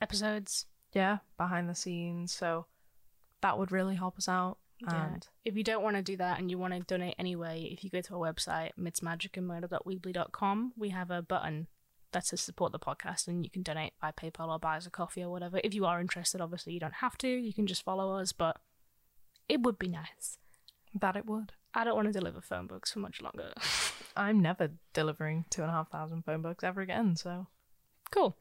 episodes. 0.00 0.66
Yeah, 0.92 1.18
behind 1.36 1.68
the 1.68 1.74
scenes. 1.74 2.32
So 2.32 2.66
that 3.42 3.58
would 3.58 3.72
really 3.72 3.96
help 3.96 4.18
us 4.18 4.28
out. 4.28 4.58
Yeah. 4.80 5.06
And 5.12 5.28
If 5.44 5.56
you 5.56 5.64
don't 5.64 5.82
want 5.82 5.96
to 5.96 6.02
do 6.02 6.16
that 6.16 6.38
and 6.38 6.50
you 6.50 6.58
want 6.58 6.72
to 6.74 6.80
donate 6.80 7.14
anyway, 7.18 7.68
if 7.70 7.84
you 7.84 7.90
go 7.90 8.00
to 8.00 8.14
our 8.14 8.32
website, 8.32 8.70
mythsmagicandmurder.weebly.com, 8.78 10.72
we 10.76 10.88
have 10.90 11.10
a 11.10 11.22
button 11.22 11.66
that 12.12 12.26
says 12.26 12.40
support 12.40 12.72
the 12.72 12.78
podcast 12.78 13.28
and 13.28 13.44
you 13.44 13.50
can 13.50 13.62
donate 13.62 13.92
by 14.00 14.10
PayPal 14.10 14.48
or 14.48 14.58
buy 14.58 14.76
us 14.76 14.86
a 14.86 14.90
coffee 14.90 15.22
or 15.22 15.30
whatever. 15.30 15.60
If 15.62 15.74
you 15.74 15.84
are 15.84 16.00
interested, 16.00 16.40
obviously 16.40 16.72
you 16.72 16.80
don't 16.80 16.94
have 16.94 17.16
to. 17.18 17.28
You 17.28 17.52
can 17.52 17.66
just 17.66 17.84
follow 17.84 18.16
us, 18.16 18.32
but 18.32 18.56
it 19.48 19.60
would 19.62 19.78
be 19.78 19.88
nice. 19.88 20.38
That 20.98 21.16
it 21.16 21.26
would. 21.26 21.52
I 21.72 21.84
don't 21.84 21.94
want 21.94 22.08
to 22.08 22.12
deliver 22.12 22.40
phone 22.40 22.66
books 22.66 22.90
for 22.92 22.98
much 22.98 23.20
longer. 23.22 23.52
I'm 24.16 24.40
never 24.42 24.70
delivering 24.92 25.44
two 25.50 25.62
and 25.62 25.70
a 25.70 25.74
half 25.74 25.90
thousand 25.90 26.24
phone 26.24 26.42
books 26.42 26.64
ever 26.64 26.80
again, 26.80 27.14
so. 27.14 27.46
cool. 28.10 28.36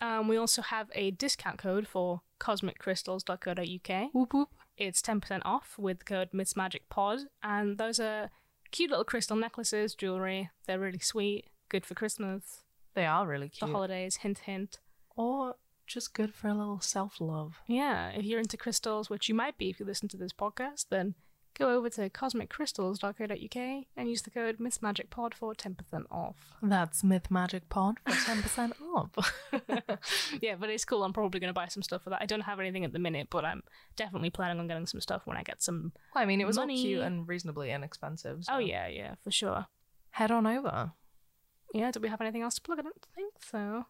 Um, 0.00 0.28
we 0.28 0.36
also 0.36 0.62
have 0.62 0.90
a 0.94 1.10
discount 1.10 1.58
code 1.58 1.86
for 1.86 2.22
cosmiccrystals.co.uk. 2.40 4.10
Whoop 4.14 4.34
whoop. 4.34 4.48
It's 4.76 5.02
10% 5.02 5.42
off 5.44 5.74
with 5.78 5.98
the 6.00 6.04
code 6.04 6.30
MythsMagicPod. 6.32 7.24
And 7.42 7.76
those 7.78 8.00
are 8.00 8.30
cute 8.70 8.90
little 8.90 9.04
crystal 9.04 9.36
necklaces, 9.36 9.94
jewelry. 9.94 10.50
They're 10.66 10.78
really 10.78 10.98
sweet, 11.00 11.46
good 11.68 11.84
for 11.84 11.94
Christmas, 11.94 12.62
They 12.94 13.04
are 13.06 13.26
really 13.26 13.48
cute. 13.48 13.60
the 13.60 13.66
cute. 13.66 13.74
holidays, 13.74 14.16
hint, 14.16 14.38
hint. 14.40 14.78
Or 15.16 15.56
just 15.86 16.14
good 16.14 16.34
for 16.34 16.48
a 16.48 16.54
little 16.54 16.80
self 16.80 17.20
love. 17.20 17.56
Yeah, 17.66 18.08
if 18.10 18.24
you're 18.24 18.40
into 18.40 18.56
crystals, 18.56 19.10
which 19.10 19.28
you 19.28 19.34
might 19.34 19.58
be 19.58 19.68
if 19.70 19.80
you 19.80 19.84
listen 19.86 20.08
to 20.08 20.16
this 20.16 20.32
podcast, 20.32 20.86
then 20.88 21.14
go 21.58 21.70
over 21.70 21.90
to 21.90 22.08
cosmiccrystals.co.uk 22.10 23.84
and 23.96 24.08
use 24.08 24.22
the 24.22 24.30
code 24.30 24.58
MythsMagicPod 24.58 25.34
for 25.34 25.54
10% 25.54 25.76
off. 26.10 26.36
That's 26.62 27.04
Myth 27.04 27.30
Magic 27.30 27.68
Pod 27.68 27.96
for 28.06 28.12
10% 28.12 28.72
off. 28.94 29.32
yeah, 30.40 30.54
but 30.58 30.70
it's 30.70 30.84
cool. 30.84 31.04
I'm 31.04 31.12
probably 31.12 31.40
going 31.40 31.48
to 31.50 31.54
buy 31.54 31.68
some 31.68 31.82
stuff 31.82 32.02
for 32.02 32.10
that. 32.10 32.22
I 32.22 32.26
don't 32.26 32.42
have 32.42 32.60
anything 32.60 32.84
at 32.84 32.92
the 32.92 32.98
minute, 32.98 33.28
but 33.30 33.44
I'm 33.44 33.62
definitely 33.96 34.30
planning 34.30 34.58
on 34.60 34.68
getting 34.68 34.86
some 34.86 35.00
stuff 35.00 35.22
when 35.26 35.36
I 35.36 35.42
get 35.42 35.62
some. 35.62 35.92
I 36.14 36.24
mean, 36.24 36.40
it 36.40 36.46
was 36.46 36.56
Money. 36.56 36.76
all 36.76 36.82
cute 36.82 37.02
and 37.02 37.28
reasonably 37.28 37.70
inexpensive. 37.70 38.44
so 38.44 38.54
Oh, 38.54 38.58
yeah, 38.58 38.86
yeah, 38.88 39.14
for 39.22 39.30
sure. 39.30 39.66
Head 40.10 40.30
on 40.30 40.46
over. 40.46 40.92
Yeah, 41.74 41.90
do 41.90 42.00
we 42.00 42.08
have 42.08 42.20
anything 42.20 42.42
else 42.42 42.56
to 42.56 42.62
plug? 42.62 42.78
I 42.80 42.82
don't 42.82 43.06
think 43.14 43.34
so. 43.40 43.86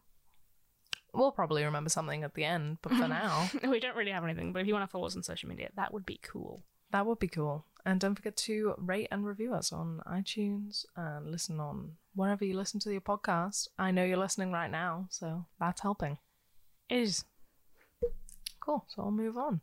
We'll 1.13 1.31
probably 1.31 1.63
remember 1.63 1.89
something 1.89 2.23
at 2.23 2.35
the 2.35 2.45
end, 2.45 2.77
but 2.81 2.93
for 2.93 3.07
now, 3.07 3.49
we 3.67 3.79
don't 3.79 3.95
really 3.97 4.11
have 4.11 4.23
anything, 4.23 4.53
but 4.53 4.61
if 4.61 4.67
you 4.67 4.73
want 4.73 4.87
to 4.87 4.91
follow 4.91 5.07
us 5.07 5.15
on 5.15 5.23
social 5.23 5.49
media, 5.49 5.69
that 5.75 5.93
would 5.93 6.05
be 6.05 6.19
cool. 6.23 6.63
That 6.91 7.05
would 7.05 7.19
be 7.19 7.27
cool. 7.27 7.65
And 7.85 7.99
don't 7.99 8.15
forget 8.15 8.37
to 8.37 8.75
rate 8.77 9.07
and 9.11 9.25
review 9.25 9.53
us 9.53 9.71
on 9.71 10.01
iTunes 10.07 10.85
and 10.95 11.31
listen 11.31 11.59
on 11.59 11.93
wherever 12.13 12.45
you 12.45 12.55
listen 12.55 12.79
to 12.81 12.91
your 12.91 13.01
podcast. 13.01 13.67
I 13.79 13.91
know 13.91 14.03
you're 14.03 14.17
listening 14.17 14.51
right 14.51 14.69
now, 14.69 15.07
so 15.09 15.45
that's 15.59 15.81
helping. 15.81 16.19
It 16.89 16.99
is. 16.99 17.25
Cool. 18.59 18.85
So 18.87 19.01
I'll 19.01 19.11
move 19.11 19.37
on. 19.37 19.61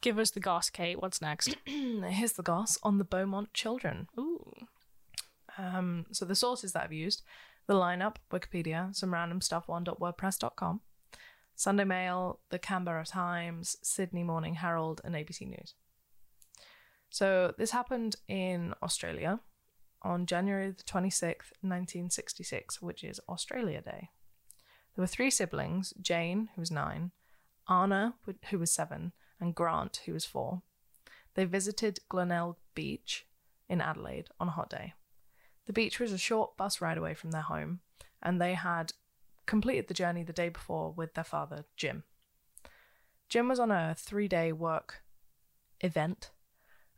Give 0.00 0.18
us 0.18 0.30
the 0.30 0.40
goss, 0.40 0.70
Kate. 0.70 1.00
What's 1.00 1.22
next? 1.22 1.56
Here's 1.66 2.32
the 2.32 2.42
goss 2.42 2.78
on 2.82 2.98
the 2.98 3.04
Beaumont 3.04 3.54
children. 3.54 4.08
Ooh. 4.18 4.52
Um, 5.56 6.06
so 6.12 6.24
the 6.24 6.34
sources 6.34 6.72
that 6.72 6.84
I've 6.84 6.92
used, 6.92 7.22
the 7.66 7.74
lineup, 7.74 8.16
Wikipedia, 8.30 8.94
some 8.94 9.12
random 9.12 9.40
stuff 9.40 9.70
on 9.70 9.84
.wordpress.com, 9.84 10.80
Sunday 11.54 11.84
Mail, 11.84 12.40
the 12.50 12.58
Canberra 12.58 13.04
Times, 13.04 13.76
Sydney 13.82 14.22
Morning 14.22 14.54
Herald, 14.54 15.00
and 15.04 15.14
ABC 15.14 15.48
News. 15.48 15.74
So 17.10 17.54
this 17.56 17.70
happened 17.70 18.16
in 18.28 18.74
Australia 18.82 19.40
on 20.02 20.26
January 20.26 20.70
the 20.70 20.82
26th, 20.82 21.52
1966, 21.62 22.82
which 22.82 23.02
is 23.02 23.20
Australia 23.28 23.80
Day. 23.80 24.10
There 24.94 25.02
were 25.02 25.06
three 25.06 25.30
siblings 25.30 25.92
Jane, 26.00 26.50
who 26.54 26.60
was 26.60 26.70
nine, 26.70 27.12
Anna, 27.68 28.14
who 28.50 28.58
was 28.58 28.70
seven, 28.70 29.12
and 29.40 29.54
Grant, 29.54 30.00
who 30.06 30.12
was 30.12 30.24
four. 30.24 30.62
They 31.34 31.44
visited 31.44 32.00
Glenelg 32.08 32.56
Beach 32.74 33.26
in 33.68 33.80
Adelaide 33.80 34.28
on 34.40 34.48
a 34.48 34.52
hot 34.52 34.70
day. 34.70 34.94
The 35.66 35.72
beach 35.72 35.98
was 35.98 36.12
a 36.12 36.18
short 36.18 36.56
bus 36.56 36.80
ride 36.80 36.96
away 36.96 37.14
from 37.14 37.32
their 37.32 37.42
home, 37.42 37.80
and 38.22 38.40
they 38.40 38.54
had 38.54 38.92
completed 39.44 39.88
the 39.88 39.94
journey 39.94 40.22
the 40.22 40.32
day 40.32 40.48
before 40.48 40.92
with 40.92 41.14
their 41.14 41.24
father, 41.24 41.64
Jim. 41.76 42.04
Jim 43.28 43.48
was 43.48 43.58
on 43.58 43.70
a 43.70 43.94
three 43.98 44.28
day 44.28 44.52
work 44.52 45.02
event, 45.80 46.30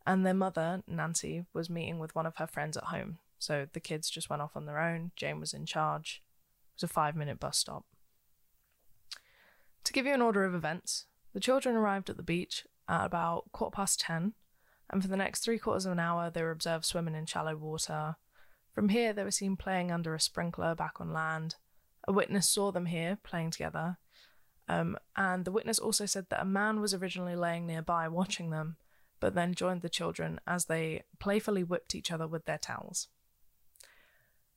and 0.08 0.24
their 0.24 0.32
mother, 0.32 0.82
Nancy, 0.88 1.44
was 1.52 1.68
meeting 1.68 1.98
with 1.98 2.14
one 2.14 2.24
of 2.24 2.36
her 2.36 2.46
friends 2.46 2.78
at 2.78 2.84
home. 2.84 3.18
So 3.38 3.66
the 3.70 3.78
kids 3.78 4.08
just 4.08 4.30
went 4.30 4.40
off 4.40 4.56
on 4.56 4.64
their 4.64 4.80
own. 4.80 5.12
Jane 5.16 5.38
was 5.38 5.52
in 5.52 5.66
charge. 5.66 6.22
It 6.70 6.80
was 6.82 6.90
a 6.90 6.92
five 6.92 7.14
minute 7.14 7.38
bus 7.38 7.58
stop. 7.58 7.84
To 9.84 9.92
give 9.92 10.06
you 10.06 10.14
an 10.14 10.22
order 10.22 10.46
of 10.46 10.54
events, 10.54 11.04
the 11.34 11.40
children 11.40 11.76
arrived 11.76 12.08
at 12.08 12.16
the 12.16 12.22
beach 12.22 12.66
at 12.88 13.04
about 13.04 13.52
quarter 13.52 13.76
past 13.76 14.00
ten, 14.00 14.32
and 14.88 15.02
for 15.02 15.08
the 15.08 15.16
next 15.16 15.40
three 15.40 15.58
quarters 15.58 15.84
of 15.84 15.92
an 15.92 16.00
hour, 16.00 16.30
they 16.30 16.42
were 16.42 16.50
observed 16.50 16.86
swimming 16.86 17.14
in 17.14 17.26
shallow 17.26 17.54
water. 17.54 18.16
From 18.74 18.88
here, 18.88 19.12
they 19.12 19.24
were 19.24 19.30
seen 19.30 19.56
playing 19.56 19.92
under 19.92 20.14
a 20.14 20.20
sprinkler 20.20 20.74
back 20.74 21.02
on 21.02 21.12
land. 21.12 21.56
A 22.06 22.12
witness 22.12 22.48
saw 22.48 22.72
them 22.72 22.86
here 22.86 23.18
playing 23.22 23.50
together, 23.50 23.98
um, 24.68 24.96
and 25.16 25.44
the 25.44 25.52
witness 25.52 25.78
also 25.78 26.06
said 26.06 26.26
that 26.30 26.40
a 26.40 26.46
man 26.46 26.80
was 26.80 26.94
originally 26.94 27.36
laying 27.36 27.66
nearby 27.66 28.08
watching 28.08 28.48
them, 28.48 28.78
but 29.20 29.35
then 29.35 29.54
joined 29.54 29.83
the 29.83 29.88
children 29.88 30.40
as 30.46 30.66
they 30.66 31.02
playfully 31.18 31.64
whipped 31.64 31.94
each 31.94 32.11
other 32.11 32.26
with 32.26 32.44
their 32.44 32.59
towels. 32.59 33.09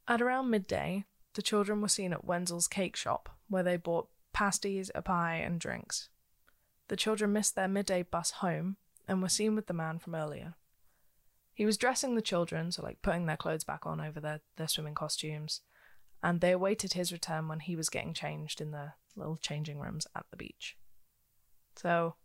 At 0.07 0.21
around 0.21 0.49
midday, 0.49 1.05
the 1.33 1.41
children 1.41 1.81
were 1.81 1.87
seen 1.87 2.13
at 2.13 2.25
Wenzel's 2.25 2.67
cake 2.67 2.95
shop, 2.95 3.29
where 3.47 3.63
they 3.63 3.77
bought 3.77 4.09
pasties, 4.33 4.91
a 4.93 5.01
pie, 5.01 5.35
and 5.35 5.59
drinks. 5.59 6.09
The 6.87 6.95
children 6.95 7.31
missed 7.33 7.55
their 7.55 7.67
midday 7.67 8.03
bus 8.03 8.31
home 8.31 8.77
and 9.07 9.21
were 9.21 9.29
seen 9.29 9.55
with 9.55 9.67
the 9.67 9.73
man 9.73 9.99
from 9.99 10.15
earlier. 10.15 10.55
He 11.53 11.65
was 11.65 11.77
dressing 11.77 12.15
the 12.15 12.21
children, 12.21 12.71
so 12.71 12.83
like 12.83 13.01
putting 13.01 13.25
their 13.25 13.37
clothes 13.37 13.63
back 13.63 13.85
on 13.85 14.01
over 14.01 14.19
their, 14.19 14.41
their 14.57 14.67
swimming 14.67 14.95
costumes, 14.95 15.61
and 16.23 16.41
they 16.41 16.51
awaited 16.51 16.93
his 16.93 17.11
return 17.11 17.47
when 17.47 17.59
he 17.59 17.75
was 17.75 17.89
getting 17.89 18.13
changed 18.13 18.61
in 18.61 18.71
the 18.71 18.93
little 19.15 19.37
changing 19.37 19.79
rooms 19.79 20.07
at 20.15 20.25
the 20.31 20.37
beach. 20.37 20.77
So, 21.75 22.15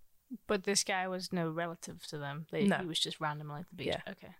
But 0.46 0.64
this 0.64 0.82
guy 0.84 1.06
was 1.08 1.32
no 1.32 1.48
relative 1.48 2.04
to 2.08 2.18
them. 2.18 2.46
They, 2.50 2.64
No. 2.64 2.78
He 2.78 2.86
was 2.86 2.98
just 2.98 3.20
randomly 3.20 3.60
at 3.60 3.68
the 3.68 3.76
beach. 3.76 3.86
Yeah. 3.88 4.00
Okay. 4.10 4.34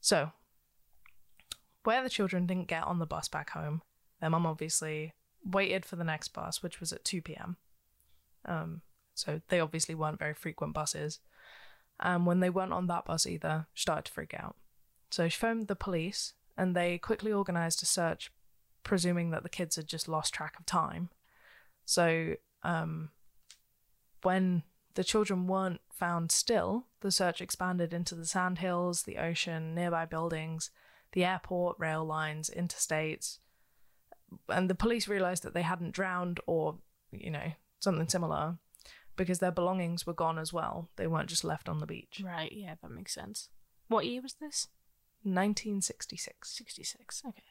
so 0.00 0.32
where 1.82 2.02
the 2.02 2.10
children 2.10 2.46
didn't 2.46 2.68
get 2.68 2.84
on 2.84 2.98
the 2.98 3.06
bus 3.06 3.28
back 3.28 3.50
home, 3.50 3.82
their 4.20 4.30
mum 4.30 4.46
obviously 4.46 5.12
waited 5.44 5.84
for 5.84 5.96
the 5.96 6.04
next 6.04 6.28
bus, 6.28 6.62
which 6.62 6.80
was 6.80 6.92
at 6.92 7.04
2 7.04 7.20
p.m. 7.20 7.56
Um, 8.46 8.80
so 9.14 9.40
they 9.48 9.60
obviously 9.60 9.94
weren't 9.94 10.18
very 10.18 10.34
frequent 10.34 10.72
buses. 10.72 11.20
And 12.00 12.26
when 12.26 12.40
they 12.40 12.50
weren't 12.50 12.72
on 12.72 12.86
that 12.86 13.04
bus 13.04 13.26
either, 13.26 13.66
she 13.74 13.82
started 13.82 14.06
to 14.06 14.12
freak 14.12 14.34
out. 14.34 14.56
So 15.10 15.28
she 15.28 15.38
phoned 15.38 15.68
the 15.68 15.76
police, 15.76 16.32
and 16.56 16.74
they 16.74 16.98
quickly 16.98 17.32
organised 17.32 17.82
a 17.82 17.86
search, 17.86 18.32
presuming 18.82 19.30
that 19.30 19.42
the 19.42 19.48
kids 19.48 19.76
had 19.76 19.86
just 19.86 20.08
lost 20.08 20.34
track 20.34 20.56
of 20.58 20.66
time. 20.66 21.10
So 21.84 22.34
um, 22.62 23.10
when 24.24 24.62
the 24.94 25.04
children 25.04 25.46
weren't 25.46 25.80
found 25.90 26.32
still, 26.32 26.86
the 27.00 27.10
search 27.10 27.40
expanded 27.40 27.92
into 27.92 28.14
the 28.14 28.26
sandhills, 28.26 29.02
the 29.02 29.18
ocean, 29.18 29.74
nearby 29.74 30.04
buildings, 30.04 30.70
the 31.12 31.24
airport, 31.24 31.76
rail 31.78 32.04
lines, 32.04 32.50
interstates. 32.54 33.38
And 34.48 34.68
the 34.68 34.74
police 34.74 35.06
realised 35.08 35.42
that 35.44 35.54
they 35.54 35.62
hadn't 35.62 35.92
drowned 35.92 36.40
or, 36.46 36.78
you 37.12 37.30
know, 37.30 37.52
something 37.80 38.08
similar 38.08 38.58
because 39.16 39.38
their 39.38 39.52
belongings 39.52 40.06
were 40.06 40.12
gone 40.12 40.38
as 40.38 40.52
well. 40.52 40.88
They 40.96 41.06
weren't 41.06 41.28
just 41.28 41.44
left 41.44 41.68
on 41.68 41.78
the 41.78 41.86
beach. 41.86 42.20
Right. 42.24 42.52
Yeah, 42.52 42.74
that 42.82 42.90
makes 42.90 43.14
sense. 43.14 43.48
What 43.88 44.06
year 44.06 44.22
was 44.22 44.34
this? 44.34 44.68
1966. 45.22 46.50
66. 46.50 47.22
Okay. 47.28 47.42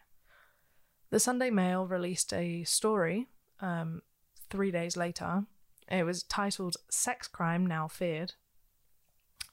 The 1.09 1.19
Sunday 1.19 1.49
Mail 1.49 1.87
released 1.87 2.33
a 2.33 2.63
story 2.63 3.27
um, 3.59 4.01
three 4.49 4.71
days 4.71 4.97
later. 4.97 5.45
It 5.89 6.05
was 6.05 6.23
titled 6.23 6.77
Sex 6.89 7.27
Crime 7.27 7.65
Now 7.65 7.87
Feared. 7.87 8.33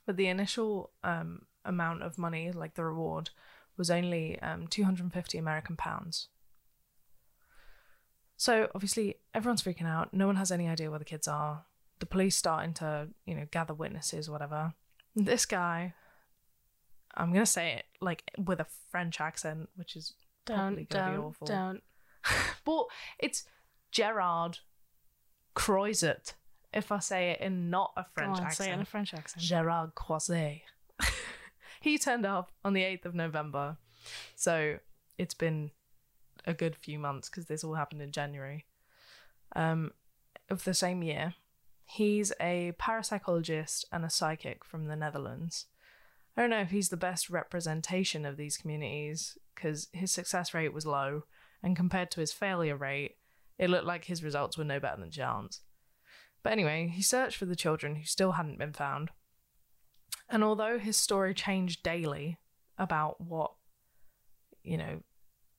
But 0.07 0.17
the 0.17 0.29
initial 0.29 0.91
um, 1.05 1.43
amount 1.65 2.03
of 2.03 2.19
money, 2.19 2.51
like 2.53 2.75
the 2.75 2.85
reward, 2.85 3.31
was 3.77 3.91
only 3.91 4.41
um, 4.41 4.67
250 4.67 5.39
American 5.39 5.77
pounds. 5.77 6.29
So 8.37 8.69
obviously 8.75 9.17
everyone's 9.35 9.63
freaking 9.63 9.87
out. 9.87 10.15
No 10.15 10.27
one 10.27 10.37
has 10.37 10.51
any 10.51 10.67
idea 10.69 10.91
where 10.91 10.99
the 10.99 11.05
kids 11.05 11.29
are. 11.29 11.65
The 11.99 12.07
police 12.07 12.37
starting 12.37 12.73
to, 12.75 13.09
you 13.27 13.35
know, 13.35 13.47
gather 13.51 13.75
witnesses 13.75 14.29
or 14.29 14.33
whatever. 14.33 14.73
This 15.15 15.45
guy, 15.45 15.93
I'm 17.15 17.33
gonna 17.33 17.45
say 17.45 17.75
it 17.75 17.85
like 18.01 18.23
with 18.39 18.61
a 18.61 18.67
French 18.91 19.21
accent, 19.21 19.69
which 19.77 19.95
is 19.97 20.15
Don't, 20.47 20.89
gonna 20.89 21.11
don't, 21.13 21.25
awful. 21.25 21.47
don't. 21.47 21.83
But 22.65 22.87
it's 23.19 23.45
Gerard 23.93 24.59
Croiset, 25.61 26.35
if 26.73 26.91
I 26.91 27.01
say 27.01 27.31
it 27.31 27.41
in 27.41 27.69
not 27.69 27.93
a 27.97 28.05
French 28.15 28.41
on, 28.41 28.51
say 28.51 28.65
it 28.65 28.69
in 28.69 28.73
a 28.73 28.81
accent. 28.81 28.89
French 28.89 29.15
accent. 29.15 29.45
Gerard 29.45 29.95
Croiset. 29.95 30.63
he 31.83 31.99
turned 31.99 32.25
up 32.25 32.51
on 32.65 32.73
the 32.73 32.83
8th 32.83 33.05
of 33.05 33.15
November. 33.15 33.77
So 34.37 34.79
it's 35.19 35.35
been 35.35 35.71
a 36.47 36.55
good 36.55 36.77
few 36.77 36.99
months 36.99 37.29
because 37.29 37.45
this 37.47 37.63
all 37.63 37.75
happened 37.75 38.01
in 38.01 38.11
January 38.11 38.65
um, 39.55 39.93
of 40.49 40.65
the 40.65 40.73
same 40.73 41.03
year. 41.03 41.35
He's 41.85 42.33
a 42.41 42.73
parapsychologist 42.81 43.85
and 43.93 44.05
a 44.05 44.11
psychic 44.11 44.65
from 44.65 44.87
the 44.87 44.97
Netherlands. 44.97 45.67
I 46.37 46.41
don't 46.41 46.51
know 46.51 46.61
if 46.61 46.71
he's 46.71 46.89
the 46.89 46.97
best 46.97 47.29
representation 47.29 48.25
of 48.25 48.39
these 48.39 48.57
communities 48.57 49.37
because 49.55 49.89
his 49.93 50.11
success 50.11 50.55
rate 50.55 50.73
was 50.73 50.87
low, 50.87 51.25
and 51.63 51.77
compared 51.77 52.11
to 52.13 52.21
his 52.21 52.33
failure 52.33 52.77
rate, 52.77 53.17
it 53.61 53.69
looked 53.69 53.85
like 53.85 54.07
his 54.07 54.25
results 54.25 54.57
were 54.57 54.65
no 54.65 54.81
better 54.81 54.99
than 54.99 55.11
Jan's. 55.11 55.61
But 56.43 56.55
anyway, 56.55 56.91
he 56.93 57.03
searched 57.03 57.37
for 57.37 57.45
the 57.45 57.55
children 57.55 57.97
who 57.97 58.05
still 58.05 58.33
hadn't 58.33 58.59
been 58.59 58.73
found. 58.73 59.11
And 60.31 60.43
although 60.43 60.79
his 60.79 60.97
story 60.97 61.35
changed 61.35 61.83
daily 61.83 62.39
about 62.79 63.21
what, 63.21 63.53
you 64.63 64.79
know, 64.79 65.03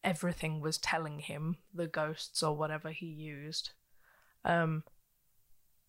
everything 0.03 0.61
was 0.61 0.79
telling 0.79 1.19
him, 1.19 1.57
the 1.71 1.85
ghosts 1.85 2.41
or 2.41 2.57
whatever 2.57 2.89
he 2.89 3.05
used, 3.05 3.69
um, 4.43 4.83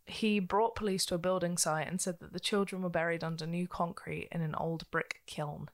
he 0.05 0.39
brought 0.39 0.75
police 0.75 1.07
to 1.07 1.15
a 1.15 1.19
building 1.19 1.57
site 1.57 1.89
and 1.89 1.99
said 1.99 2.19
that 2.21 2.35
the 2.35 2.41
children 2.41 2.83
were 2.83 2.91
buried 2.91 3.25
under 3.25 3.47
new 3.47 3.67
concrete 3.67 4.29
in 4.31 4.43
an 4.43 4.55
old 4.55 4.85
brick 4.91 5.23
kiln. 5.27 5.71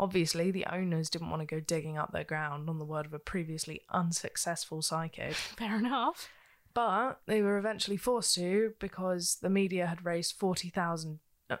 Obviously, 0.00 0.50
the 0.50 0.64
owners 0.64 1.10
didn't 1.10 1.28
want 1.28 1.40
to 1.42 1.46
go 1.46 1.60
digging 1.60 1.98
up 1.98 2.10
their 2.10 2.24
ground 2.24 2.70
on 2.70 2.78
the 2.78 2.86
word 2.86 3.04
of 3.04 3.12
a 3.12 3.18
previously 3.18 3.82
unsuccessful 3.90 4.80
psychic. 4.80 5.34
Fair 5.58 5.76
enough. 5.76 6.30
But 6.72 7.20
they 7.26 7.42
were 7.42 7.58
eventually 7.58 7.98
forced 7.98 8.34
to 8.36 8.72
because 8.78 9.36
the 9.42 9.50
media 9.50 9.86
had 9.86 10.06
raised 10.06 10.36
40,000 10.38 11.18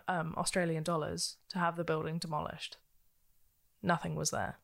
um, 0.08 0.34
Australian 0.38 0.82
dollars 0.82 1.36
to 1.50 1.58
have 1.58 1.76
the 1.76 1.84
building 1.84 2.16
demolished. 2.16 2.78
Nothing 3.82 4.14
was 4.14 4.30
there. 4.30 4.56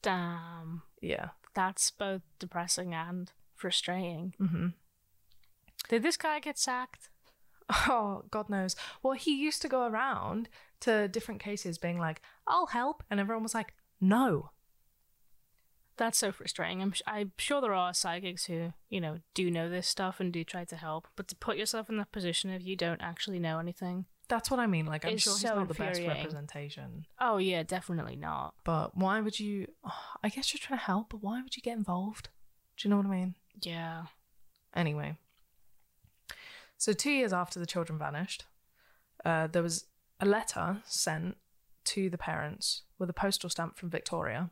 Damn. 0.00 0.82
Yeah. 1.02 1.30
That's 1.54 1.90
both 1.90 2.22
depressing 2.38 2.94
and 2.94 3.30
frustrating. 3.54 4.32
hmm 4.38 4.68
Did 5.90 6.02
this 6.02 6.16
guy 6.16 6.40
get 6.40 6.58
sacked? 6.58 7.10
Oh, 7.88 8.24
God 8.30 8.50
knows. 8.50 8.74
Well, 9.02 9.14
he 9.14 9.34
used 9.34 9.62
to 9.62 9.68
go 9.68 9.86
around 9.86 10.48
to 10.82 11.08
different 11.08 11.40
cases 11.40 11.78
being 11.78 11.98
like, 11.98 12.22
I'll 12.46 12.66
help. 12.66 13.02
And 13.10 13.18
everyone 13.18 13.42
was 13.42 13.54
like, 13.54 13.74
no. 14.00 14.50
That's 15.96 16.18
so 16.18 16.32
frustrating. 16.32 16.82
I'm, 16.82 16.94
I'm 17.06 17.32
sure 17.38 17.60
there 17.60 17.74
are 17.74 17.94
psychics 17.94 18.46
who, 18.46 18.72
you 18.88 19.00
know, 19.00 19.18
do 19.34 19.50
know 19.50 19.68
this 19.68 19.86
stuff 19.86 20.20
and 20.20 20.32
do 20.32 20.42
try 20.42 20.64
to 20.64 20.76
help, 20.76 21.06
but 21.16 21.28
to 21.28 21.36
put 21.36 21.56
yourself 21.56 21.88
in 21.88 21.96
that 21.98 22.12
position 22.12 22.50
if 22.50 22.64
you 22.64 22.76
don't 22.76 23.02
actually 23.02 23.38
know 23.38 23.58
anything. 23.58 24.06
That's 24.28 24.50
what 24.50 24.58
I 24.60 24.66
mean. 24.66 24.86
Like, 24.86 25.04
I'm 25.04 25.12
It's 25.12 25.24
sure 25.24 25.34
he's 25.34 25.42
so 25.42 25.56
not 25.56 25.68
the 25.68 25.74
best 25.74 26.00
representation. 26.00 27.06
Oh, 27.20 27.36
yeah, 27.36 27.62
definitely 27.62 28.16
not. 28.16 28.54
But 28.64 28.96
why 28.96 29.20
would 29.20 29.38
you? 29.38 29.66
I 30.22 30.30
guess 30.30 30.52
you're 30.52 30.60
trying 30.60 30.78
to 30.78 30.84
help, 30.84 31.10
but 31.10 31.22
why 31.22 31.42
would 31.42 31.56
you 31.56 31.62
get 31.62 31.76
involved? 31.76 32.30
Do 32.76 32.88
you 32.88 32.90
know 32.90 32.96
what 32.96 33.06
I 33.06 33.10
mean? 33.10 33.34
Yeah. 33.60 34.04
Anyway, 34.74 35.18
so 36.78 36.94
two 36.94 37.10
years 37.10 37.32
after 37.32 37.60
the 37.60 37.66
children 37.66 37.98
vanished, 37.98 38.46
uh, 39.24 39.48
there 39.48 39.62
was 39.62 39.84
a 40.22 40.24
letter 40.24 40.80
sent 40.86 41.36
to 41.84 42.08
the 42.08 42.16
parents 42.16 42.82
with 42.96 43.10
a 43.10 43.12
postal 43.12 43.50
stamp 43.50 43.76
from 43.76 43.90
Victoria. 43.90 44.50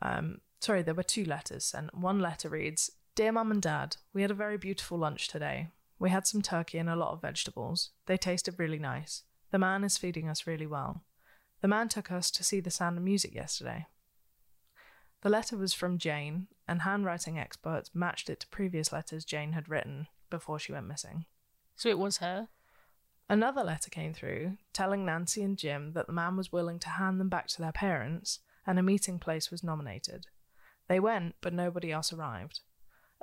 Um, 0.00 0.40
sorry, 0.60 0.80
there 0.80 0.94
were 0.94 1.02
two 1.02 1.26
letters 1.26 1.66
sent. 1.66 1.94
One 1.94 2.20
letter 2.20 2.48
reads 2.48 2.90
Dear 3.14 3.32
Mum 3.32 3.50
and 3.50 3.60
Dad, 3.60 3.96
we 4.14 4.22
had 4.22 4.30
a 4.30 4.34
very 4.34 4.56
beautiful 4.56 4.96
lunch 4.96 5.28
today. 5.28 5.68
We 5.98 6.08
had 6.08 6.26
some 6.26 6.40
turkey 6.40 6.78
and 6.78 6.88
a 6.88 6.96
lot 6.96 7.12
of 7.12 7.20
vegetables. 7.20 7.90
They 8.06 8.16
tasted 8.16 8.58
really 8.58 8.78
nice. 8.78 9.24
The 9.50 9.58
man 9.58 9.84
is 9.84 9.98
feeding 9.98 10.30
us 10.30 10.46
really 10.46 10.66
well. 10.66 11.04
The 11.60 11.68
man 11.68 11.88
took 11.88 12.10
us 12.10 12.30
to 12.32 12.42
see 12.42 12.60
the 12.60 12.70
sound 12.70 12.96
of 12.96 13.04
music 13.04 13.34
yesterday. 13.34 13.86
The 15.20 15.28
letter 15.28 15.56
was 15.58 15.74
from 15.74 15.98
Jane, 15.98 16.48
and 16.66 16.82
handwriting 16.82 17.38
experts 17.38 17.90
matched 17.94 18.30
it 18.30 18.40
to 18.40 18.48
previous 18.48 18.90
letters 18.90 19.26
Jane 19.26 19.52
had 19.52 19.68
written 19.68 20.08
before 20.30 20.58
she 20.58 20.72
went 20.72 20.88
missing. 20.88 21.26
So 21.76 21.90
it 21.90 21.98
was 21.98 22.18
her? 22.18 22.48
Another 23.28 23.64
letter 23.64 23.90
came 23.90 24.12
through 24.12 24.58
telling 24.72 25.04
Nancy 25.04 25.42
and 25.42 25.56
Jim 25.56 25.92
that 25.92 26.06
the 26.06 26.12
man 26.12 26.36
was 26.36 26.52
willing 26.52 26.78
to 26.80 26.90
hand 26.90 27.18
them 27.20 27.28
back 27.28 27.46
to 27.48 27.62
their 27.62 27.72
parents 27.72 28.40
and 28.66 28.78
a 28.78 28.82
meeting 28.82 29.18
place 29.18 29.50
was 29.50 29.64
nominated. 29.64 30.26
They 30.88 31.00
went, 31.00 31.36
but 31.40 31.54
nobody 31.54 31.90
else 31.90 32.12
arrived. 32.12 32.60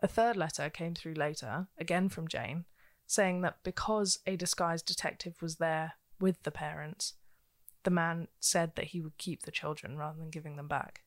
A 0.02 0.08
third 0.08 0.36
letter 0.36 0.70
came 0.70 0.96
through 0.96 1.14
later, 1.14 1.68
again 1.78 2.10
from 2.10 2.28
Jane, 2.28 2.66
saying 3.06 3.42
that 3.42 3.58
because 3.64 4.20
a 4.26 4.36
disguised 4.36 4.88
detective 4.88 5.36
was 5.42 5.58
there 5.58 5.94
with 6.20 6.42
the 6.44 6.52
parents, 6.52 7.14
the 7.84 7.92
man 7.92 8.28
said 8.40 8.76
that 8.76 8.86
he 8.86 9.02
would 9.02 9.18
keep 9.18 9.44
the 9.44 9.52
children 9.52 9.98
rather 9.98 10.18
than 10.18 10.30
giving 10.30 10.56
them 10.56 10.68
back. 10.68 11.02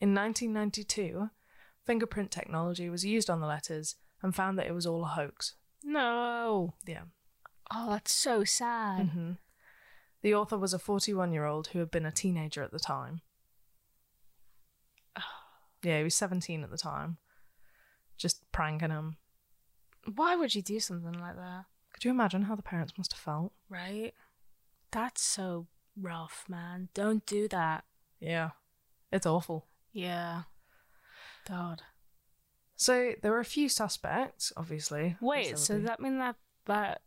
In 0.00 0.14
1992, 0.14 1.30
fingerprint 1.84 2.30
technology 2.30 2.90
was 2.90 3.04
used 3.04 3.30
on 3.30 3.40
the 3.40 3.46
letters 3.46 3.96
and 4.22 4.34
found 4.34 4.58
that 4.58 4.66
it 4.66 4.74
was 4.74 4.86
all 4.86 5.04
a 5.04 5.08
hoax. 5.08 5.54
No. 5.82 6.74
Yeah. 6.86 7.04
Oh, 7.72 7.90
that's 7.90 8.12
so 8.12 8.44
sad. 8.44 9.08
hmm 9.08 9.32
The 10.22 10.34
author 10.34 10.56
was 10.58 10.72
a 10.74 10.78
41 10.78 11.32
year 11.32 11.44
old 11.44 11.68
who 11.68 11.78
had 11.80 11.90
been 11.90 12.06
a 12.06 12.12
teenager 12.12 12.62
at 12.62 12.72
the 12.72 12.78
time. 12.78 13.20
Yeah, 15.82 15.98
he 15.98 16.04
was 16.04 16.14
17 16.16 16.64
at 16.64 16.70
the 16.70 16.78
time. 16.78 17.18
Just 18.16 18.50
pranking 18.50 18.90
him. 18.90 19.18
Why 20.14 20.34
would 20.34 20.54
you 20.54 20.62
do 20.62 20.80
something 20.80 21.12
like 21.12 21.36
that? 21.36 21.66
Could 21.92 22.04
you 22.04 22.10
imagine 22.10 22.42
how 22.42 22.56
the 22.56 22.62
parents 22.62 22.94
must 22.98 23.12
have 23.12 23.20
felt? 23.20 23.52
Right? 23.68 24.12
That's 24.90 25.22
so 25.22 25.66
rough, 26.00 26.44
man. 26.48 26.88
Don't 26.94 27.24
do 27.26 27.46
that. 27.48 27.84
Yeah. 28.20 28.50
It's 29.12 29.26
awful. 29.26 29.66
Yeah. 29.92 30.42
God. 31.48 31.82
So 32.76 33.12
there 33.22 33.30
were 33.30 33.40
a 33.40 33.44
few 33.44 33.68
suspects, 33.68 34.52
obviously. 34.56 35.16
Wait, 35.20 35.56
so 35.58 35.74
there 35.74 35.76
would 35.76 35.82
be. 35.84 35.88
that 35.88 36.00
mean 36.00 36.18
that 36.18 36.36
that 36.64 37.02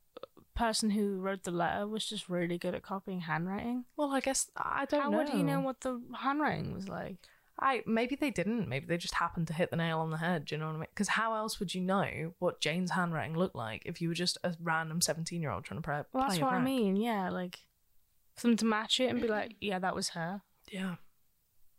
person 0.60 0.90
who 0.90 1.18
wrote 1.20 1.44
the 1.44 1.52
letter 1.52 1.88
was 1.88 2.06
just 2.06 2.28
really 2.28 2.58
good 2.58 2.76
at 2.76 2.84
copying 2.84 3.22
handwriting? 3.22 3.86
Well, 3.96 4.12
I 4.12 4.20
guess 4.20 4.52
I 4.58 4.86
don't 4.86 5.00
know. 5.00 5.04
How 5.04 5.10
know. 5.10 5.18
would 5.20 5.30
he 5.30 5.42
know 5.42 5.62
what 5.62 5.82
the 5.82 6.02
handwriting 6.22 6.74
was 6.74 6.90
like? 6.90 7.16
I 7.62 7.82
maybe 7.86 8.16
they 8.16 8.30
didn't. 8.30 8.68
Maybe 8.68 8.86
they 8.86 8.98
just 8.98 9.16
happened 9.16 9.48
to 9.48 9.54
hit 9.54 9.72
the 9.72 9.78
nail 9.78 10.00
on 10.00 10.12
the 10.12 10.18
head. 10.18 10.46
Do 10.46 10.56
you 10.56 10.60
know 10.60 10.68
what 10.68 10.76
I 10.76 10.80
mean? 10.80 10.88
Because 10.94 11.10
how 11.10 11.34
else 11.34 11.60
would 11.60 11.74
you 11.74 11.82
know 11.82 12.34
what 12.40 12.60
Jane's 12.60 12.92
handwriting 12.92 13.38
looked 13.38 13.56
like 13.56 13.84
if 13.86 14.02
you 14.02 14.10
were 14.10 14.14
just 14.14 14.38
a 14.44 14.54
random 14.62 15.00
seventeen-year-old 15.02 15.64
trying 15.64 15.80
to 15.80 15.82
pre- 15.82 15.94
Well, 15.96 16.26
play 16.26 16.28
that's 16.28 16.42
what 16.42 16.54
I 16.54 16.62
mean. 16.62 16.98
Yeah, 16.98 17.30
like 17.30 17.60
for 18.36 18.48
them 18.48 18.58
to 18.58 18.66
match 18.66 19.00
it 19.00 19.10
and 19.10 19.22
be 19.22 19.28
like, 19.28 19.56
yeah, 19.62 19.80
that 19.80 19.96
was 19.96 20.10
her. 20.10 20.42
Yeah. 20.72 20.96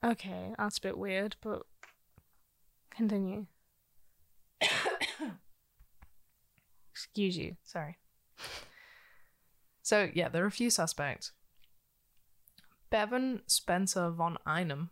Okay, 0.02 0.54
that's 0.58 0.78
a 0.78 0.82
bit 0.82 0.96
weird, 0.96 1.36
but 1.42 1.62
continue. 2.90 3.46
Excuse 6.92 7.36
you. 7.36 7.56
Sorry. 7.64 7.98
So 9.90 10.08
yeah, 10.14 10.28
there 10.28 10.44
are 10.44 10.46
a 10.46 10.52
few 10.52 10.70
suspects. 10.70 11.32
Bevan 12.90 13.42
Spencer 13.48 14.10
von 14.10 14.38
Einem. 14.46 14.90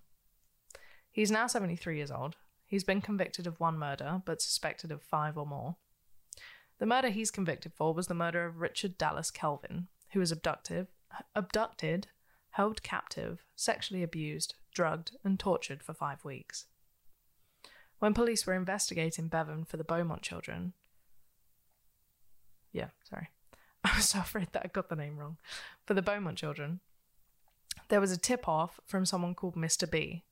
He's 1.08 1.30
now 1.30 1.46
73 1.46 1.98
years 1.98 2.10
old. 2.10 2.34
He's 2.66 2.82
been 2.82 3.00
convicted 3.00 3.46
of 3.46 3.60
one 3.60 3.78
murder, 3.78 4.22
but 4.24 4.42
suspected 4.42 4.90
of 4.90 5.00
five 5.00 5.38
or 5.38 5.46
more. 5.46 5.76
The 6.80 6.86
murder 6.86 7.10
he's 7.10 7.30
convicted 7.30 7.74
for 7.74 7.94
was 7.94 8.08
the 8.08 8.14
murder 8.14 8.44
of 8.44 8.58
Richard 8.58 8.98
Dallas 8.98 9.30
Kelvin, 9.30 9.86
who 10.14 10.18
was 10.18 10.32
abducted, 10.32 10.88
abducted, 11.32 12.08
held 12.50 12.82
captive, 12.82 13.44
sexually 13.54 14.02
abused, 14.02 14.54
drugged, 14.74 15.12
and 15.22 15.38
tortured 15.38 15.80
for 15.80 15.94
five 15.94 16.24
weeks. 16.24 16.64
When 18.00 18.14
police 18.14 18.48
were 18.48 18.54
investigating 18.54 19.28
Bevan 19.28 19.64
for 19.64 19.76
the 19.76 19.84
Beaumont 19.84 20.22
children, 20.22 20.72
yeah, 22.72 22.88
sorry. 23.08 23.28
I 23.98 24.00
was 24.00 24.10
so 24.10 24.20
afraid 24.20 24.52
that 24.52 24.62
I 24.64 24.68
got 24.68 24.88
the 24.88 24.94
name 24.94 25.18
wrong. 25.18 25.38
For 25.84 25.92
the 25.92 26.02
Beaumont 26.02 26.38
children, 26.38 26.78
there 27.88 28.00
was 28.00 28.12
a 28.12 28.16
tip 28.16 28.46
off 28.46 28.78
from 28.86 29.04
someone 29.04 29.34
called 29.34 29.56
Mr. 29.56 29.90
B. 29.90 30.22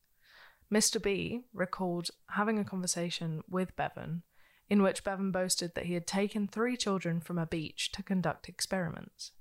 Mr. 0.73 1.03
B 1.03 1.41
recalled 1.53 2.11
having 2.31 2.61
a 2.61 2.65
conversation 2.65 3.43
with 3.51 3.75
Bevan 3.75 4.23
in 4.71 4.85
which 4.85 5.03
Bevan 5.03 5.33
boasted 5.33 5.75
that 5.75 5.87
he 5.87 5.95
had 5.95 6.07
taken 6.07 6.47
three 6.47 6.77
children 6.77 7.21
from 7.21 7.39
a 7.39 7.47
beach 7.47 7.91
to 7.91 8.05
conduct 8.05 8.49
experiments. 8.49 9.33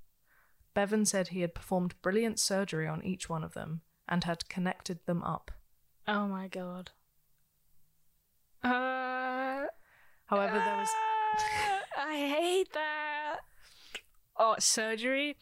Bevan 0.74 1.04
said 1.04 1.28
he 1.28 1.42
had 1.42 1.54
performed 1.54 1.94
brilliant 2.02 2.40
surgery 2.40 2.88
on 2.88 3.04
each 3.04 3.28
one 3.28 3.44
of 3.44 3.54
them 3.54 3.82
and 4.08 4.24
had 4.24 4.48
connected 4.48 4.98
them 5.06 5.22
up. 5.22 5.52
Oh 6.08 6.26
my 6.26 6.48
god. 6.48 6.90
Uh, 8.64 9.66
However, 10.26 10.58
there 10.58 10.76
was 10.78 10.88
I 11.96 12.16
hate 12.16 12.72
that. 12.72 12.95
Oh, 14.38 14.56
surgery. 14.58 15.36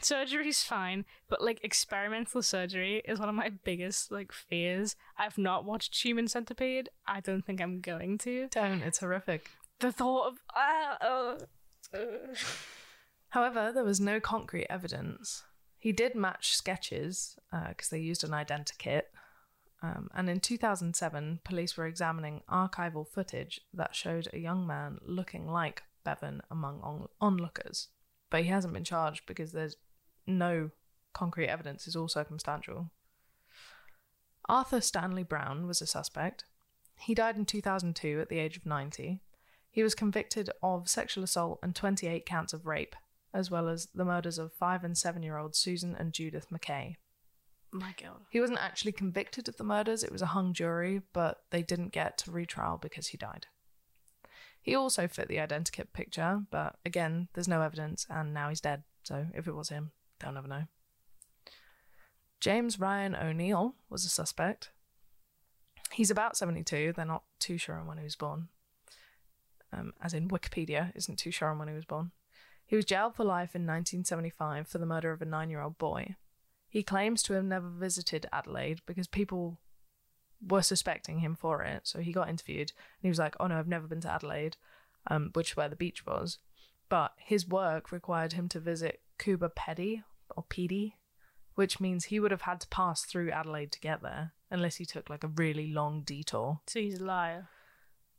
Surgery's 0.00 0.62
fine, 0.62 1.04
but 1.28 1.42
like 1.42 1.60
experimental 1.62 2.42
surgery 2.42 3.02
is 3.04 3.18
one 3.18 3.28
of 3.28 3.34
my 3.34 3.50
biggest 3.50 4.10
like 4.10 4.32
fears. 4.32 4.96
I've 5.18 5.38
not 5.38 5.64
watched 5.64 6.02
Human 6.02 6.28
Centipede. 6.28 6.88
I 7.06 7.20
don't 7.20 7.44
think 7.44 7.60
I'm 7.60 7.80
going 7.80 8.18
to. 8.18 8.48
don't, 8.50 8.82
it's 8.82 8.98
horrific. 8.98 9.50
The 9.80 9.92
thought 9.92 10.28
of 10.28 10.34
ah, 10.54 10.96
uh, 11.00 11.36
uh. 11.94 11.98
However, 13.30 13.70
there 13.74 13.84
was 13.84 14.00
no 14.00 14.18
concrete 14.18 14.66
evidence. 14.70 15.44
He 15.78 15.92
did 15.92 16.14
match 16.14 16.56
sketches 16.56 17.36
because 17.68 17.90
they 17.90 17.98
used 18.00 18.24
an 18.24 18.30
identikit. 18.30 19.02
Um, 19.82 20.08
and 20.14 20.30
in 20.30 20.40
2007, 20.40 21.40
police 21.44 21.76
were 21.76 21.86
examining 21.86 22.40
archival 22.50 23.06
footage 23.06 23.60
that 23.74 23.94
showed 23.94 24.26
a 24.32 24.38
young 24.38 24.66
man 24.66 24.98
looking 25.04 25.46
like 25.46 25.82
Bevan 26.02 26.40
among 26.50 26.80
on- 26.80 27.08
onlookers. 27.20 27.88
But 28.30 28.42
he 28.42 28.48
hasn't 28.48 28.74
been 28.74 28.84
charged 28.84 29.26
because 29.26 29.52
there's 29.52 29.76
no 30.26 30.70
concrete 31.12 31.48
evidence, 31.48 31.86
it's 31.86 31.96
all 31.96 32.08
circumstantial. 32.08 32.90
Arthur 34.48 34.80
Stanley 34.80 35.22
Brown 35.22 35.66
was 35.66 35.80
a 35.80 35.86
suspect. 35.86 36.44
He 36.98 37.14
died 37.14 37.36
in 37.36 37.44
2002 37.44 38.20
at 38.20 38.28
the 38.28 38.38
age 38.38 38.56
of 38.56 38.66
90. 38.66 39.20
He 39.70 39.82
was 39.82 39.94
convicted 39.94 40.50
of 40.62 40.88
sexual 40.88 41.24
assault 41.24 41.58
and 41.62 41.74
28 41.74 42.24
counts 42.24 42.52
of 42.52 42.66
rape, 42.66 42.96
as 43.34 43.50
well 43.50 43.68
as 43.68 43.88
the 43.94 44.04
murders 44.04 44.38
of 44.38 44.52
five 44.52 44.84
and 44.84 44.96
seven 44.96 45.22
year 45.22 45.36
old 45.36 45.54
Susan 45.54 45.94
and 45.94 46.12
Judith 46.12 46.48
McKay. 46.50 46.94
My 47.72 47.94
God. 48.00 48.22
He 48.30 48.40
wasn't 48.40 48.60
actually 48.60 48.92
convicted 48.92 49.48
of 49.48 49.56
the 49.56 49.64
murders, 49.64 50.02
it 50.02 50.12
was 50.12 50.22
a 50.22 50.26
hung 50.26 50.54
jury, 50.54 51.02
but 51.12 51.38
they 51.50 51.62
didn't 51.62 51.92
get 51.92 52.16
to 52.18 52.30
retrial 52.30 52.78
because 52.80 53.08
he 53.08 53.18
died. 53.18 53.46
He 54.66 54.74
also 54.74 55.06
fit 55.06 55.28
the 55.28 55.36
identikit 55.36 55.92
picture, 55.92 56.42
but 56.50 56.74
again, 56.84 57.28
there's 57.34 57.46
no 57.46 57.62
evidence, 57.62 58.04
and 58.10 58.34
now 58.34 58.48
he's 58.48 58.60
dead, 58.60 58.82
so 59.04 59.28
if 59.32 59.46
it 59.46 59.54
was 59.54 59.68
him, 59.68 59.92
they'll 60.18 60.32
never 60.32 60.48
know. 60.48 60.64
James 62.40 62.80
Ryan 62.80 63.14
O'Neill 63.14 63.76
was 63.88 64.04
a 64.04 64.08
suspect. 64.08 64.72
He's 65.92 66.10
about 66.10 66.36
72, 66.36 66.94
they're 66.96 67.04
not 67.04 67.22
too 67.38 67.58
sure 67.58 67.76
on 67.76 67.86
when 67.86 67.98
he 67.98 68.02
was 68.02 68.16
born. 68.16 68.48
Um, 69.72 69.92
as 70.02 70.12
in, 70.12 70.28
Wikipedia 70.28 70.90
isn't 70.96 71.20
too 71.20 71.30
sure 71.30 71.50
on 71.50 71.60
when 71.60 71.68
he 71.68 71.74
was 71.74 71.84
born. 71.84 72.10
He 72.66 72.74
was 72.74 72.84
jailed 72.84 73.14
for 73.14 73.22
life 73.22 73.54
in 73.54 73.62
1975 73.62 74.66
for 74.66 74.78
the 74.78 74.84
murder 74.84 75.12
of 75.12 75.22
a 75.22 75.26
nine 75.26 75.48
year 75.48 75.62
old 75.62 75.78
boy. 75.78 76.16
He 76.68 76.82
claims 76.82 77.22
to 77.22 77.34
have 77.34 77.44
never 77.44 77.68
visited 77.68 78.26
Adelaide 78.32 78.80
because 78.84 79.06
people 79.06 79.60
were 80.46 80.62
suspecting 80.62 81.20
him 81.20 81.34
for 81.34 81.62
it. 81.62 81.82
So 81.84 82.00
he 82.00 82.12
got 82.12 82.28
interviewed 82.28 82.72
and 82.72 83.02
he 83.02 83.08
was 83.08 83.18
like, 83.18 83.36
Oh 83.40 83.46
no, 83.46 83.58
I've 83.58 83.68
never 83.68 83.86
been 83.86 84.00
to 84.02 84.12
Adelaide, 84.12 84.56
um, 85.08 85.30
which 85.34 85.52
is 85.52 85.56
where 85.56 85.68
the 85.68 85.76
beach 85.76 86.06
was. 86.06 86.38
But 86.88 87.12
his 87.18 87.48
work 87.48 87.90
required 87.92 88.34
him 88.34 88.48
to 88.50 88.60
visit 88.60 89.00
Coober 89.18 89.50
Pedy 89.54 90.02
or 90.36 90.44
Pedy, 90.44 90.94
which 91.54 91.80
means 91.80 92.04
he 92.04 92.20
would 92.20 92.30
have 92.30 92.42
had 92.42 92.60
to 92.60 92.68
pass 92.68 93.02
through 93.02 93.30
Adelaide 93.30 93.72
to 93.72 93.80
get 93.80 94.02
there, 94.02 94.32
unless 94.50 94.76
he 94.76 94.84
took 94.84 95.10
like 95.10 95.24
a 95.24 95.28
really 95.28 95.72
long 95.72 96.02
detour. 96.02 96.60
So 96.66 96.80
he's 96.80 97.00
a 97.00 97.04
liar. 97.04 97.48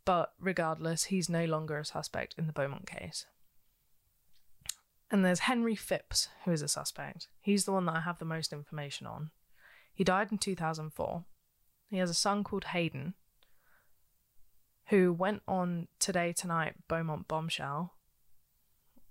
But 0.05 0.33
regardless, 0.39 1.05
he's 1.05 1.29
no 1.29 1.45
longer 1.45 1.77
a 1.77 1.85
suspect 1.85 2.35
in 2.37 2.47
the 2.47 2.53
Beaumont 2.53 2.87
case. 2.87 3.25
And 5.09 5.23
there's 5.23 5.39
Henry 5.39 5.75
Phipps, 5.75 6.27
who 6.43 6.51
is 6.51 6.61
a 6.61 6.67
suspect. 6.67 7.27
He's 7.39 7.65
the 7.65 7.71
one 7.71 7.85
that 7.85 7.95
I 7.95 8.01
have 8.01 8.19
the 8.19 8.25
most 8.25 8.51
information 8.51 9.07
on. 9.07 9.31
He 9.93 10.03
died 10.03 10.31
in 10.31 10.37
2004. 10.37 11.25
He 11.89 11.97
has 11.97 12.09
a 12.09 12.15
son 12.15 12.43
called 12.43 12.65
Hayden, 12.65 13.13
who 14.87 15.13
went 15.13 15.41
on 15.47 15.87
Today 15.99 16.33
Tonight 16.33 16.75
Beaumont 16.87 17.27
Bombshell, 17.27 17.93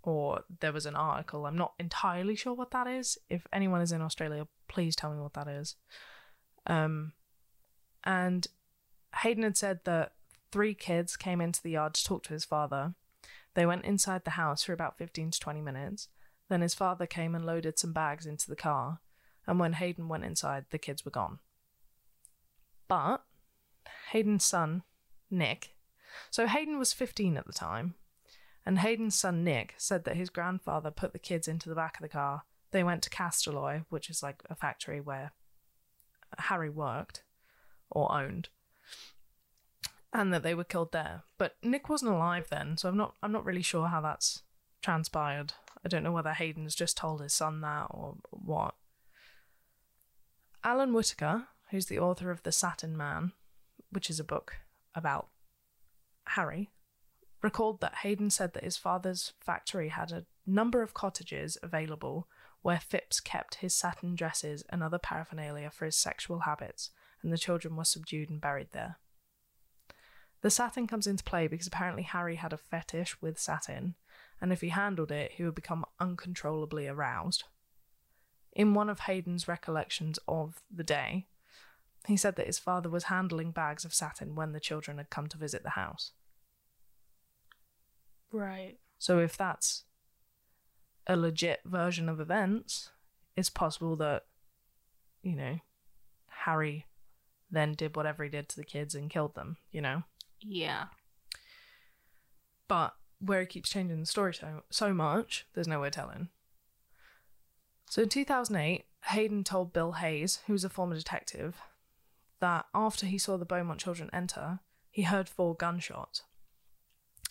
or 0.03 0.45
there 0.61 0.73
was 0.73 0.87
an 0.87 0.95
article. 0.95 1.47
I'm 1.47 1.57
not 1.57 1.75
entirely 1.79 2.37
sure 2.37 2.55
what 2.55 2.71
that 2.73 2.87
is. 2.87 3.19
If 3.29 3.47
anyone 3.53 3.81
is 3.81 3.93
in 3.93 4.03
Australia, 4.03 4.47
please 4.69 4.95
tell 4.95 5.13
me 5.13 5.21
what 5.21 5.35
that 5.35 5.49
is. 5.49 5.77
Um, 6.67 7.13
and 8.05 8.47
Hayden 9.23 9.43
had 9.43 9.57
said 9.57 9.81
that 9.85 10.13
three 10.53 10.75
kids 10.75 11.17
came 11.17 11.41
into 11.41 11.63
the 11.63 11.73
yard 11.73 11.95
to 11.95 12.05
talk 12.05 12.23
to 12.25 12.35
his 12.35 12.45
father. 12.45 12.95
They 13.55 13.67
went 13.67 13.85
inside 13.85 14.25
the 14.25 14.33
house 14.33 14.63
for 14.63 14.73
about 14.73 14.99
15 14.99 15.31
to 15.31 15.41
20 15.41 15.61
minutes. 15.61 16.09
Then 16.49 16.61
his 16.61 16.75
father 16.75 17.07
came 17.07 17.35
and 17.35 17.45
loaded 17.45 17.79
some 17.79 17.93
bags 17.93 18.27
into 18.27 18.49
the 18.49 18.57
car. 18.57 19.01
And 19.47 19.59
when 19.59 19.75
Hayden 19.75 20.09
went 20.09 20.25
inside, 20.25 20.67
the 20.71 20.79
kids 20.79 21.05
were 21.05 21.11
gone. 21.11 21.39
But 22.89 23.25
Hayden's 24.13 24.45
son, 24.45 24.83
Nick, 25.31 25.75
so 26.31 26.47
Hayden 26.47 26.79
was 26.79 26.93
15 26.93 27.37
at 27.37 27.47
the 27.47 27.53
time, 27.53 27.95
and 28.65 28.79
Hayden's 28.79 29.19
son, 29.19 29.45
Nick, 29.45 29.75
said 29.77 30.05
that 30.05 30.17
his 30.17 30.31
grandfather 30.31 30.91
put 30.91 31.13
the 31.13 31.19
kids 31.19 31.49
into 31.49 31.69
the 31.69 31.75
back 31.75 31.97
of 31.97 32.03
the 32.03 32.09
car. 32.09 32.43
They 32.71 32.83
went 32.83 33.03
to 33.03 33.11
Castalloy, 33.11 33.85
which 33.91 34.11
is 34.11 34.23
like 34.23 34.43
a 34.49 34.55
factory 34.55 35.01
where 35.01 35.33
Harry 36.39 36.71
worked 36.71 37.23
or 37.91 38.13
owned 38.13 38.49
and 40.13 40.33
that 40.33 40.43
they 40.43 40.55
were 40.55 40.65
killed 40.65 40.93
there. 40.93 41.23
But 41.37 41.57
Nick 41.63 41.89
wasn't 41.89 42.13
alive 42.13 42.47
then, 42.51 42.77
so 42.77 42.89
I'm 42.89 42.97
not 42.97 43.15
I'm 43.23 43.33
not 43.33 43.45
really 43.45 43.63
sure 43.63 43.89
how 43.89 44.01
that's 44.01 44.43
transpired. 44.83 45.53
I 45.85 45.89
don't 45.89 46.03
know 46.03 46.13
whether 46.13 46.33
Hayden's 46.33 46.75
just 46.75 46.97
told 46.97 47.21
his 47.21 47.35
son 47.35 47.61
that 47.61 47.89
or 47.91 48.17
what. 48.31 48.75
Alan 50.65 50.93
Whitaker, 50.93 51.45
who's 51.77 51.87
the 51.87 51.99
author 51.99 52.31
of 52.31 52.43
The 52.43 52.53
Satin 52.53 52.97
Man, 52.97 53.33
which 53.91 54.09
is 54.09 54.19
a 54.19 54.25
book 54.25 54.55
about 54.95 55.29
Harry, 56.29 56.71
recalled 57.43 57.83
that 57.83 57.97
Hayden 57.97 58.31
said 58.31 58.55
that 58.55 58.65
his 58.65 58.79
father's 58.79 59.35
factory 59.41 59.91
had 59.91 60.11
a 60.11 60.25
number 60.47 60.81
of 60.81 60.95
cottages 60.95 61.59
available 61.63 62.29
where 62.63 62.81
Phipps 62.81 63.21
kept 63.21 63.57
his 63.57 63.77
satin 63.77 64.15
dresses 64.15 64.65
and 64.71 64.83
other 64.83 64.99
paraphernalia 64.99 65.69
for 65.69 65.85
his 65.85 65.99
sexual 65.99 66.41
habits, 66.41 66.89
and 67.23 67.31
the 67.31 67.37
children 67.37 67.77
were 67.77 67.85
subdued 67.85 68.31
and 68.31 68.41
buried 68.41 68.69
there. 68.73 68.97
The 70.41 70.49
satin 70.49 70.87
comes 70.87 71.07
into 71.07 71.25
play 71.25 71.47
because 71.47 71.67
apparently 71.67 72.05
Harry 72.05 72.37
had 72.37 72.55
a 72.55 72.57
fetish 72.57 73.21
with 73.21 73.39
satin, 73.39 73.97
and 74.41 74.51
if 74.51 74.63
he 74.63 74.71
handled 74.71 75.13
it, 75.13 75.33
he 75.33 75.45
would 75.45 75.55
become 75.55 75.85
uncontrollably 76.01 76.89
aroused. 76.89 77.45
In 78.55 78.73
one 78.73 78.89
of 78.89 79.01
Hayden's 79.01 79.47
recollections 79.47 80.19
of 80.27 80.63
the 80.75 80.83
day, 80.83 81.27
he 82.07 82.17
said 82.17 82.37
that 82.37 82.47
his 82.47 82.59
father 82.59 82.89
was 82.89 83.05
handling 83.05 83.51
bags 83.51 83.85
of 83.85 83.95
satin 83.95 84.35
when 84.35 84.53
the 84.53 84.61
children 84.61 84.99
had 84.99 85.11
come 85.11 85.27
to 85.29 85.39
visit 85.39 85.63
the 85.63 85.71
house. 85.71 86.13
Right. 88.33 88.79
So 88.99 89.19
if 89.19 89.37
that's 89.37 89.85
a 91.07 91.17
legit 91.17 91.61
version 91.65 92.09
of 92.09 92.21
events, 92.21 92.91
it's 93.37 93.51
possible 93.51 93.97
that, 93.97 94.25
you 95.23 95.37
know, 95.37 95.59
Harry 96.29 96.87
then 97.51 97.75
did 97.75 97.97
whatever 97.97 98.25
he 98.25 98.31
did 98.31 98.49
to 98.49 98.57
the 98.57 98.65
kids 98.65 98.95
and 98.95 99.11
killed 99.11 99.35
them, 99.35 99.57
you 99.71 99.81
know? 99.81 100.03
Yeah. 100.41 100.87
But 102.69 102.95
where 103.21 103.41
he 103.41 103.47
keeps 103.47 103.71
changing 103.71 104.01
the 104.01 104.07
story 104.07 104.35
so, 104.35 104.63
so 104.71 104.93
much, 104.93 105.47
there's 105.55 105.69
no 105.69 105.81
way 105.81 105.91
telling. 105.91 106.29
So 107.89 108.03
in 108.03 108.09
2008, 108.09 108.85
Hayden 109.05 109.45
told 109.45 109.73
Bill 109.73 109.93
Hayes, 109.93 110.41
who 110.47 110.53
was 110.53 110.65
a 110.65 110.69
former 110.69 110.97
detective, 110.97 111.57
that 112.41 112.67
after 112.75 113.07
he 113.07 113.19
saw 113.19 113.37
the 113.37 113.45
Beaumont 113.45 113.81
children 113.81 114.11
enter, 114.13 114.61
he 114.91 115.03
heard 115.03 115.29
four 115.29 115.55
gunshots. 115.55 116.23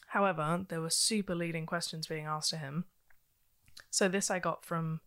However, 0.09 0.65
there 0.69 0.81
were 0.81 0.89
super 0.89 1.35
leading 1.35 1.65
questions 1.65 2.07
being 2.07 2.25
asked 2.25 2.51
to 2.51 2.57
him. 2.57 2.85
So 3.89 4.07
this 4.07 4.31
I 4.31 4.39
got 4.39 4.65
from 4.65 5.01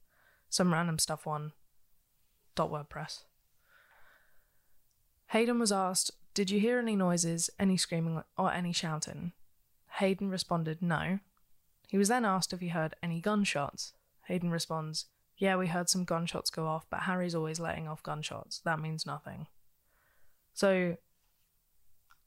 some 0.48 0.72
random 0.72 0.98
stuff 0.98 1.24
dot 1.24 2.70
WordPress. 2.70 3.22
Hayden 5.28 5.58
was 5.58 5.72
asked, 5.72 6.10
Did 6.34 6.50
you 6.50 6.58
hear 6.58 6.78
any 6.78 6.96
noises, 6.96 7.50
any 7.58 7.76
screaming, 7.76 8.22
or 8.36 8.52
any 8.52 8.72
shouting? 8.72 9.32
Hayden 9.98 10.30
responded, 10.30 10.80
No. 10.80 11.20
He 11.88 11.98
was 11.98 12.08
then 12.08 12.24
asked 12.24 12.52
if 12.52 12.60
he 12.60 12.68
heard 12.68 12.94
any 13.02 13.20
gunshots. 13.20 13.92
Hayden 14.26 14.50
responds, 14.50 15.06
Yeah, 15.36 15.56
we 15.56 15.68
heard 15.68 15.88
some 15.88 16.04
gunshots 16.04 16.50
go 16.50 16.66
off, 16.66 16.86
but 16.90 17.00
Harry's 17.00 17.34
always 17.34 17.60
letting 17.60 17.88
off 17.88 18.02
gunshots. 18.02 18.60
That 18.64 18.80
means 18.80 19.06
nothing. 19.06 19.46
So 20.58 20.96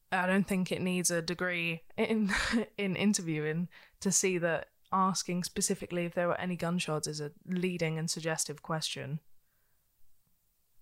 I 0.10 0.26
don't 0.26 0.48
think 0.48 0.72
it 0.72 0.82
needs 0.82 1.12
a 1.12 1.22
degree 1.22 1.82
in 1.98 2.34
in 2.78 2.96
interviewing 2.96 3.68
to 4.00 4.10
see 4.10 4.38
that 4.38 4.68
asking 4.94 5.44
specifically 5.44 6.06
if 6.06 6.14
there 6.14 6.30
were 6.30 6.40
any 6.40 6.56
gunshots 6.56 7.08
is 7.08 7.20
a 7.20 7.34
leading 7.46 7.98
and 7.98 8.10
suggestive 8.10 8.62
question. 8.62 9.20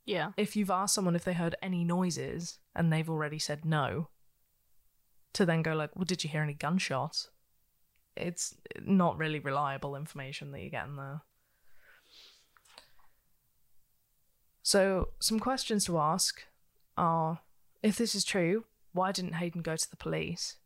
Yeah. 0.05 0.33
If 0.37 0.55
you've 0.55 0.69
asked 0.69 0.93
someone 0.93 1.15
if 1.15 1.23
they 1.23 1.33
heard 1.33 1.55
any 1.59 1.83
noises 1.83 2.59
and 2.75 2.93
they've 2.93 3.09
already 3.09 3.39
said 3.39 3.65
no, 3.65 4.09
to 5.33 5.43
then 5.43 5.63
go 5.63 5.73
like, 5.73 5.95
"Well, 5.95 6.05
did 6.05 6.23
you 6.23 6.29
hear 6.29 6.43
any 6.43 6.53
gunshots?" 6.53 7.31
It's 8.15 8.55
not 8.79 9.17
really 9.17 9.39
reliable 9.39 9.95
information 9.95 10.51
that 10.51 10.61
you 10.61 10.69
get 10.69 10.85
in 10.85 10.97
there. 10.97 11.21
So, 14.61 15.13
some 15.19 15.39
questions 15.39 15.85
to 15.85 15.97
ask 15.97 16.43
are 16.99 17.39
if 17.81 17.97
this 17.97 18.13
is 18.13 18.23
true, 18.23 18.65
why 18.91 19.11
didn't 19.11 19.35
Hayden 19.35 19.61
go 19.61 19.75
to 19.75 19.89
the 19.89 19.95
police? 19.95 20.57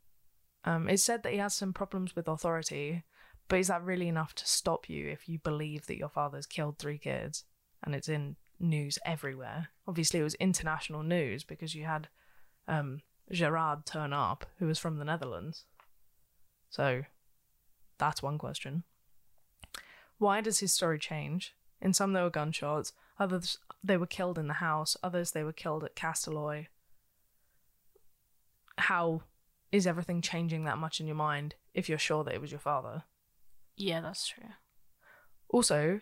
Um, 0.66 0.90
it 0.90 1.00
said 1.00 1.24
that 1.24 1.34
he 1.34 1.40
has 1.40 1.54
some 1.54 1.74
problems 1.74 2.16
with 2.16 2.28
authority, 2.28 3.04
but 3.48 3.60
is 3.60 3.68
that 3.68 3.84
really 3.84 4.08
enough 4.08 4.34
to 4.36 4.48
stop 4.48 4.90
you 4.90 5.08
if 5.08 5.30
you 5.30 5.38
believe 5.40 5.86
that 5.86 5.98
your 5.98 6.10
father's 6.10 6.46
killed 6.46 6.78
three 6.80 6.98
kids 6.98 7.44
and 7.84 7.94
it's 7.94 8.10
in 8.10 8.38
news 8.60 8.98
everywhere? 9.06 9.70
Obviously, 9.88 10.20
it 10.20 10.24
was 10.24 10.36
international 10.36 11.04
news 11.04 11.44
because 11.44 11.76
you 11.76 11.84
had 11.84 12.08
um, 12.68 13.02
Gerard 13.32 13.86
turn 13.86 14.14
up, 14.14 14.46
who 14.60 14.68
was 14.68 14.80
from 14.80 14.98
the 14.98 15.06
Netherlands. 15.06 15.66
So 16.70 17.04
that's 17.98 18.24
one 18.24 18.38
question. 18.38 18.84
Why 20.18 20.42
does 20.42 20.60
his 20.60 20.74
story 20.74 20.98
change? 20.98 21.54
In 21.82 21.94
some, 21.94 22.14
there 22.14 22.24
were 22.24 22.30
gunshots, 22.30 22.94
others, 23.20 23.58
they 23.84 23.98
were 23.98 24.08
killed 24.08 24.38
in 24.38 24.48
the 24.48 24.56
house, 24.56 24.98
others, 25.04 25.32
they 25.32 25.44
were 25.44 25.54
killed 25.54 25.84
at 25.84 25.96
Castalloy 25.96 26.68
how 28.78 29.22
is 29.72 29.88
everything 29.88 30.22
changing 30.22 30.66
that 30.66 30.78
much 30.78 31.00
in 31.00 31.08
your 31.08 31.16
mind 31.16 31.56
if 31.74 31.90
you're 31.90 31.98
sure 31.98 32.24
that 32.24 32.34
it 32.34 32.42
was 32.42 32.52
your 32.52 32.60
father? 32.60 33.04
Yeah, 33.76 34.02
that's 34.02 34.28
true. 34.28 34.50
Also, 35.50 36.00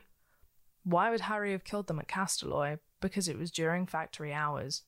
why 0.84 1.09
would 1.09 1.22
Harry 1.22 1.51
have 1.51 1.64
killed 1.64 1.88
them 1.88 1.99
at 1.99 2.07
Castalloy? 2.07 2.80
Because 2.99 3.28
it 3.28 3.38
was 3.38 3.51
during 3.51 3.86
factory 3.86 4.34
hours. 4.34 4.84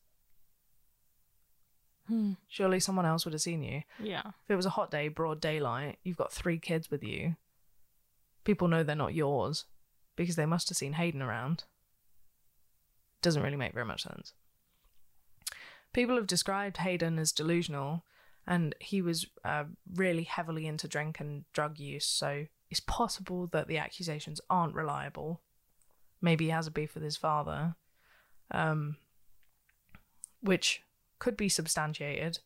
Hmm. 2.07 2.33
Surely 2.47 2.79
someone 2.79 3.05
else 3.05 3.25
would 3.25 3.33
have 3.33 3.41
seen 3.41 3.63
you. 3.63 3.83
Yeah. 3.99 4.23
If 4.25 4.49
it 4.49 4.55
was 4.55 4.65
a 4.65 4.71
hot 4.71 4.91
day, 4.91 5.07
broad 5.07 5.39
daylight, 5.39 5.99
you've 6.03 6.17
got 6.17 6.33
three 6.33 6.59
kids 6.59 6.91
with 6.91 7.03
you. 7.03 7.35
people 8.43 8.67
know 8.67 8.83
they're 8.83 8.95
not 8.95 9.13
yours 9.13 9.65
because 10.17 10.35
they 10.35 10.45
must 10.45 10.67
have 10.69 10.77
seen 10.77 10.93
Hayden 10.93 11.21
around. 11.21 11.63
Doesn't 13.23 13.41
really 13.41 13.57
make 13.57 13.73
very 13.73 13.85
much 13.85 14.03
sense. 14.03 14.33
People 15.93 16.15
have 16.15 16.27
described 16.27 16.77
Hayden 16.77 17.17
as 17.17 17.31
delusional, 17.31 18.03
and 18.45 18.75
he 18.79 19.01
was 19.01 19.25
uh, 19.45 19.63
really 19.95 20.23
heavily 20.23 20.67
into 20.67 20.87
drink 20.87 21.19
and 21.19 21.45
drug 21.53 21.79
use, 21.79 22.05
so 22.05 22.45
it's 22.69 22.79
possible 22.81 23.47
that 23.47 23.67
the 23.67 23.77
accusations 23.77 24.41
aren't 24.49 24.75
reliable. 24.75 25.41
Maybe 26.21 26.45
he 26.45 26.51
has 26.51 26.67
a 26.67 26.71
beef 26.71 26.95
with 26.95 27.03
his 27.03 27.17
father, 27.17 27.75
um, 28.51 28.97
which 30.41 30.81
could 31.19 31.37
be 31.37 31.49
substantiated, 31.49 32.39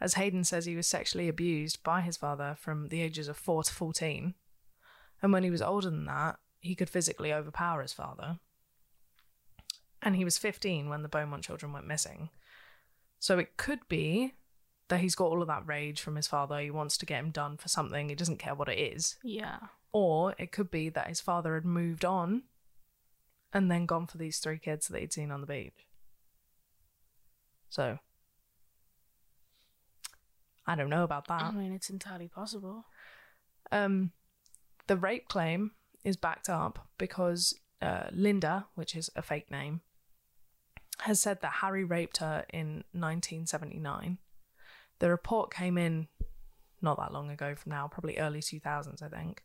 as 0.00 0.14
Hayden 0.14 0.42
says 0.42 0.64
he 0.64 0.74
was 0.74 0.86
sexually 0.86 1.28
abused 1.28 1.82
by 1.82 2.00
his 2.00 2.16
father 2.16 2.56
from 2.58 2.88
the 2.88 3.00
ages 3.00 3.28
of 3.28 3.36
4 3.36 3.64
to 3.64 3.72
14. 3.72 4.34
And 5.22 5.32
when 5.32 5.44
he 5.44 5.50
was 5.50 5.62
older 5.62 5.90
than 5.90 6.06
that, 6.06 6.38
he 6.60 6.74
could 6.74 6.90
physically 6.90 7.32
overpower 7.32 7.82
his 7.82 7.92
father. 7.92 8.38
And 10.04 10.14
he 10.14 10.24
was 10.24 10.38
15 10.38 10.88
when 10.88 11.02
the 11.02 11.08
Beaumont 11.08 11.42
children 11.42 11.72
went 11.72 11.86
missing. 11.86 12.28
So 13.18 13.38
it 13.38 13.56
could 13.56 13.80
be 13.88 14.34
that 14.88 15.00
he's 15.00 15.14
got 15.14 15.26
all 15.26 15.40
of 15.40 15.48
that 15.48 15.66
rage 15.66 16.00
from 16.00 16.16
his 16.16 16.26
father. 16.26 16.60
He 16.60 16.70
wants 16.70 16.98
to 16.98 17.06
get 17.06 17.20
him 17.20 17.30
done 17.30 17.56
for 17.56 17.68
something. 17.68 18.08
He 18.10 18.14
doesn't 18.14 18.38
care 18.38 18.54
what 18.54 18.68
it 18.68 18.78
is. 18.78 19.16
Yeah. 19.24 19.58
Or 19.92 20.34
it 20.38 20.52
could 20.52 20.70
be 20.70 20.90
that 20.90 21.08
his 21.08 21.20
father 21.20 21.54
had 21.54 21.64
moved 21.64 22.04
on 22.04 22.42
and 23.52 23.70
then 23.70 23.86
gone 23.86 24.06
for 24.06 24.18
these 24.18 24.38
three 24.38 24.58
kids 24.58 24.88
that 24.88 25.00
he'd 25.00 25.12
seen 25.12 25.30
on 25.30 25.40
the 25.40 25.46
beach. 25.46 25.86
So, 27.70 27.98
I 30.66 30.74
don't 30.74 30.90
know 30.90 31.04
about 31.04 31.28
that. 31.28 31.42
I 31.42 31.50
mean, 31.50 31.72
it's 31.72 31.90
entirely 31.90 32.28
possible. 32.28 32.84
Um, 33.72 34.12
the 34.86 34.96
rape 34.96 35.28
claim 35.28 35.72
is 36.04 36.16
backed 36.16 36.48
up 36.48 36.86
because 36.98 37.54
uh, 37.80 38.08
Linda, 38.12 38.66
which 38.74 38.94
is 38.94 39.10
a 39.16 39.22
fake 39.22 39.50
name, 39.50 39.80
has 41.00 41.20
said 41.20 41.40
that 41.42 41.54
Harry 41.60 41.84
raped 41.84 42.18
her 42.18 42.44
in 42.52 42.84
1979. 42.92 44.18
The 45.00 45.10
report 45.10 45.52
came 45.52 45.76
in 45.76 46.08
not 46.80 46.98
that 46.98 47.12
long 47.12 47.30
ago 47.30 47.54
from 47.54 47.70
now, 47.70 47.88
probably 47.88 48.18
early 48.18 48.40
2000s, 48.40 49.02
I 49.02 49.08
think, 49.08 49.42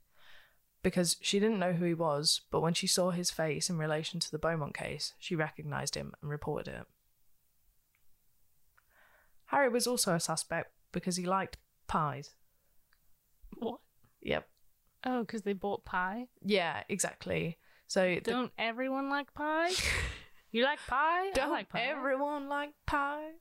because 0.83 1.17
she 1.21 1.39
didn't 1.39 1.59
know 1.59 1.73
who 1.73 1.85
he 1.85 1.93
was, 1.93 2.41
but 2.51 2.61
when 2.61 2.73
she 2.73 2.85
saw 2.87 3.11
his 3.11 3.31
face 3.31 3.69
in 3.69 3.77
relation 3.77 4.19
to 4.19 4.31
the 4.31 4.37
Beaumont 4.37 4.75
case, 4.77 5.13
she 5.17 5.35
recognized 5.35 5.95
him 5.95 6.13
and 6.21 6.29
reported 6.29 6.67
it. 6.73 6.85
Harry 9.47 9.69
was 9.69 9.87
also 9.87 10.13
a 10.13 10.19
suspect 10.19 10.71
because 10.91 11.15
he 11.15 11.25
liked 11.25 11.57
pies. 11.87 12.31
What? 13.57 13.79
Yep. 14.21 14.47
Oh, 15.05 15.21
because 15.21 15.41
they 15.43 15.53
bought 15.53 15.85
pie. 15.85 16.27
Yeah, 16.43 16.83
exactly. 16.89 17.57
So 17.87 18.15
the- 18.23 18.31
Don't 18.31 18.51
everyone 18.57 19.09
like 19.09 19.33
pie? 19.33 19.71
you 20.51 20.63
like 20.63 20.79
pie? 20.87 21.31
don't 21.33 21.49
I 21.49 21.51
like 21.51 21.69
pie. 21.69 21.81
everyone 21.81 22.49
like 22.49 22.71
pie? 22.85 23.31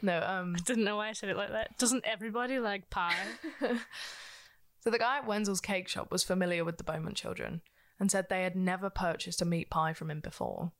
No, 0.00 0.22
um 0.22 0.54
I 0.56 0.60
didn't 0.60 0.84
know 0.84 0.94
why 0.94 1.08
I 1.08 1.12
said 1.12 1.28
it 1.28 1.36
like 1.36 1.50
that. 1.50 1.76
Doesn't 1.76 2.06
everybody 2.06 2.60
like 2.60 2.88
pie? 2.88 3.16
so 4.80 4.90
the 4.90 4.98
guy 4.98 5.18
at 5.18 5.26
Wenzel's 5.26 5.60
cake 5.60 5.88
shop 5.88 6.12
was 6.12 6.22
familiar 6.22 6.64
with 6.64 6.78
the 6.78 6.84
Beaumont 6.84 7.16
children 7.16 7.62
and 7.98 8.08
said 8.08 8.28
they 8.28 8.44
had 8.44 8.54
never 8.54 8.90
purchased 8.90 9.42
a 9.42 9.44
meat 9.44 9.70
pie 9.70 9.92
from 9.92 10.08
him 10.08 10.20
before. 10.20 10.70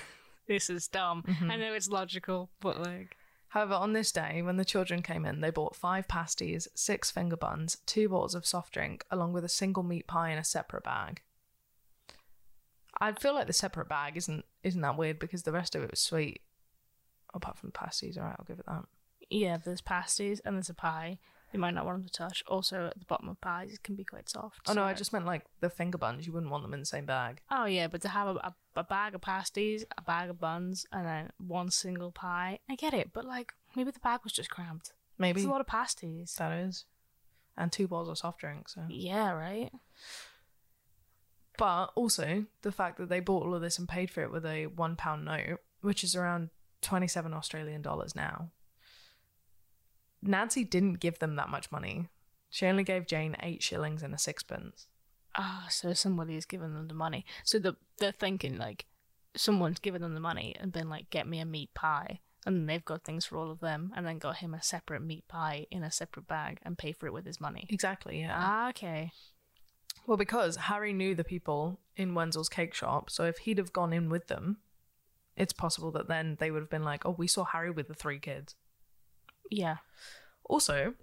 this 0.46 0.70
is 0.70 0.86
dumb. 0.86 1.24
Mm-hmm. 1.26 1.50
I 1.50 1.56
know 1.56 1.72
it's 1.72 1.88
logical, 1.88 2.50
but 2.60 2.80
like, 2.80 3.16
However, 3.48 3.74
on 3.74 3.94
this 3.94 4.12
day, 4.12 4.42
when 4.42 4.58
the 4.58 4.64
children 4.64 5.02
came 5.02 5.24
in, 5.24 5.40
they 5.40 5.50
bought 5.50 5.74
five 5.74 6.06
pasties, 6.06 6.68
six 6.74 7.10
finger 7.10 7.36
buns, 7.36 7.78
two 7.86 8.08
bottles 8.10 8.34
of 8.34 8.46
soft 8.46 8.74
drink, 8.74 9.04
along 9.10 9.32
with 9.32 9.44
a 9.44 9.48
single 9.48 9.82
meat 9.82 10.06
pie 10.06 10.30
in 10.30 10.38
a 10.38 10.44
separate 10.44 10.84
bag. 10.84 11.22
I 13.00 13.12
feel 13.12 13.34
like 13.34 13.46
the 13.46 13.52
separate 13.52 13.88
bag 13.88 14.16
isn't 14.16 14.44
isn't 14.62 14.80
that 14.80 14.96
weird 14.98 15.18
because 15.18 15.42
the 15.44 15.52
rest 15.52 15.74
of 15.74 15.82
it 15.82 15.90
was 15.90 16.00
sweet. 16.00 16.42
Apart 17.34 17.58
from 17.58 17.68
the 17.68 17.72
pasties, 17.78 18.16
alright, 18.18 18.36
I'll 18.38 18.44
give 18.46 18.58
it 18.58 18.66
that. 18.66 18.84
yeah, 19.30 19.56
there's 19.58 19.80
pasties 19.82 20.40
and 20.44 20.56
there's 20.56 20.70
a 20.70 20.74
pie. 20.74 21.18
You 21.52 21.58
might 21.60 21.72
not 21.74 21.86
want 21.86 21.98
them 21.98 22.04
to 22.06 22.12
touch. 22.12 22.42
Also, 22.46 22.88
at 22.88 22.98
the 22.98 23.06
bottom 23.06 23.28
of 23.28 23.40
pies, 23.40 23.72
it 23.72 23.82
can 23.82 23.94
be 23.94 24.04
quite 24.04 24.28
soft. 24.28 24.60
Oh 24.68 24.74
no, 24.74 24.82
I 24.82 24.92
just 24.92 25.12
meant 25.14 25.24
like 25.24 25.44
the 25.60 25.70
finger 25.70 25.96
buns. 25.96 26.26
You 26.26 26.32
wouldn't 26.34 26.52
want 26.52 26.62
them 26.62 26.74
in 26.74 26.80
the 26.80 26.86
same 26.86 27.06
bag. 27.06 27.40
Oh 27.50 27.64
yeah, 27.64 27.86
but 27.86 28.02
to 28.02 28.08
have 28.08 28.28
a, 28.28 28.34
a, 28.34 28.54
a 28.76 28.84
bag 28.84 29.14
of 29.14 29.22
pasties, 29.22 29.84
a 29.96 30.02
bag 30.02 30.28
of 30.28 30.38
buns, 30.40 30.84
and 30.92 31.06
then 31.06 31.30
one 31.38 31.70
single 31.70 32.10
pie, 32.12 32.58
I 32.68 32.74
get 32.74 32.92
it. 32.92 33.12
But 33.14 33.24
like, 33.24 33.52
maybe 33.76 33.90
the 33.92 34.00
bag 34.00 34.20
was 34.24 34.32
just 34.34 34.50
cramped. 34.50 34.92
Maybe 35.18 35.40
It's 35.40 35.48
a 35.48 35.50
lot 35.50 35.60
of 35.62 35.66
pasties. 35.66 36.34
that 36.38 36.52
is, 36.52 36.84
and 37.56 37.72
two 37.72 37.88
bottles 37.88 38.08
of 38.10 38.18
soft 38.18 38.40
drinks. 38.40 38.74
So, 38.74 38.82
Yeah, 38.88 39.32
right. 39.32 39.70
But 41.58 41.92
also 41.94 42.46
the 42.62 42.72
fact 42.72 42.96
that 42.96 43.10
they 43.10 43.20
bought 43.20 43.44
all 43.44 43.54
of 43.54 43.60
this 43.60 43.78
and 43.78 43.86
paid 43.86 44.10
for 44.10 44.22
it 44.22 44.32
with 44.32 44.46
a 44.46 44.66
one 44.68 44.96
pound 44.96 45.26
note, 45.26 45.58
which 45.82 46.02
is 46.02 46.16
around 46.16 46.48
twenty 46.80 47.06
seven 47.06 47.34
Australian 47.34 47.82
dollars 47.82 48.16
now. 48.16 48.50
Nancy 50.22 50.64
didn't 50.64 51.00
give 51.00 51.18
them 51.18 51.36
that 51.36 51.50
much 51.50 51.70
money. 51.70 52.08
She 52.48 52.64
only 52.64 52.84
gave 52.84 53.06
Jane 53.06 53.36
eight 53.42 53.62
shillings 53.62 54.02
and 54.02 54.14
a 54.14 54.18
sixpence. 54.18 54.86
Ah, 55.36 55.66
so 55.68 55.92
somebody 55.92 56.34
has 56.34 56.46
given 56.46 56.72
them 56.72 56.88
the 56.88 56.94
money. 56.94 57.26
So 57.44 57.58
the, 57.58 57.76
they're 57.98 58.10
thinking 58.10 58.56
like, 58.56 58.86
someone's 59.36 59.78
given 59.78 60.02
them 60.02 60.14
the 60.14 60.20
money 60.20 60.56
and 60.58 60.72
been 60.72 60.88
like, 60.88 61.10
get 61.10 61.28
me 61.28 61.38
a 61.38 61.44
meat 61.44 61.74
pie. 61.74 62.20
And 62.46 62.68
they've 62.68 62.84
got 62.84 63.04
things 63.04 63.26
for 63.26 63.36
all 63.36 63.50
of 63.50 63.60
them, 63.60 63.92
and 63.94 64.06
then 64.06 64.18
got 64.18 64.36
him 64.36 64.54
a 64.54 64.62
separate 64.62 65.02
meat 65.02 65.28
pie 65.28 65.66
in 65.70 65.82
a 65.82 65.92
separate 65.92 66.26
bag 66.26 66.58
and 66.62 66.78
pay 66.78 66.92
for 66.92 67.06
it 67.06 67.12
with 67.12 67.26
his 67.26 67.40
money. 67.40 67.66
Exactly, 67.68 68.20
yeah. 68.20 68.34
Ah, 68.34 68.68
okay. 68.70 69.12
Well, 70.08 70.16
because 70.16 70.56
Harry 70.56 70.94
knew 70.94 71.14
the 71.14 71.22
people 71.22 71.80
in 71.94 72.14
Wenzel's 72.14 72.48
cake 72.48 72.72
shop, 72.72 73.10
so 73.10 73.24
if 73.24 73.40
he'd 73.40 73.58
have 73.58 73.74
gone 73.74 73.92
in 73.92 74.08
with 74.08 74.28
them, 74.28 74.56
it's 75.36 75.52
possible 75.52 75.90
that 75.90 76.08
then 76.08 76.38
they 76.40 76.50
would 76.50 76.62
have 76.62 76.70
been 76.70 76.82
like, 76.82 77.04
"Oh, 77.04 77.10
we 77.10 77.28
saw 77.28 77.44
Harry 77.44 77.70
with 77.70 77.88
the 77.88 77.94
three 77.94 78.18
kids." 78.18 78.56
Yeah. 79.50 79.76
Also, 80.44 80.94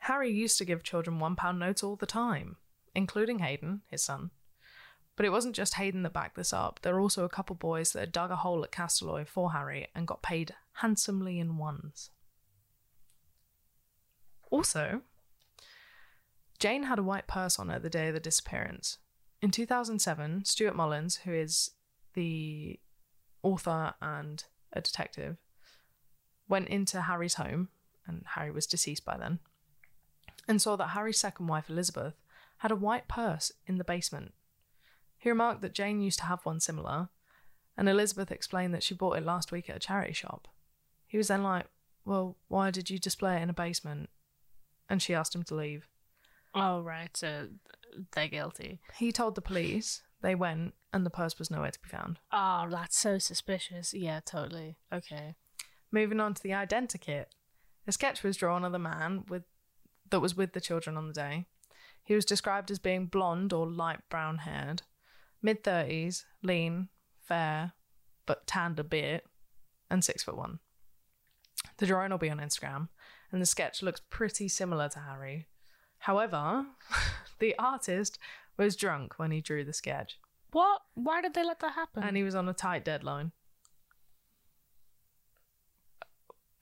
Harry 0.00 0.30
used 0.30 0.58
to 0.58 0.66
give 0.66 0.82
children 0.82 1.18
one 1.18 1.34
pound 1.34 1.60
notes 1.60 1.82
all 1.82 1.96
the 1.96 2.04
time, 2.04 2.58
including 2.94 3.38
Hayden, 3.38 3.80
his 3.88 4.04
son. 4.04 4.32
But 5.16 5.24
it 5.24 5.30
wasn't 5.32 5.56
just 5.56 5.76
Hayden 5.76 6.02
that 6.02 6.12
backed 6.12 6.36
this 6.36 6.52
up. 6.52 6.80
There 6.82 6.92
were 6.92 7.00
also 7.00 7.24
a 7.24 7.30
couple 7.30 7.56
boys 7.56 7.92
that 7.92 8.00
had 8.00 8.12
dug 8.12 8.30
a 8.30 8.36
hole 8.36 8.62
at 8.64 8.70
Castalloy 8.70 9.26
for 9.26 9.52
Harry 9.52 9.88
and 9.94 10.06
got 10.06 10.20
paid 10.20 10.54
handsomely 10.74 11.38
in 11.38 11.56
ones. 11.56 12.10
Also, 14.50 15.04
Jane 16.62 16.84
had 16.84 17.00
a 17.00 17.02
white 17.02 17.26
purse 17.26 17.58
on 17.58 17.70
her 17.70 17.80
the 17.80 17.90
day 17.90 18.06
of 18.06 18.14
the 18.14 18.20
disappearance. 18.20 18.98
In 19.40 19.50
2007, 19.50 20.44
Stuart 20.44 20.76
Mullins, 20.76 21.16
who 21.24 21.32
is 21.32 21.72
the 22.14 22.78
author 23.42 23.94
and 24.00 24.44
a 24.72 24.80
detective, 24.80 25.38
went 26.46 26.68
into 26.68 27.00
Harry's 27.00 27.34
home, 27.34 27.70
and 28.06 28.22
Harry 28.36 28.52
was 28.52 28.68
deceased 28.68 29.04
by 29.04 29.16
then, 29.16 29.40
and 30.46 30.62
saw 30.62 30.76
that 30.76 30.90
Harry's 30.90 31.18
second 31.18 31.48
wife, 31.48 31.68
Elizabeth, 31.68 32.14
had 32.58 32.70
a 32.70 32.76
white 32.76 33.08
purse 33.08 33.50
in 33.66 33.78
the 33.78 33.82
basement. 33.82 34.32
He 35.18 35.30
remarked 35.30 35.62
that 35.62 35.74
Jane 35.74 36.00
used 36.00 36.20
to 36.20 36.26
have 36.26 36.46
one 36.46 36.60
similar, 36.60 37.08
and 37.76 37.88
Elizabeth 37.88 38.30
explained 38.30 38.72
that 38.72 38.84
she 38.84 38.94
bought 38.94 39.18
it 39.18 39.26
last 39.26 39.50
week 39.50 39.68
at 39.68 39.74
a 39.74 39.80
charity 39.80 40.12
shop. 40.12 40.46
He 41.08 41.18
was 41.18 41.26
then 41.26 41.42
like, 41.42 41.66
Well, 42.04 42.36
why 42.46 42.70
did 42.70 42.88
you 42.88 43.00
display 43.00 43.38
it 43.38 43.42
in 43.42 43.50
a 43.50 43.52
basement? 43.52 44.10
And 44.88 45.02
she 45.02 45.12
asked 45.12 45.34
him 45.34 45.42
to 45.42 45.56
leave. 45.56 45.88
Oh, 46.54 46.80
right. 46.80 47.16
So 47.16 47.48
they're 48.14 48.28
guilty. 48.28 48.80
He 48.96 49.12
told 49.12 49.34
the 49.34 49.40
police, 49.40 50.02
they 50.22 50.34
went, 50.34 50.74
and 50.92 51.04
the 51.04 51.10
purse 51.10 51.38
was 51.38 51.50
nowhere 51.50 51.70
to 51.70 51.80
be 51.80 51.88
found. 51.88 52.18
Oh, 52.32 52.66
that's 52.70 52.96
so 52.96 53.18
suspicious. 53.18 53.94
Yeah, 53.94 54.20
totally. 54.24 54.76
Okay. 54.92 55.34
Moving 55.90 56.20
on 56.20 56.34
to 56.34 56.42
the 56.42 56.50
identikit. 56.50 57.26
A 57.86 57.92
sketch 57.92 58.22
was 58.22 58.36
drawn 58.36 58.64
of 58.64 58.72
the 58.72 58.78
man 58.78 59.24
with 59.28 59.42
that 60.10 60.20
was 60.20 60.36
with 60.36 60.52
the 60.52 60.60
children 60.60 60.96
on 60.96 61.08
the 61.08 61.14
day. 61.14 61.46
He 62.04 62.14
was 62.14 62.24
described 62.24 62.70
as 62.70 62.78
being 62.78 63.06
blonde 63.06 63.52
or 63.52 63.66
light 63.66 64.00
brown 64.10 64.38
haired, 64.38 64.82
mid 65.42 65.64
thirties, 65.64 66.26
lean, 66.42 66.88
fair, 67.20 67.72
but 68.26 68.46
tanned 68.46 68.78
a 68.78 68.84
bit, 68.84 69.24
and 69.90 70.04
six 70.04 70.22
foot 70.22 70.36
one. 70.36 70.58
The 71.78 71.86
drawing 71.86 72.10
will 72.10 72.18
be 72.18 72.30
on 72.30 72.38
Instagram, 72.38 72.88
and 73.30 73.40
the 73.40 73.46
sketch 73.46 73.82
looks 73.82 74.02
pretty 74.10 74.48
similar 74.48 74.88
to 74.90 75.00
Harry. 75.00 75.46
However, 76.02 76.66
the 77.38 77.54
artist 77.58 78.18
was 78.56 78.76
drunk 78.76 79.18
when 79.18 79.30
he 79.30 79.40
drew 79.40 79.64
the 79.64 79.72
sketch, 79.72 80.18
What? 80.52 80.82
Why 80.94 81.20
did 81.22 81.34
they 81.34 81.44
let 81.44 81.60
that 81.60 81.72
happen? 81.74 82.02
and 82.02 82.16
he 82.16 82.22
was 82.22 82.34
on 82.34 82.48
a 82.48 82.52
tight 82.54 82.84
deadline. 82.84 83.32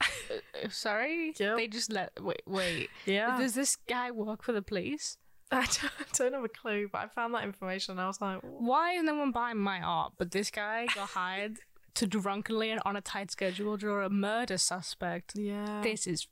Uh, 0.00 0.68
Sorry? 0.68 1.32
Yep. 1.38 1.56
They 1.56 1.66
just 1.68 1.90
let. 1.92 2.12
Wait, 2.22 2.42
wait. 2.46 2.88
Yeah. 3.06 3.38
Does 3.38 3.54
this 3.54 3.76
guy 3.88 4.10
work 4.10 4.42
for 4.42 4.52
the 4.52 4.62
police? 4.62 5.16
I 5.52 5.66
don't, 5.66 6.12
don't 6.16 6.32
have 6.34 6.44
a 6.44 6.48
clue, 6.48 6.88
but 6.92 6.98
I 6.98 7.08
found 7.08 7.34
that 7.34 7.42
information 7.44 7.92
and 7.92 8.00
I 8.00 8.06
was 8.06 8.20
like, 8.20 8.38
Why 8.42 8.92
is 8.92 9.02
no 9.02 9.14
one 9.16 9.32
buying 9.32 9.58
my 9.58 9.80
art? 9.80 10.12
But 10.18 10.30
this 10.30 10.50
guy 10.50 10.86
got 10.94 11.08
hired 11.10 11.58
to 11.94 12.06
drunkenly 12.06 12.70
and 12.70 12.80
on 12.84 12.94
a 12.96 13.00
tight 13.00 13.30
schedule 13.30 13.76
draw 13.76 14.04
a 14.04 14.10
murder 14.10 14.58
suspect. 14.58 15.32
yeah. 15.34 15.80
This 15.82 16.06
is. 16.06 16.28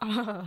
Ugh. 0.00 0.46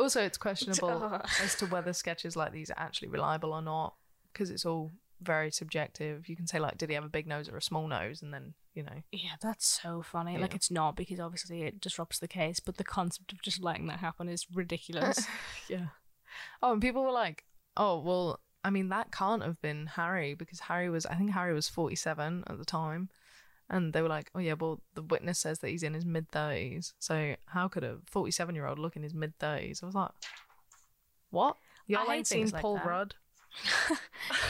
Also, 0.00 0.22
it's 0.22 0.38
questionable 0.38 1.20
as 1.42 1.54
to 1.56 1.66
whether 1.66 1.92
sketches 1.92 2.36
like 2.36 2.52
these 2.52 2.70
are 2.70 2.78
actually 2.78 3.08
reliable 3.08 3.52
or 3.52 3.62
not, 3.62 3.94
because 4.32 4.50
it's 4.50 4.64
all 4.64 4.92
very 5.20 5.50
subjective. 5.50 6.28
You 6.28 6.36
can 6.36 6.46
say 6.46 6.58
like, 6.58 6.78
did 6.78 6.88
he 6.88 6.94
have 6.94 7.04
a 7.04 7.08
big 7.08 7.26
nose 7.26 7.48
or 7.48 7.56
a 7.56 7.62
small 7.62 7.86
nose, 7.86 8.22
and 8.22 8.32
then 8.32 8.54
you 8.74 8.82
know, 8.82 9.02
Yeah, 9.12 9.36
that's 9.42 9.66
so 9.66 10.02
funny. 10.02 10.38
Like 10.38 10.54
it's 10.54 10.70
not 10.70 10.96
because 10.96 11.20
obviously 11.20 11.62
it 11.62 11.80
disrupts 11.80 12.18
the 12.18 12.28
case, 12.28 12.60
but 12.60 12.76
the 12.76 12.84
concept 12.84 13.32
of 13.32 13.42
just 13.42 13.62
letting 13.62 13.86
that 13.88 13.98
happen 13.98 14.28
is 14.28 14.46
ridiculous. 14.52 15.26
yeah. 15.68 15.86
Oh, 16.62 16.72
and 16.72 16.80
people 16.80 17.02
were 17.02 17.10
like, 17.10 17.44
oh, 17.76 17.98
well, 17.98 18.40
I 18.62 18.70
mean, 18.70 18.88
that 18.90 19.10
can't 19.10 19.42
have 19.42 19.60
been 19.60 19.86
Harry 19.86 20.34
because 20.34 20.60
Harry 20.60 20.88
was, 20.88 21.04
I 21.06 21.16
think 21.16 21.32
Harry 21.32 21.52
was 21.52 21.68
forty-seven 21.68 22.44
at 22.46 22.58
the 22.58 22.64
time, 22.64 23.10
and 23.70 23.92
they 23.92 24.02
were 24.02 24.08
like, 24.08 24.30
oh 24.34 24.40
yeah, 24.40 24.54
well, 24.54 24.80
the 24.94 25.02
witness 25.02 25.38
says 25.38 25.60
that 25.60 25.68
he's 25.68 25.82
in 25.84 25.94
his 25.94 26.04
mid 26.04 26.28
thirties, 26.30 26.92
so 26.98 27.36
how 27.46 27.68
could 27.68 27.84
a 27.84 27.98
forty-seven-year-old 28.06 28.78
look 28.78 28.96
in 28.96 29.02
his 29.02 29.14
mid 29.14 29.38
thirties? 29.38 29.80
I 29.82 29.86
was 29.86 29.94
like, 29.94 30.10
what? 31.30 31.56
Y'all 31.86 32.06
hate 32.06 32.16
ain't 32.18 32.26
seen 32.26 32.38
things 32.40 32.52
like 32.52 32.62
Paul 32.62 32.74
that. 32.74 32.86
Rudd? 32.86 33.14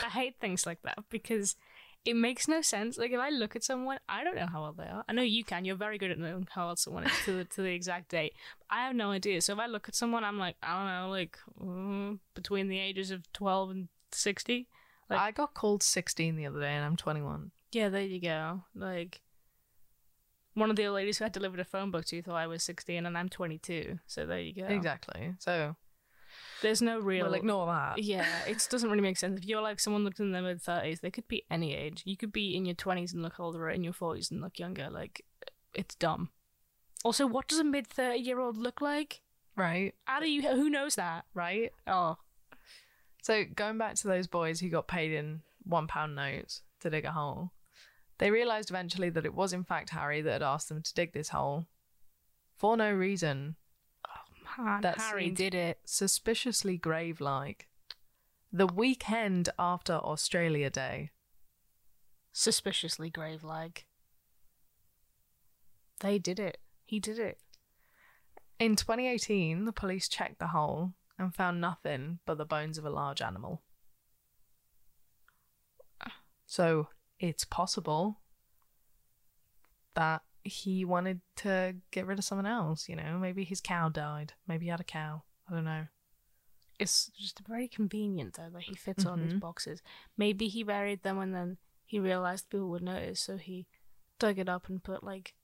I 0.03 0.09
hate 0.09 0.35
things 0.41 0.65
like 0.65 0.81
that 0.83 0.97
because 1.09 1.55
it 2.03 2.15
makes 2.15 2.47
no 2.47 2.61
sense. 2.61 2.97
Like 2.97 3.11
if 3.11 3.19
I 3.19 3.29
look 3.29 3.55
at 3.55 3.63
someone, 3.63 3.99
I 4.09 4.23
don't 4.23 4.35
know 4.35 4.47
how 4.47 4.65
old 4.65 4.77
they 4.77 4.83
are. 4.85 5.03
I 5.07 5.13
know 5.13 5.21
you 5.21 5.43
can. 5.43 5.65
You're 5.65 5.75
very 5.75 5.97
good 5.97 6.11
at 6.11 6.19
knowing 6.19 6.47
how 6.51 6.69
old 6.69 6.79
someone 6.79 7.05
is 7.05 7.11
to 7.25 7.33
the 7.33 7.45
to 7.45 7.61
the 7.61 7.73
exact 7.73 8.09
date. 8.09 8.33
I 8.69 8.85
have 8.85 8.95
no 8.95 9.11
idea. 9.11 9.41
So 9.41 9.53
if 9.53 9.59
I 9.59 9.67
look 9.67 9.87
at 9.87 9.95
someone, 9.95 10.23
I'm 10.23 10.39
like, 10.39 10.55
I 10.63 10.77
don't 10.77 10.87
know, 10.87 11.09
like 11.09 11.37
mm, 11.61 12.19
between 12.33 12.67
the 12.67 12.79
ages 12.79 13.11
of 13.11 13.31
twelve 13.33 13.69
and 13.69 13.87
sixty. 14.11 14.67
Like- 15.09 15.19
I 15.19 15.31
got 15.31 15.53
called 15.53 15.83
sixteen 15.83 16.35
the 16.35 16.47
other 16.47 16.59
day, 16.59 16.73
and 16.73 16.85
I'm 16.85 16.95
twenty-one. 16.95 17.51
Yeah, 17.71 17.89
there 17.89 18.01
you 18.03 18.19
go. 18.19 18.63
Like 18.75 19.21
one 20.53 20.69
of 20.69 20.75
the 20.75 20.85
old 20.85 20.95
ladies 20.95 21.17
who 21.17 21.25
I 21.25 21.29
delivered 21.29 21.59
a 21.59 21.65
phone 21.65 21.91
book 21.91 22.05
to 22.05 22.15
you 22.17 22.21
thought 22.21 22.35
I 22.35 22.47
was 22.47 22.63
sixteen, 22.63 23.05
and 23.05 23.17
I'm 23.17 23.29
twenty 23.29 23.57
two. 23.57 23.99
So 24.07 24.25
there 24.25 24.39
you 24.39 24.53
go. 24.53 24.65
Exactly. 24.65 25.35
So 25.39 25.75
There's 26.61 26.81
no 26.81 26.99
real. 26.99 27.25
we'll 27.25 27.33
ignore 27.35 27.65
that. 27.67 28.01
Yeah, 28.03 28.25
it 28.47 28.67
doesn't 28.69 28.89
really 28.89 29.01
make 29.01 29.17
sense. 29.17 29.39
If 29.39 29.45
you're 29.45 29.61
like 29.61 29.79
someone 29.79 30.03
looks 30.03 30.19
in 30.19 30.31
their 30.31 30.41
mid 30.41 30.61
thirties, 30.61 30.99
they 30.99 31.11
could 31.11 31.27
be 31.27 31.45
any 31.49 31.73
age. 31.75 32.01
You 32.05 32.17
could 32.17 32.33
be 32.33 32.55
in 32.55 32.65
your 32.65 32.75
twenties 32.75 33.13
and 33.13 33.23
look 33.23 33.39
older, 33.39 33.63
or 33.65 33.69
in 33.69 33.83
your 33.83 33.93
forties 33.93 34.29
and 34.31 34.41
look 34.41 34.59
younger. 34.59 34.89
Like, 34.89 35.23
it's 35.73 35.95
dumb. 35.95 36.29
Also, 37.05 37.25
what 37.25 37.47
does 37.47 37.59
a 37.59 37.63
mid 37.63 37.87
thirty 37.87 38.19
year 38.19 38.39
old 38.39 38.57
look 38.57 38.81
like? 38.81 39.21
Right. 39.55 39.93
How 40.05 40.19
do 40.19 40.29
you? 40.29 40.41
Who 40.41 40.69
knows 40.69 40.95
that? 40.95 41.25
Right. 41.33 41.71
Oh, 41.87 42.17
So 43.21 43.43
going 43.55 43.77
back 43.77 43.95
to 43.95 44.07
those 44.07 44.27
boys 44.27 44.59
who 44.59 44.69
got 44.69 44.87
paid 44.87 45.11
in 45.13 45.41
one 45.63 45.87
pound 45.87 46.15
notes 46.15 46.61
to 46.81 46.89
dig 46.89 47.05
a 47.05 47.11
hole, 47.11 47.51
they 48.21 48.29
realised 48.29 48.69
eventually 48.69 49.09
that 49.09 49.25
it 49.25 49.33
was 49.33 49.51
in 49.51 49.63
fact 49.63 49.89
Harry 49.89 50.21
that 50.21 50.31
had 50.31 50.43
asked 50.43 50.69
them 50.69 50.83
to 50.83 50.93
dig 50.93 51.11
this 51.11 51.29
hole 51.29 51.65
for 52.55 52.77
no 52.77 52.93
reason, 52.93 53.55
oh, 54.07 54.63
man, 54.63 54.81
That 54.81 54.99
Harry 54.99 55.31
did 55.31 55.55
it. 55.55 55.79
suspiciously 55.85 56.77
grave 56.77 57.19
like. 57.19 57.67
The 58.53 58.67
weekend 58.67 59.49
after 59.57 59.93
Australia 59.93 60.69
Day. 60.69 61.09
Suspiciously 62.31 63.09
grave 63.09 63.43
like. 63.43 63.87
They 66.01 66.19
did 66.19 66.39
it. 66.39 66.59
He 66.85 66.99
did 66.99 67.17
it. 67.17 67.39
In 68.59 68.75
2018, 68.75 69.65
the 69.65 69.73
police 69.73 70.07
checked 70.07 70.37
the 70.37 70.49
hole 70.49 70.93
and 71.17 71.33
found 71.33 71.59
nothing 71.59 72.19
but 72.27 72.37
the 72.37 72.45
bones 72.45 72.77
of 72.77 72.85
a 72.85 72.91
large 72.91 73.23
animal. 73.23 73.63
So 76.45 76.89
it's 77.21 77.45
possible 77.45 78.19
that 79.93 80.23
he 80.43 80.83
wanted 80.83 81.21
to 81.37 81.75
get 81.91 82.05
rid 82.07 82.17
of 82.17 82.25
someone 82.25 82.45
else, 82.47 82.89
you 82.89 82.95
know? 82.95 83.17
Maybe 83.19 83.43
his 83.43 83.61
cow 83.61 83.89
died. 83.89 84.33
Maybe 84.47 84.65
he 84.65 84.71
had 84.71 84.79
a 84.79 84.83
cow. 84.85 85.23
I 85.49 85.53
don't 85.53 85.65
know. 85.65 85.85
It's 86.79 87.11
just 87.15 87.39
very 87.47 87.67
convenient 87.67 88.33
though 88.33 88.49
that 88.49 88.63
he 88.63 88.73
fits 88.73 89.05
all 89.05 89.15
these 89.17 89.33
Mhm. 89.33 89.39
boxes. 89.39 89.83
Maybe 90.17 90.47
he 90.47 90.63
buried 90.63 91.03
them 91.03 91.19
and 91.19 91.33
then 91.35 91.57
he 91.85 91.99
realized 91.99 92.49
people 92.49 92.69
would 92.69 92.81
notice, 92.81 93.19
so 93.21 93.37
he 93.37 93.67
dug 94.17 94.39
it 94.39 94.49
up 94.49 94.67
and 94.67 94.83
put 94.83 95.03
like 95.03 95.35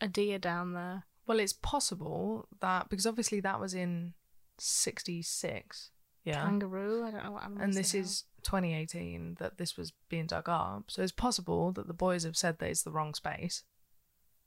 a 0.00 0.08
deer 0.08 0.38
down 0.38 0.72
there. 0.72 1.04
Well, 1.26 1.38
it's 1.40 1.52
possible 1.52 2.48
that 2.60 2.88
because 2.88 3.06
obviously 3.06 3.40
that 3.40 3.60
was 3.60 3.74
in 3.74 4.14
66. 4.56 5.90
Yeah. 6.24 6.44
Kangaroo. 6.44 7.04
I 7.04 7.10
don't 7.10 7.24
know 7.24 7.32
what 7.32 7.42
I'm. 7.42 7.60
and 7.60 7.74
this 7.74 7.92
is 7.94 8.24
2018 8.48 9.36
that 9.38 9.58
this 9.58 9.76
was 9.76 9.92
being 10.08 10.26
dug 10.26 10.48
up. 10.48 10.84
So 10.88 11.02
it's 11.02 11.12
possible 11.12 11.70
that 11.72 11.86
the 11.86 11.92
boys 11.92 12.24
have 12.24 12.36
said 12.36 12.58
that 12.58 12.70
it's 12.70 12.82
the 12.82 12.90
wrong 12.90 13.12
space. 13.12 13.62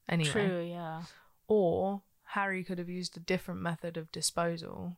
Anyway. 0.10 0.32
True. 0.32 0.68
Yeah. 0.68 1.04
Or 1.48 2.02
Harry 2.24 2.64
could 2.64 2.80
have 2.80 2.90
used 2.90 3.16
a 3.16 3.20
different 3.20 3.62
method 3.62 3.98
of 3.98 4.12
disposal 4.12 4.98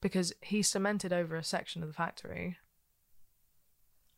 because 0.00 0.32
he 0.40 0.62
cemented 0.62 1.12
over 1.12 1.36
a 1.36 1.44
section 1.44 1.82
of 1.82 1.88
the 1.88 1.94
factory. 1.94 2.56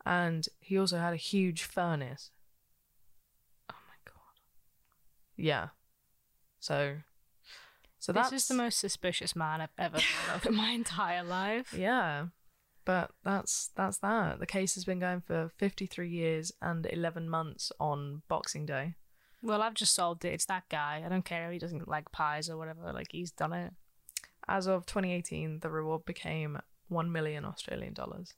And 0.07 0.49
he 0.61 0.79
also 0.79 0.99
had 0.99 1.12
a 1.12 1.16
huge 1.16 1.64
furnace. 1.64 2.31
Oh 3.73 3.83
my 3.89 3.97
god. 4.05 4.41
Yeah. 5.37 5.68
So 6.61 6.99
so 7.99 8.12
this 8.12 8.31
that's 8.31 8.45
is 8.45 8.49
the 8.49 8.55
most 8.55 8.79
suspicious 8.79 9.35
man 9.35 9.61
I've 9.61 9.70
ever 9.79 9.99
heard 9.99 10.37
of 10.37 10.47
in 10.49 10.55
my 10.55 10.70
entire 10.70 11.25
life. 11.25 11.75
Yeah. 11.77 12.27
But 12.85 13.11
that's 13.24 13.70
that's 13.76 13.99
that. 13.99 14.41
The 14.41 14.47
case 14.47 14.74
has 14.74 14.85
been 14.85 14.99
going 14.99 15.20
for 15.20 15.51
53 15.57 16.09
years 16.09 16.53
and 16.61 16.87
11 16.91 17.28
months 17.28 17.70
on 17.78 18.22
Boxing 18.28 18.66
Day. 18.66 18.95
Well, 19.43 19.62
I've 19.62 19.74
just 19.74 19.95
solved 19.95 20.24
it. 20.24 20.33
It's 20.35 20.47
that 20.47 20.68
guy. 20.68 21.03
I 21.05 21.09
don't 21.09 21.24
care 21.24 21.47
if 21.47 21.53
he 21.53 21.59
doesn't 21.59 21.89
like 21.89 22.11
pies 22.12 22.49
or 22.51 22.57
whatever. 22.57 22.93
Like 22.93 23.09
he's 23.11 23.30
done 23.33 23.53
it. 23.53 23.72
As 24.49 24.66
of 24.66 24.87
2018, 24.87 25.61
the 25.61 25.70
reward 25.70 26.05
became 26.05 26.59
1 26.89 27.12
million 27.12 27.45
Australian 27.45 27.95
dollars. 27.95 28.35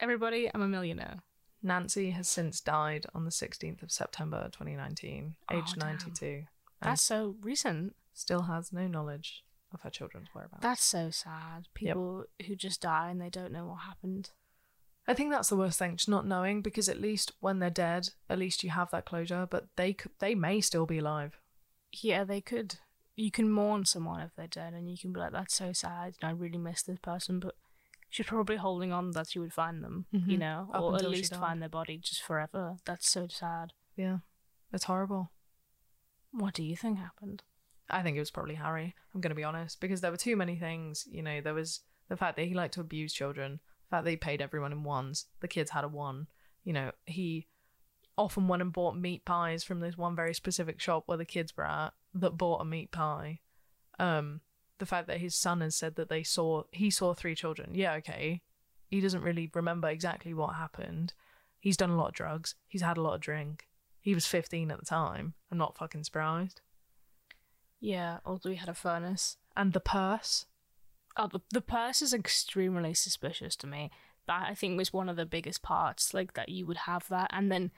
Everybody, 0.00 0.50
I'm 0.52 0.62
a 0.62 0.68
millionaire. 0.68 1.22
Nancy 1.62 2.10
has 2.10 2.28
since 2.28 2.60
died 2.60 3.06
on 3.14 3.24
the 3.24 3.30
16th 3.30 3.82
of 3.82 3.90
September 3.92 4.48
2019, 4.52 5.36
Oh, 5.50 5.56
aged 5.58 5.78
damn. 5.78 5.88
92, 5.90 6.42
That's 6.82 7.00
so 7.00 7.36
recent. 7.40 7.94
still 8.12 8.42
has 8.42 8.72
no 8.72 8.86
knowledge 8.86 9.44
of 9.74 9.82
her 9.82 9.90
children's 9.90 10.28
whereabouts. 10.32 10.62
That's 10.62 10.84
so 10.84 11.10
sad. 11.10 11.68
People 11.74 12.24
who 12.46 12.56
just 12.56 12.80
die 12.80 13.10
and 13.10 13.20
they 13.20 13.30
don't 13.30 13.52
know 13.52 13.66
what 13.66 13.80
happened. 13.80 14.30
I 15.06 15.12
think 15.12 15.30
that's 15.30 15.50
the 15.50 15.56
worst 15.56 15.78
thing, 15.78 15.96
just 15.96 16.08
not 16.08 16.26
knowing, 16.26 16.62
because 16.62 16.88
at 16.88 17.00
least 17.00 17.32
when 17.40 17.58
they're 17.58 17.68
dead, 17.68 18.10
at 18.30 18.38
least 18.38 18.64
you 18.64 18.70
have 18.70 18.90
that 18.92 19.04
closure, 19.04 19.46
but 19.50 19.66
they 19.76 19.92
could, 19.92 20.12
they 20.18 20.34
may 20.34 20.60
still 20.62 20.86
be 20.86 20.98
alive. 20.98 21.38
Yeah, 21.92 22.24
they 22.24 22.40
could. 22.40 22.76
You 23.14 23.30
can 23.30 23.50
mourn 23.50 23.84
someone 23.84 24.20
if 24.22 24.34
they're 24.34 24.46
dead, 24.46 24.72
and 24.72 24.90
you 24.90 24.96
can 24.96 25.12
be 25.12 25.20
like, 25.20 25.32
"That's 25.32 25.54
so 25.54 25.72
sad. 25.72 26.14
I 26.22 26.30
really 26.30 26.56
miss 26.58 26.82
this 26.82 26.98
person," 26.98 27.38
but 27.38 27.54
she's 28.08 28.26
probably 28.26 28.56
holding 28.56 28.92
on 28.92 29.10
that 29.12 29.28
she 29.28 29.38
would 29.38 29.52
find 29.52 29.84
them, 29.84 30.06
you 30.10 30.20
Mhm. 30.20 30.38
know, 30.38 30.70
Up 30.72 30.82
or 30.82 30.96
at 30.96 31.04
least 31.08 31.34
find 31.36 31.60
their 31.60 31.68
body 31.68 31.98
just 31.98 32.22
forever. 32.22 32.78
That's 32.86 33.08
so 33.08 33.28
sad. 33.28 33.72
Yeah, 33.96 34.20
it's 34.72 34.84
horrible. 34.84 35.30
What 36.32 36.54
do 36.54 36.64
you 36.64 36.76
think 36.76 36.98
happened? 36.98 37.42
I 37.90 38.02
think 38.02 38.16
it 38.16 38.20
was 38.20 38.30
probably 38.30 38.54
Harry. 38.54 38.94
I'm 39.14 39.20
going 39.20 39.30
to 39.30 39.36
be 39.36 39.44
honest 39.44 39.80
because 39.80 40.00
there 40.00 40.10
were 40.10 40.16
too 40.16 40.36
many 40.36 40.56
things. 40.56 41.06
You 41.10 41.22
know, 41.22 41.40
there 41.40 41.54
was 41.54 41.80
the 42.08 42.16
fact 42.16 42.36
that 42.36 42.46
he 42.46 42.54
liked 42.54 42.74
to 42.74 42.80
abuse 42.80 43.12
children, 43.12 43.60
the 43.88 43.96
fact 43.96 44.04
that 44.04 44.10
he 44.10 44.16
paid 44.16 44.40
everyone 44.40 44.72
in 44.72 44.84
ones. 44.84 45.26
The 45.40 45.48
kids 45.48 45.70
had 45.70 45.84
a 45.84 45.88
one. 45.88 46.26
You 46.64 46.72
know, 46.72 46.92
he 47.04 47.46
often 48.16 48.48
went 48.48 48.62
and 48.62 48.72
bought 48.72 48.96
meat 48.96 49.24
pies 49.24 49.64
from 49.64 49.80
this 49.80 49.98
one 49.98 50.16
very 50.16 50.34
specific 50.34 50.80
shop 50.80 51.04
where 51.06 51.18
the 51.18 51.24
kids 51.24 51.56
were 51.56 51.66
at 51.66 51.92
that 52.14 52.38
bought 52.38 52.60
a 52.60 52.64
meat 52.64 52.90
pie. 52.90 53.40
Um, 53.98 54.40
the 54.78 54.86
fact 54.86 55.06
that 55.08 55.20
his 55.20 55.34
son 55.34 55.60
has 55.60 55.76
said 55.76 55.96
that 55.96 56.08
they 56.08 56.22
saw 56.22 56.64
he 56.72 56.90
saw 56.90 57.14
three 57.14 57.34
children. 57.34 57.74
Yeah, 57.74 57.94
okay. 57.94 58.42
He 58.88 59.00
doesn't 59.00 59.22
really 59.22 59.50
remember 59.54 59.88
exactly 59.88 60.34
what 60.34 60.54
happened. 60.54 61.14
He's 61.58 61.76
done 61.76 61.90
a 61.90 61.96
lot 61.96 62.08
of 62.08 62.14
drugs. 62.14 62.54
He's 62.66 62.82
had 62.82 62.96
a 62.96 63.02
lot 63.02 63.14
of 63.14 63.20
drink. 63.20 63.66
He 64.00 64.14
was 64.14 64.26
15 64.26 64.70
at 64.70 64.78
the 64.78 64.84
time. 64.84 65.34
I'm 65.50 65.58
not 65.58 65.78
fucking 65.78 66.04
surprised. 66.04 66.60
Yeah, 67.84 68.18
although 68.24 68.50
he 68.50 68.56
had 68.56 68.68
a 68.70 68.74
furnace. 68.74 69.36
And 69.56 69.72
the 69.74 69.80
purse. 69.80 70.46
Oh, 71.16 71.28
the, 71.28 71.40
the 71.52 71.60
purse 71.60 72.00
is 72.02 72.14
extremely 72.14 72.94
suspicious 72.94 73.54
to 73.56 73.66
me. 73.66 73.90
That 74.26 74.46
I 74.48 74.54
think 74.54 74.78
was 74.78 74.92
one 74.92 75.08
of 75.10 75.16
the 75.16 75.26
biggest 75.26 75.62
parts, 75.62 76.14
like 76.14 76.32
that 76.32 76.48
you 76.48 76.64
would 76.66 76.78
have 76.78 77.06
that 77.08 77.30
and 77.30 77.52
then 77.52 77.70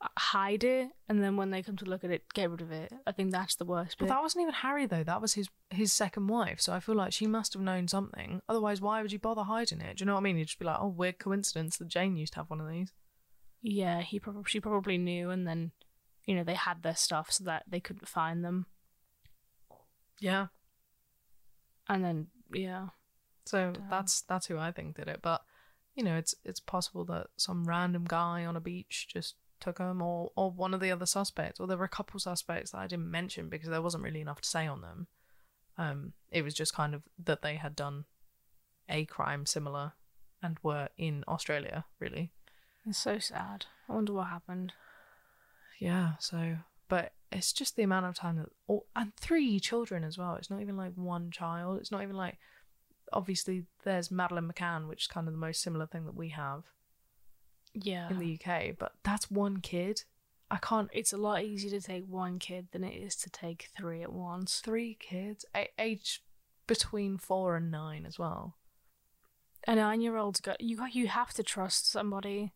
uh, 0.00 0.06
hide 0.16 0.62
it, 0.62 0.90
and 1.08 1.22
then 1.22 1.36
when 1.36 1.50
they 1.50 1.60
come 1.62 1.76
to 1.78 1.84
look 1.84 2.04
at 2.04 2.10
it, 2.12 2.22
get 2.34 2.48
rid 2.50 2.60
of 2.60 2.70
it. 2.70 2.92
I 3.04 3.10
think 3.12 3.32
that's 3.32 3.56
the 3.56 3.64
worst 3.64 3.96
But 3.98 4.04
bit. 4.06 4.08
that 4.10 4.22
wasn't 4.22 4.42
even 4.42 4.54
Harry 4.54 4.86
though. 4.86 5.02
That 5.02 5.20
was 5.20 5.34
his 5.34 5.48
his 5.70 5.92
second 5.92 6.28
wife. 6.28 6.60
So 6.60 6.72
I 6.72 6.78
feel 6.78 6.94
like 6.94 7.12
she 7.12 7.26
must 7.26 7.52
have 7.54 7.62
known 7.62 7.88
something. 7.88 8.40
Otherwise, 8.48 8.80
why 8.80 9.02
would 9.02 9.10
you 9.12 9.18
bother 9.18 9.42
hiding 9.42 9.80
it? 9.80 9.96
Do 9.96 10.02
you 10.02 10.06
know 10.06 10.14
what 10.14 10.20
I 10.20 10.22
mean? 10.22 10.38
You'd 10.38 10.46
just 10.46 10.60
be 10.60 10.64
like, 10.66 10.78
oh, 10.80 10.86
weird 10.88 11.18
coincidence 11.18 11.76
that 11.78 11.88
Jane 11.88 12.16
used 12.16 12.34
to 12.34 12.38
have 12.38 12.48
one 12.50 12.60
of 12.60 12.68
these. 12.68 12.92
yeah, 13.60 14.00
he 14.02 14.20
probably 14.20 14.44
she 14.46 14.60
probably 14.60 14.98
knew, 14.98 15.30
and 15.30 15.46
then 15.48 15.72
you 16.26 16.36
know 16.36 16.44
they 16.44 16.54
had 16.54 16.82
their 16.84 16.96
stuff 16.96 17.32
so 17.32 17.42
that 17.44 17.64
they 17.68 17.80
couldn't 17.80 18.08
find 18.08 18.44
them, 18.44 18.66
Yeah. 20.20 20.46
and 21.88 22.04
then 22.04 22.26
yeah, 22.52 22.88
So 23.44 23.72
Damn. 23.72 23.88
that's 23.90 24.22
that's 24.22 24.46
who 24.46 24.58
I 24.58 24.70
think 24.72 24.96
did 24.96 25.08
it. 25.08 25.20
But 25.22 25.42
you 25.94 26.04
know, 26.04 26.16
it's 26.16 26.34
it's 26.44 26.60
possible 26.60 27.04
that 27.06 27.28
some 27.36 27.64
random 27.64 28.04
guy 28.06 28.44
on 28.44 28.56
a 28.56 28.60
beach 28.60 29.08
just 29.12 29.34
took 29.60 29.78
him, 29.78 30.00
or 30.02 30.30
or 30.36 30.50
one 30.50 30.74
of 30.74 30.80
the 30.80 30.90
other 30.90 31.06
suspects. 31.06 31.60
Or 31.60 31.66
there 31.66 31.76
were 31.76 31.84
a 31.84 31.88
couple 31.88 32.18
suspects 32.20 32.70
that 32.72 32.78
I 32.78 32.86
didn't 32.86 33.10
mention 33.10 33.48
because 33.48 33.68
there 33.68 33.82
wasn't 33.82 34.04
really 34.04 34.20
enough 34.20 34.40
to 34.42 34.48
say 34.48 34.66
on 34.66 34.80
them. 34.80 35.06
Um, 35.78 36.12
it 36.30 36.42
was 36.42 36.54
just 36.54 36.74
kind 36.74 36.94
of 36.94 37.02
that 37.24 37.42
they 37.42 37.56
had 37.56 37.74
done 37.76 38.04
a 38.88 39.04
crime 39.06 39.46
similar 39.46 39.92
and 40.42 40.58
were 40.62 40.88
in 40.98 41.24
Australia, 41.28 41.84
really. 41.98 42.32
It's 42.86 42.98
so 42.98 43.18
sad. 43.18 43.66
I 43.88 43.94
wonder 43.94 44.12
what 44.12 44.28
happened. 44.28 44.72
Yeah, 45.78 46.12
so 46.18 46.56
but 46.88 47.12
it's 47.32 47.52
just 47.52 47.76
the 47.76 47.82
amount 47.82 48.06
of 48.06 48.14
time 48.16 48.36
that 48.36 48.80
and 48.96 49.14
three 49.16 49.60
children 49.60 50.02
as 50.04 50.18
well. 50.18 50.34
It's 50.34 50.50
not 50.50 50.60
even 50.60 50.76
like 50.76 50.92
one 50.94 51.30
child. 51.30 51.78
It's 51.78 51.90
not 51.92 52.02
even 52.02 52.16
like 52.16 52.38
obviously 53.12 53.64
there's 53.84 54.10
Madeleine 54.10 54.50
McCann, 54.50 54.88
which 54.88 55.02
is 55.04 55.06
kind 55.06 55.26
of 55.28 55.34
the 55.34 55.38
most 55.38 55.62
similar 55.62 55.86
thing 55.86 56.06
that 56.06 56.14
we 56.16 56.30
have 56.30 56.64
Yeah. 57.74 58.08
in 58.10 58.18
the 58.18 58.34
UK, 58.34 58.72
but 58.78 58.94
that's 59.02 59.30
one 59.30 59.60
kid. 59.60 60.02
I 60.50 60.56
can't 60.56 60.90
it's 60.92 61.12
a 61.12 61.16
lot 61.16 61.44
easier 61.44 61.70
to 61.70 61.80
take 61.86 62.06
one 62.08 62.38
kid 62.40 62.68
than 62.72 62.82
it 62.82 62.94
is 62.94 63.14
to 63.16 63.30
take 63.30 63.68
three 63.76 64.02
at 64.02 64.12
once. 64.12 64.60
three 64.60 64.94
kids 64.94 65.44
a- 65.54 65.70
age 65.78 66.24
between 66.66 67.18
4 67.18 67.56
and 67.56 67.70
9 67.70 68.06
as 68.06 68.18
well. 68.18 68.56
A 69.68 69.74
nine-year-old's 69.74 70.40
got 70.40 70.60
you. 70.60 70.76
Got 70.76 70.94
you 70.94 71.08
have 71.08 71.32
to 71.34 71.42
trust 71.42 71.88
somebody 71.90 72.52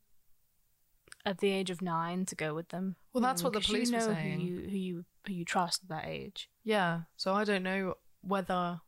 at 1.26 1.38
the 1.38 1.50
age 1.50 1.70
of 1.70 1.80
nine 1.80 2.26
to 2.26 2.34
go 2.34 2.54
with 2.54 2.68
them. 2.68 2.96
Well, 3.12 3.22
that's 3.22 3.42
know, 3.42 3.48
what 3.48 3.54
the 3.54 3.60
police 3.60 3.90
you 3.90 3.96
were 3.96 4.00
know 4.00 4.12
saying. 4.12 4.40
Who 4.40 4.46
you 4.46 4.68
who 4.68 4.76
you 4.76 5.04
who 5.26 5.32
you 5.32 5.44
trust 5.44 5.82
at 5.84 5.88
that 5.88 6.06
age. 6.06 6.48
Yeah, 6.62 7.02
so 7.16 7.34
I 7.34 7.44
don't 7.44 7.62
know 7.62 7.94
whether 8.20 8.80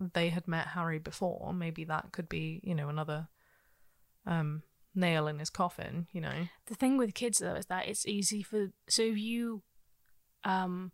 they 0.00 0.28
had 0.28 0.46
met 0.46 0.68
Harry 0.68 0.98
before. 0.98 1.52
Maybe 1.52 1.84
that 1.84 2.12
could 2.12 2.28
be, 2.28 2.60
you 2.62 2.74
know, 2.74 2.88
another 2.88 3.28
um 4.26 4.62
nail 4.94 5.26
in 5.28 5.38
his 5.38 5.50
coffin, 5.50 6.06
you 6.12 6.20
know. 6.20 6.48
The 6.66 6.74
thing 6.74 6.96
with 6.96 7.14
kids 7.14 7.38
though 7.38 7.54
is 7.54 7.66
that 7.66 7.88
it's 7.88 8.06
easy 8.06 8.42
for 8.42 8.68
so 8.88 9.02
if 9.02 9.18
you 9.18 9.62
um 10.44 10.92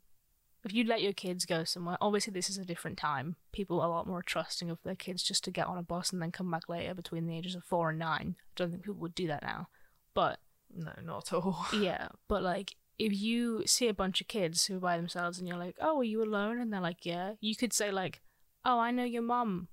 if 0.65 0.73
you 0.73 0.85
let 0.85 1.03
your 1.03 1.13
kids 1.13 1.45
go 1.45 1.65
somewhere, 1.65 1.99
obviously 2.01 2.33
this 2.33 2.49
is 2.49 2.57
a 2.57 2.65
different 2.65 2.97
time. 2.97 3.37
People 3.53 3.81
are 3.81 3.89
a 3.89 3.91
lot 3.91 4.07
more 4.07 4.23
trusting 4.23 4.71
of 4.71 4.79
their 4.85 4.95
kids 4.95 5.23
just 5.23 5.43
to 5.45 5.51
get 5.51 5.67
on 5.67 5.77
a 5.77 5.83
bus 5.83 6.13
and 6.13 6.23
then 6.23 6.31
come 6.31 6.51
back 6.51 6.69
later 6.69 6.95
between 6.95 7.27
the 7.27 7.37
ages 7.37 7.57
of 7.57 7.65
four 7.65 7.91
and 7.91 7.99
nine. 7.99 8.37
I 8.39 8.45
don't 8.55 8.71
think 8.71 8.85
people 8.85 9.01
would 9.01 9.15
do 9.15 9.27
that 9.27 9.43
now. 9.43 9.69
But 10.15 10.39
No, 10.75 10.93
not 11.05 11.33
at 11.33 11.33
all. 11.35 11.67
yeah, 11.75 12.09
but 12.29 12.43
like 12.43 12.77
if 12.99 13.13
you 13.13 13.67
see 13.67 13.89
a 13.89 13.95
bunch 13.95 14.21
of 14.21 14.29
kids 14.29 14.67
who 14.67 14.77
are 14.77 14.81
by 14.81 14.97
themselves 14.97 15.39
and 15.39 15.49
you're 15.49 15.59
like, 15.59 15.77
"Oh, 15.81 15.99
are 15.99 16.05
you 16.05 16.23
alone?" 16.23 16.61
and 16.61 16.73
they're 16.73 16.81
like, 16.81 17.05
"Yeah," 17.05 17.35
you 17.41 17.57
could 17.57 17.73
say 17.73 17.91
like, 17.91 18.21
"Oh, 18.65 18.79
I 18.79 18.91
know 18.91 19.05
your 19.05 19.23
mum." 19.23 19.69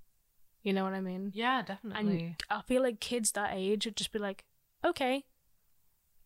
You 0.63 0.73
know 0.73 0.83
what 0.83 0.93
I 0.93 1.01
mean? 1.01 1.31
Yeah, 1.33 1.61
definitely. 1.61 2.19
And 2.19 2.35
I 2.49 2.61
feel 2.63 2.83
like 2.83 2.99
kids 2.99 3.31
that 3.31 3.51
age 3.53 3.85
would 3.85 3.95
just 3.95 4.11
be 4.11 4.19
like, 4.19 4.45
"Okay," 4.83 5.25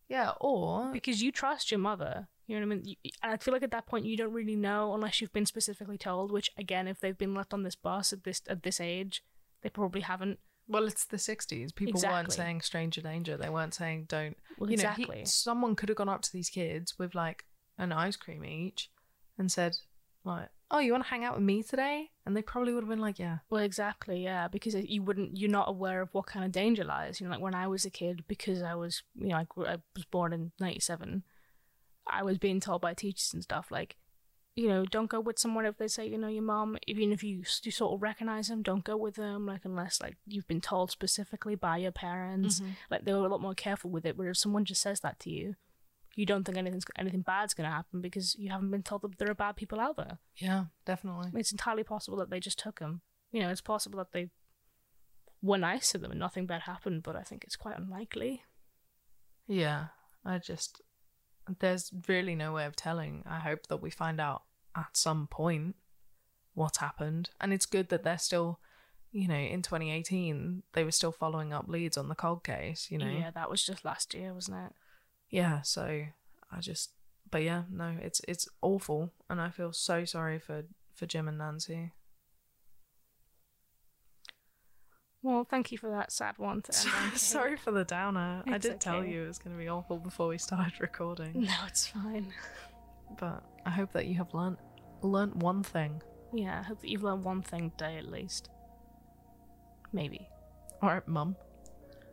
yeah, 0.08 0.32
or 0.40 0.90
because 0.92 1.22
you 1.22 1.32
trust 1.32 1.70
your 1.70 1.80
mother. 1.80 2.28
You 2.46 2.60
know 2.60 2.66
what 2.66 2.72
I 2.74 2.76
mean? 2.76 2.96
And 3.22 3.32
I 3.32 3.36
feel 3.38 3.54
like 3.54 3.62
at 3.62 3.70
that 3.70 3.86
point 3.86 4.04
you 4.04 4.18
don't 4.18 4.32
really 4.32 4.56
know 4.56 4.92
unless 4.92 5.20
you've 5.20 5.32
been 5.32 5.46
specifically 5.46 5.96
told. 5.96 6.30
Which 6.30 6.50
again, 6.58 6.88
if 6.88 7.00
they've 7.00 7.16
been 7.16 7.34
left 7.34 7.54
on 7.54 7.62
this 7.62 7.76
bus 7.76 8.12
at 8.12 8.24
this 8.24 8.42
at 8.48 8.62
this 8.62 8.80
age, 8.80 9.24
they 9.62 9.70
probably 9.70 10.02
haven't. 10.02 10.40
Well, 10.68 10.86
it's 10.86 11.04
the 11.04 11.16
60s. 11.16 11.74
People 11.74 12.00
weren't 12.10 12.28
saying 12.36 12.60
stranger 12.62 13.00
danger. 13.02 13.36
They 13.36 13.50
weren't 13.50 13.74
saying 13.74 14.06
don't. 14.08 14.36
Well, 14.58 14.70
you 14.70 14.76
know, 14.78 14.90
he- 14.96 15.04
someone 15.26 15.76
could 15.76 15.88
have 15.88 15.96
gone 15.96 16.08
up 16.08 16.22
to 16.22 16.32
these 16.32 16.48
kids 16.50 16.98
with 16.98 17.14
like 17.14 17.44
an 17.78 17.92
ice 17.92 18.16
cream 18.16 18.44
each 18.44 18.90
and 19.38 19.50
said 19.50 19.76
like, 20.24 20.48
"Oh, 20.70 20.78
you 20.78 20.92
want 20.92 21.04
to 21.04 21.10
hang 21.10 21.24
out 21.24 21.34
with 21.34 21.44
me 21.44 21.62
today?" 21.62 22.10
And 22.24 22.34
they 22.36 22.42
probably 22.42 22.72
would 22.72 22.82
have 22.84 22.88
been 22.88 23.00
like, 23.00 23.18
"Yeah." 23.18 23.38
Well, 23.50 23.62
exactly, 23.62 24.22
yeah, 24.22 24.48
because 24.48 24.74
you 24.74 25.02
wouldn't, 25.02 25.36
you're 25.36 25.50
not 25.50 25.68
aware 25.68 26.00
of 26.00 26.08
what 26.12 26.26
kind 26.26 26.44
of 26.44 26.52
danger 26.52 26.84
lies. 26.84 27.20
You 27.20 27.26
know, 27.26 27.32
like 27.32 27.42
when 27.42 27.54
I 27.54 27.66
was 27.66 27.84
a 27.84 27.90
kid, 27.90 28.24
because 28.26 28.62
I 28.62 28.74
was, 28.74 29.02
you 29.14 29.28
know, 29.28 29.36
I, 29.36 29.44
grew, 29.44 29.66
I 29.66 29.76
was 29.94 30.04
born 30.06 30.32
in 30.32 30.52
'97, 30.60 31.24
I 32.06 32.22
was 32.22 32.38
being 32.38 32.60
told 32.60 32.80
by 32.80 32.94
teachers 32.94 33.32
and 33.34 33.42
stuff 33.42 33.70
like, 33.70 33.96
you 34.56 34.68
know, 34.68 34.84
don't 34.84 35.10
go 35.10 35.20
with 35.20 35.38
someone 35.38 35.66
if 35.66 35.78
they 35.78 35.88
say, 35.88 36.06
you 36.06 36.16
know, 36.16 36.28
your 36.28 36.42
mom, 36.42 36.76
even 36.86 37.12
if 37.12 37.24
you, 37.24 37.42
you 37.62 37.70
sort 37.70 37.94
of 37.94 38.02
recognize 38.02 38.48
them, 38.48 38.62
don't 38.62 38.84
go 38.84 38.96
with 38.96 39.16
them, 39.16 39.46
like 39.46 39.64
unless 39.64 40.00
like 40.00 40.16
you've 40.26 40.46
been 40.46 40.60
told 40.60 40.90
specifically 40.90 41.56
by 41.56 41.78
your 41.78 41.90
parents. 41.90 42.60
Mm-hmm. 42.60 42.70
Like 42.90 43.04
they 43.04 43.12
were 43.12 43.26
a 43.26 43.28
lot 43.28 43.40
more 43.40 43.54
careful 43.54 43.90
with 43.90 44.06
it. 44.06 44.16
Where 44.16 44.30
if 44.30 44.36
someone 44.36 44.64
just 44.64 44.82
says 44.82 45.00
that 45.00 45.18
to 45.20 45.30
you, 45.30 45.56
you 46.14 46.24
don't 46.24 46.44
think 46.44 46.56
anything's 46.56 46.84
anything 46.96 47.22
bad's 47.22 47.54
gonna 47.54 47.70
happen 47.70 48.00
because 48.00 48.36
you 48.38 48.50
haven't 48.50 48.70
been 48.70 48.84
told 48.84 49.02
that 49.02 49.18
there 49.18 49.30
are 49.30 49.34
bad 49.34 49.56
people 49.56 49.80
out 49.80 49.96
there. 49.96 50.18
Yeah, 50.36 50.66
definitely. 50.86 51.30
It's 51.34 51.50
entirely 51.50 51.82
possible 51.82 52.16
that 52.18 52.30
they 52.30 52.38
just 52.38 52.58
took 52.58 52.78
him. 52.78 53.00
You 53.32 53.42
know, 53.42 53.48
it's 53.48 53.60
possible 53.60 53.98
that 53.98 54.12
they 54.12 54.30
were 55.42 55.58
nice 55.58 55.90
to 55.92 55.98
them 55.98 56.12
and 56.12 56.20
nothing 56.20 56.46
bad 56.46 56.62
happened, 56.62 57.02
but 57.02 57.16
I 57.16 57.22
think 57.22 57.42
it's 57.42 57.56
quite 57.56 57.76
unlikely. 57.76 58.42
Yeah, 59.48 59.86
I 60.24 60.38
just 60.38 60.80
there's 61.60 61.90
really 62.08 62.34
no 62.34 62.52
way 62.52 62.64
of 62.66 62.76
telling. 62.76 63.22
I 63.26 63.38
hope 63.38 63.66
that 63.68 63.82
we 63.82 63.90
find 63.90 64.20
out 64.20 64.42
at 64.76 64.96
some 64.96 65.26
point 65.26 65.76
what 66.54 66.76
happened, 66.78 67.30
and 67.40 67.52
it's 67.52 67.66
good 67.66 67.88
that 67.88 68.04
they're 68.04 68.18
still, 68.18 68.60
you 69.12 69.28
know, 69.28 69.34
in 69.34 69.62
2018 69.62 70.62
they 70.72 70.84
were 70.84 70.90
still 70.90 71.12
following 71.12 71.52
up 71.52 71.68
leads 71.68 71.96
on 71.96 72.08
the 72.08 72.14
cold 72.14 72.44
case. 72.44 72.88
You 72.90 72.98
know, 72.98 73.08
Yeah, 73.10 73.30
that 73.32 73.50
was 73.50 73.64
just 73.64 73.84
last 73.84 74.14
year, 74.14 74.32
wasn't 74.32 74.58
it? 74.66 74.72
yeah. 75.30 75.62
So 75.62 76.04
I 76.52 76.60
just, 76.60 76.90
but 77.30 77.42
yeah, 77.42 77.64
no, 77.70 77.96
it's 78.00 78.20
it's 78.28 78.48
awful, 78.62 79.12
and 79.28 79.40
I 79.40 79.50
feel 79.50 79.72
so 79.72 80.04
sorry 80.04 80.38
for 80.38 80.64
for 80.94 81.06
Jim 81.06 81.26
and 81.28 81.38
Nancy. 81.38 81.92
Well, 85.24 85.46
thank 85.48 85.72
you 85.72 85.78
for 85.78 85.88
that 85.90 86.12
sad 86.12 86.36
one. 86.36 86.60
To 86.62 86.78
end 86.78 86.88
on, 87.02 87.10
Kate. 87.12 87.18
sorry 87.18 87.56
for 87.56 87.70
the 87.70 87.82
downer. 87.84 88.42
I 88.46 88.56
It's 88.56 88.66
did 88.66 88.78
tell 88.78 89.02
you 89.02 89.24
it 89.24 89.26
was 89.28 89.38
going 89.38 89.56
to 89.56 89.58
be 89.62 89.68
awful 89.70 89.98
before 89.98 90.28
we 90.28 90.36
started 90.38 90.74
recording. 90.80 91.32
No, 91.42 91.54
it's 91.66 91.86
fine. 91.86 92.30
but 93.18 93.42
I 93.64 93.70
hope 93.70 93.92
that 93.92 94.04
you 94.06 94.16
have 94.16 94.34
learnt 94.34 94.58
learnt 95.02 95.34
one 95.36 95.62
thing. 95.62 96.02
Yeah, 96.32 96.60
I 96.60 96.62
hope 96.62 96.80
that 96.82 96.90
you've 96.90 97.02
learned 97.02 97.24
one 97.24 97.40
thing 97.42 97.70
today 97.76 97.96
at 97.96 98.10
least. 98.10 98.50
Maybe. 99.94 100.28
All 100.82 100.90
right, 100.90 101.06
Mum. 101.08 101.36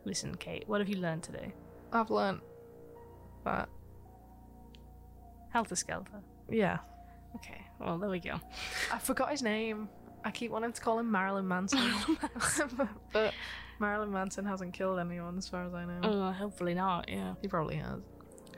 Listen, 0.06 0.34
Kate, 0.34 0.64
what 0.66 0.80
have 0.80 0.88
you 0.88 0.96
learned 0.96 1.22
today? 1.22 1.52
I've 1.92 2.10
learnt 2.10 2.40
that. 3.44 3.68
Helter 5.50 5.76
Skelter. 5.76 6.22
Yeah, 6.48 6.78
Okay, 7.36 7.60
well, 7.78 7.98
there 7.98 8.08
we 8.10 8.20
go. 8.20 8.40
I 8.92 8.98
forgot 8.98 9.30
his 9.30 9.42
name. 9.42 9.88
I 10.24 10.30
keep 10.30 10.50
wanting 10.50 10.72
to 10.72 10.80
call 10.80 10.98
him 10.98 11.10
Marilyn 11.10 11.48
Manson, 11.48 11.80
but 13.12 13.34
Marilyn 13.78 14.12
Manson 14.12 14.44
hasn't 14.44 14.72
killed 14.72 14.98
anyone, 14.98 15.36
as 15.36 15.48
far 15.48 15.64
as 15.64 15.74
I 15.74 15.84
know. 15.84 16.08
Uh, 16.08 16.32
hopefully 16.32 16.74
not, 16.74 17.08
yeah. 17.08 17.34
He 17.42 17.48
probably 17.48 17.76
has. 17.76 18.00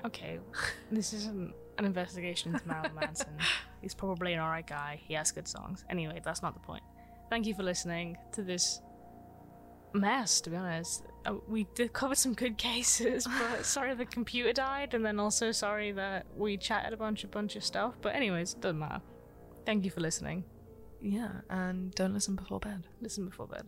Okay, 0.04 0.38
this 0.90 1.12
isn't 1.14 1.54
an 1.78 1.84
investigation 1.84 2.54
into 2.54 2.66
Marilyn 2.68 2.94
Manson. 2.94 3.28
He's 3.80 3.94
probably 3.94 4.34
an 4.34 4.40
alright 4.40 4.66
guy. 4.66 5.00
He 5.02 5.14
has 5.14 5.32
good 5.32 5.48
songs. 5.48 5.84
Anyway, 5.90 6.20
that's 6.24 6.42
not 6.42 6.54
the 6.54 6.60
point. 6.60 6.82
Thank 7.30 7.46
you 7.46 7.54
for 7.54 7.62
listening 7.62 8.16
to 8.32 8.42
this 8.42 8.80
mess, 9.94 10.40
to 10.42 10.50
be 10.50 10.56
honest. 10.56 11.04
Uh, 11.24 11.36
we 11.48 11.66
did 11.74 11.92
cover 11.92 12.14
some 12.14 12.34
good 12.34 12.58
cases, 12.58 13.26
but 13.26 13.64
sorry 13.64 13.94
the 13.94 14.04
computer 14.04 14.52
died, 14.52 14.92
and 14.92 15.04
then 15.04 15.18
also 15.18 15.52
sorry 15.52 15.92
that 15.92 16.26
we 16.36 16.56
chatted 16.58 16.92
a 16.92 16.96
bunch, 16.96 17.24
a 17.24 17.28
bunch 17.28 17.56
of 17.56 17.64
stuff. 17.64 17.94
But, 18.02 18.14
anyways, 18.14 18.54
it 18.54 18.60
doesn't 18.60 18.78
matter. 18.78 19.00
Thank 19.64 19.84
you 19.84 19.90
for 19.90 20.00
listening. 20.00 20.44
Yeah, 21.06 21.42
and 21.50 21.94
don't 21.94 22.14
listen 22.14 22.34
before 22.34 22.60
bed. 22.60 22.84
Listen 23.02 23.26
before 23.26 23.46
bed. 23.46 23.66